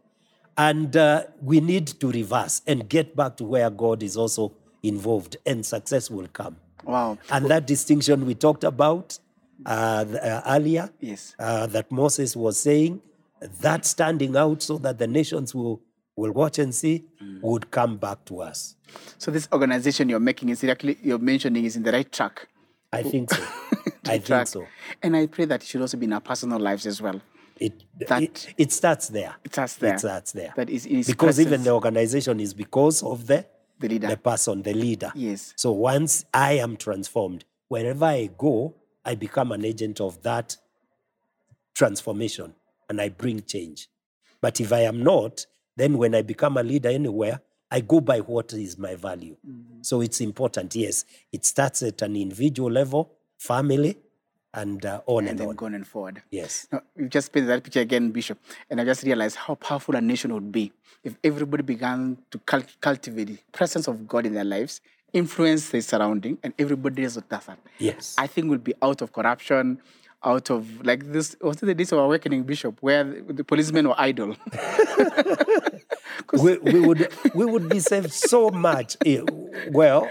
And 0.58 0.96
uh, 0.98 1.24
we 1.42 1.62
need 1.62 1.88
to 1.88 2.12
reverse 2.12 2.62
and 2.68 2.88
get 2.90 3.16
back 3.16 3.38
to 3.38 3.44
where 3.44 3.70
God 3.70 4.04
is 4.04 4.18
also 4.18 4.54
involved, 4.84 5.38
and 5.46 5.66
success 5.66 6.12
will 6.12 6.28
come. 6.28 6.58
Wow. 6.86 7.18
And 7.32 7.46
that 7.48 7.66
distinction 7.68 8.26
we 8.26 8.36
talked 8.36 8.64
about, 8.64 9.18
uh, 9.66 9.70
uh, 9.70 10.42
earlier 10.48 10.90
Yes. 11.00 11.36
uh, 11.40 11.68
that 11.68 11.92
Moses 11.92 12.36
was 12.36 12.60
saying, 12.60 13.02
that 13.62 13.86
standing 13.86 14.36
out 14.36 14.62
so 14.64 14.78
that 14.80 14.98
the 14.98 15.08
nations 15.08 15.54
will, 15.56 15.82
will 16.16 16.32
watch 16.32 16.60
and 16.60 16.74
see 16.74 17.06
would 17.42 17.70
come 17.72 17.98
back 17.98 18.24
to 18.26 18.42
us. 18.42 18.76
So 19.18 19.32
this 19.32 19.48
organization 19.52 20.10
you're 20.10 20.20
making 20.20 20.50
is 20.50 20.64
actually 20.64 20.98
you're 21.02 21.18
mentioning 21.20 21.66
is 21.66 21.76
in 21.76 21.84
the 21.84 21.92
right 21.92 22.10
track. 22.12 22.48
I 22.92 23.04
think 23.04 23.32
so. 23.34 23.42
I 24.06 24.20
track. 24.20 24.48
think 24.48 24.48
so. 24.48 24.68
And 25.02 25.16
I 25.16 25.26
pray 25.28 25.46
that 25.46 25.64
it 25.64 25.68
should 25.68 25.82
also 25.82 25.98
be 25.98 26.06
in 26.06 26.14
our 26.14 26.22
personal 26.22 26.60
lives 26.60 26.86
as 26.86 27.02
well. 27.02 27.20
It, 27.60 27.84
That- 28.08 28.22
it, 28.22 28.54
it 28.58 28.72
starts 28.72 29.08
there. 29.10 29.36
It 29.44 29.52
starts 29.54 29.76
there. 29.78 29.94
It 29.96 30.00
starts 30.00 30.32
there. 30.32 30.54
That 30.56 30.70
is 30.70 30.86
because 31.08 31.40
even 31.40 31.64
the 31.64 31.72
organization 31.72 32.40
is 32.40 32.54
because 32.54 33.02
of 33.04 33.26
the 33.28 33.46
The 33.84 33.90
leader. 33.90 34.08
the 34.08 34.16
person, 34.16 34.62
the 34.62 34.74
leader. 34.74 35.12
Yes. 35.14 35.54
So 35.58 35.74
once 35.74 36.24
I 36.34 36.54
am 36.54 36.78
transformed, 36.78 37.44
wherever 37.68 38.06
I 38.06 38.30
go, 38.38 38.76
I 39.04 39.16
become 39.16 39.52
an 39.52 39.66
agent 39.66 40.00
of 40.00 40.24
that 40.24 40.56
transformation 41.76 42.54
and 42.88 43.02
I 43.02 43.10
bring 43.10 43.42
change. 43.42 43.90
But 44.40 44.62
if 44.62 44.72
I 44.72 44.84
am 44.84 45.04
not, 45.04 45.46
then 45.76 45.98
when 45.98 46.16
I 46.16 46.22
become 46.22 46.56
a 46.56 46.64
leader 46.64 46.88
anywhere, 46.88 47.42
I 47.70 47.82
go 47.82 48.00
by 48.00 48.20
what 48.20 48.54
is 48.54 48.78
my 48.78 48.96
value. 48.96 49.36
Mm-hmm. 49.46 49.82
So 49.82 50.00
it's 50.00 50.22
important. 50.22 50.76
Yes, 50.78 51.04
it 51.34 51.44
starts 51.44 51.84
at 51.84 52.02
an 52.04 52.16
individual 52.16 52.72
level, 52.72 53.12
family, 53.38 53.98
and 54.54 54.86
uh, 54.86 55.02
on 55.06 55.24
and 55.24 55.30
and, 55.30 55.40
then 55.40 55.48
on. 55.50 55.56
going 55.56 55.74
and 55.74 55.88
forward. 55.88 56.22
Yes. 56.32 56.68
Now, 56.72 56.82
you 56.96 57.08
just 57.08 57.32
painted 57.32 57.50
that 57.50 57.64
picture 57.64 57.80
again, 57.82 58.12
Bishop, 58.12 58.38
and 58.70 58.80
I 58.80 58.86
just 58.86 59.04
realized 59.04 59.36
how 59.36 59.56
powerful 59.56 59.96
a 59.96 60.02
nation 60.02 60.34
would 60.34 60.52
be 60.52 60.72
if 61.04 61.16
everybody 61.24 61.64
began 61.64 62.18
to 62.32 62.40
cul- 62.40 62.64
cultivate 62.82 63.26
the 63.28 63.38
presence 63.52 63.88
of 63.88 64.08
God 64.08 64.26
in 64.26 64.34
their 64.34 64.44
lives, 64.44 64.82
influence 65.12 65.70
their 65.70 65.82
surrounding, 65.82 66.38
and 66.44 66.54
everybody 66.60 67.04
else 67.04 67.16
does 67.16 67.46
that. 67.46 67.60
Yes. 67.80 68.16
I 68.18 68.28
think 68.28 68.50
we'll 68.50 68.60
be 68.60 68.74
out 68.82 69.02
of 69.02 69.12
corruption, 69.12 69.80
out 70.24 70.50
of 70.50 70.86
like 70.86 71.12
this. 71.12 71.36
Was 71.42 71.62
it 71.62 71.66
the 71.66 71.76
days 71.76 71.92
of 71.92 72.00
awakening, 72.00 72.44
Bishop, 72.44 72.78
where 72.82 73.04
the, 73.04 73.34
the 73.34 73.44
policemen 73.44 73.88
were 73.88 73.96
idle? 74.00 74.36
we, 76.34 76.58
we 76.60 76.80
would 76.80 77.08
we 77.36 77.46
would 77.46 77.70
be 77.70 77.80
saved 77.80 78.12
so 78.12 78.50
much. 78.50 78.98
Eh, 79.06 79.22
Well, 79.72 80.10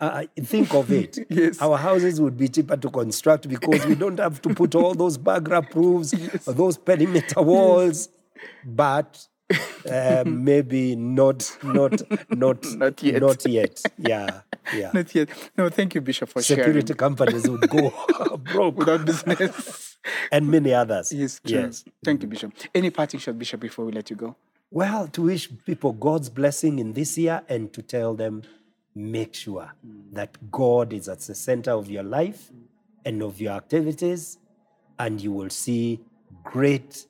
uh, 0.00 0.24
think 0.42 0.74
of 0.74 0.90
it. 0.92 1.12
Mm. 1.12 1.24
Yes. 1.44 1.60
Our 1.60 1.76
houses 1.76 2.20
would 2.20 2.36
be 2.36 2.48
cheaper 2.48 2.76
to 2.76 2.90
construct 2.90 3.48
because 3.48 3.84
we 3.86 3.94
don't 3.94 4.18
have 4.18 4.40
to 4.42 4.54
put 4.54 4.74
all 4.74 4.94
those 4.94 5.18
background 5.18 5.70
proofs, 5.70 6.12
those 6.44 6.78
perimeter 6.78 7.42
walls, 7.42 8.08
but 8.64 9.26
uh, 9.90 10.24
maybe 10.26 10.96
not 10.96 11.56
not 11.62 12.02
not 12.30 12.64
Not 12.76 13.02
yet. 13.02 13.20
Not 13.22 13.46
yet. 13.46 13.82
Yeah, 13.98 14.40
yeah. 14.72 14.90
Not 14.92 15.14
yet. 15.14 15.28
No, 15.56 15.68
thank 15.68 15.94
you, 15.94 16.00
Bishop, 16.00 16.28
for 16.28 16.42
Security 16.42 16.80
sharing. 16.80 16.96
companies 16.96 17.48
would 17.48 17.68
go 17.68 17.92
broke, 18.38 18.78
Without 18.78 19.04
business. 19.04 19.96
and 20.32 20.48
many 20.48 20.72
others. 20.72 21.12
yes, 21.12 21.40
true. 21.44 21.58
yes. 21.58 21.84
Thank 22.04 22.22
you, 22.22 22.28
Bishop. 22.28 22.52
Any 22.74 22.90
parting 22.90 23.20
shot, 23.20 23.38
Bishop, 23.38 23.60
before 23.60 23.84
we 23.84 23.92
let 23.92 24.10
you 24.10 24.16
go? 24.16 24.36
Well, 24.70 25.08
to 25.08 25.22
wish 25.22 25.48
people 25.64 25.92
God's 25.92 26.28
blessing 26.28 26.78
in 26.78 26.92
this 26.92 27.16
year 27.16 27.42
and 27.48 27.72
to 27.72 27.82
tell 27.82 28.14
them, 28.14 28.42
make 28.94 29.34
sure 29.34 29.72
mm. 29.86 30.12
that 30.12 30.50
God 30.50 30.92
is 30.92 31.08
at 31.08 31.20
the 31.20 31.34
center 31.34 31.72
of 31.72 31.90
your 31.90 32.02
life 32.02 32.50
and 33.04 33.22
of 33.22 33.40
your 33.40 33.52
activities, 33.52 34.38
and 34.98 35.20
you 35.20 35.32
will 35.32 35.50
see 35.50 36.00
great 36.42 37.06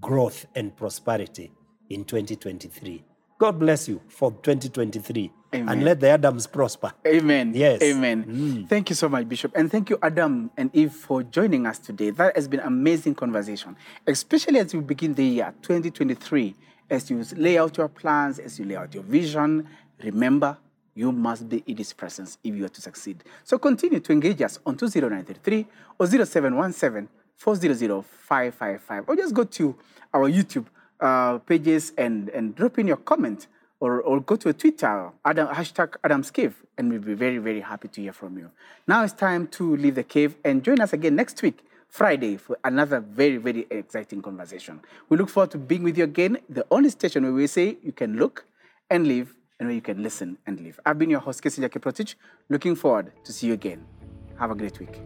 growth 0.00 0.46
and 0.54 0.76
prosperity 0.76 1.52
in 1.90 2.04
2023. 2.04 3.04
God 3.38 3.58
bless 3.58 3.88
you 3.88 4.00
for 4.08 4.30
2023 4.30 5.30
Amen. 5.54 5.68
and 5.68 5.84
let 5.84 6.00
the 6.00 6.08
Adams 6.08 6.46
prosper. 6.46 6.92
Amen. 7.06 7.52
Yes. 7.54 7.80
Amen. 7.82 8.66
Thank 8.68 8.90
you 8.90 8.96
so 8.96 9.08
much, 9.08 9.28
Bishop. 9.28 9.52
And 9.54 9.70
thank 9.70 9.90
you, 9.90 9.98
Adam 10.02 10.50
and 10.56 10.70
Eve, 10.74 10.92
for 10.92 11.22
joining 11.22 11.66
us 11.66 11.78
today. 11.78 12.10
That 12.10 12.34
has 12.36 12.48
been 12.48 12.60
amazing 12.60 13.14
conversation, 13.14 13.76
especially 14.06 14.58
as 14.58 14.74
we 14.74 14.80
begin 14.80 15.14
the 15.14 15.24
year 15.24 15.54
2023. 15.62 16.54
As 16.88 17.10
you 17.10 17.24
lay 17.36 17.58
out 17.58 17.76
your 17.76 17.88
plans, 17.88 18.38
as 18.38 18.58
you 18.58 18.64
lay 18.64 18.76
out 18.76 18.94
your 18.94 19.02
vision, 19.02 19.68
remember 20.02 20.56
you 20.94 21.12
must 21.12 21.48
be 21.48 21.62
in 21.66 21.76
His 21.76 21.92
presence 21.92 22.38
if 22.42 22.54
you 22.54 22.64
are 22.64 22.68
to 22.70 22.80
succeed. 22.80 23.22
So 23.44 23.58
continue 23.58 24.00
to 24.00 24.12
engage 24.12 24.40
us 24.42 24.58
on 24.64 24.76
20933 24.76 25.66
or 25.98 26.06
0717 26.06 27.08
400 27.36 28.04
555, 28.04 29.04
or 29.06 29.16
just 29.16 29.34
go 29.34 29.44
to 29.44 29.76
our 30.12 30.30
YouTube 30.30 30.66
uh, 31.00 31.38
pages 31.38 31.92
and, 31.98 32.30
and 32.30 32.54
drop 32.54 32.78
in 32.78 32.86
your 32.86 32.96
comment 32.96 33.46
or, 33.80 34.00
or 34.00 34.20
go 34.20 34.36
to 34.36 34.48
a 34.48 34.52
Twitter, 34.52 35.10
Adam, 35.24 35.48
hashtag 35.48 35.96
Adam's 36.02 36.30
Cave, 36.30 36.54
and 36.78 36.90
we'll 36.90 37.00
be 37.00 37.14
very, 37.14 37.38
very 37.38 37.60
happy 37.60 37.88
to 37.88 38.00
hear 38.00 38.12
from 38.12 38.38
you. 38.38 38.50
Now 38.86 39.04
it's 39.04 39.12
time 39.12 39.46
to 39.48 39.76
leave 39.76 39.94
the 39.94 40.02
cave 40.02 40.36
and 40.44 40.62
join 40.62 40.80
us 40.80 40.92
again 40.92 41.16
next 41.16 41.40
week, 41.42 41.64
Friday, 41.88 42.36
for 42.36 42.58
another 42.64 43.00
very, 43.00 43.36
very 43.36 43.66
exciting 43.70 44.22
conversation. 44.22 44.80
We 45.08 45.16
look 45.16 45.28
forward 45.28 45.50
to 45.52 45.58
being 45.58 45.82
with 45.82 45.98
you 45.98 46.04
again, 46.04 46.38
the 46.48 46.66
only 46.70 46.90
station 46.90 47.24
where 47.24 47.32
we 47.32 47.46
say 47.46 47.76
you 47.82 47.92
can 47.92 48.16
look 48.16 48.46
and 48.90 49.06
live 49.06 49.34
and 49.58 49.68
where 49.68 49.74
you 49.74 49.82
can 49.82 50.02
listen 50.02 50.38
and 50.46 50.60
live. 50.60 50.78
I've 50.84 50.98
been 50.98 51.10
your 51.10 51.20
host, 51.20 51.42
Kesinja 51.42 51.68
Kiprotich, 51.68 52.14
looking 52.48 52.74
forward 52.74 53.12
to 53.24 53.32
see 53.32 53.48
you 53.48 53.54
again. 53.54 53.84
Have 54.38 54.50
a 54.50 54.54
great 54.54 54.78
week. 54.78 55.00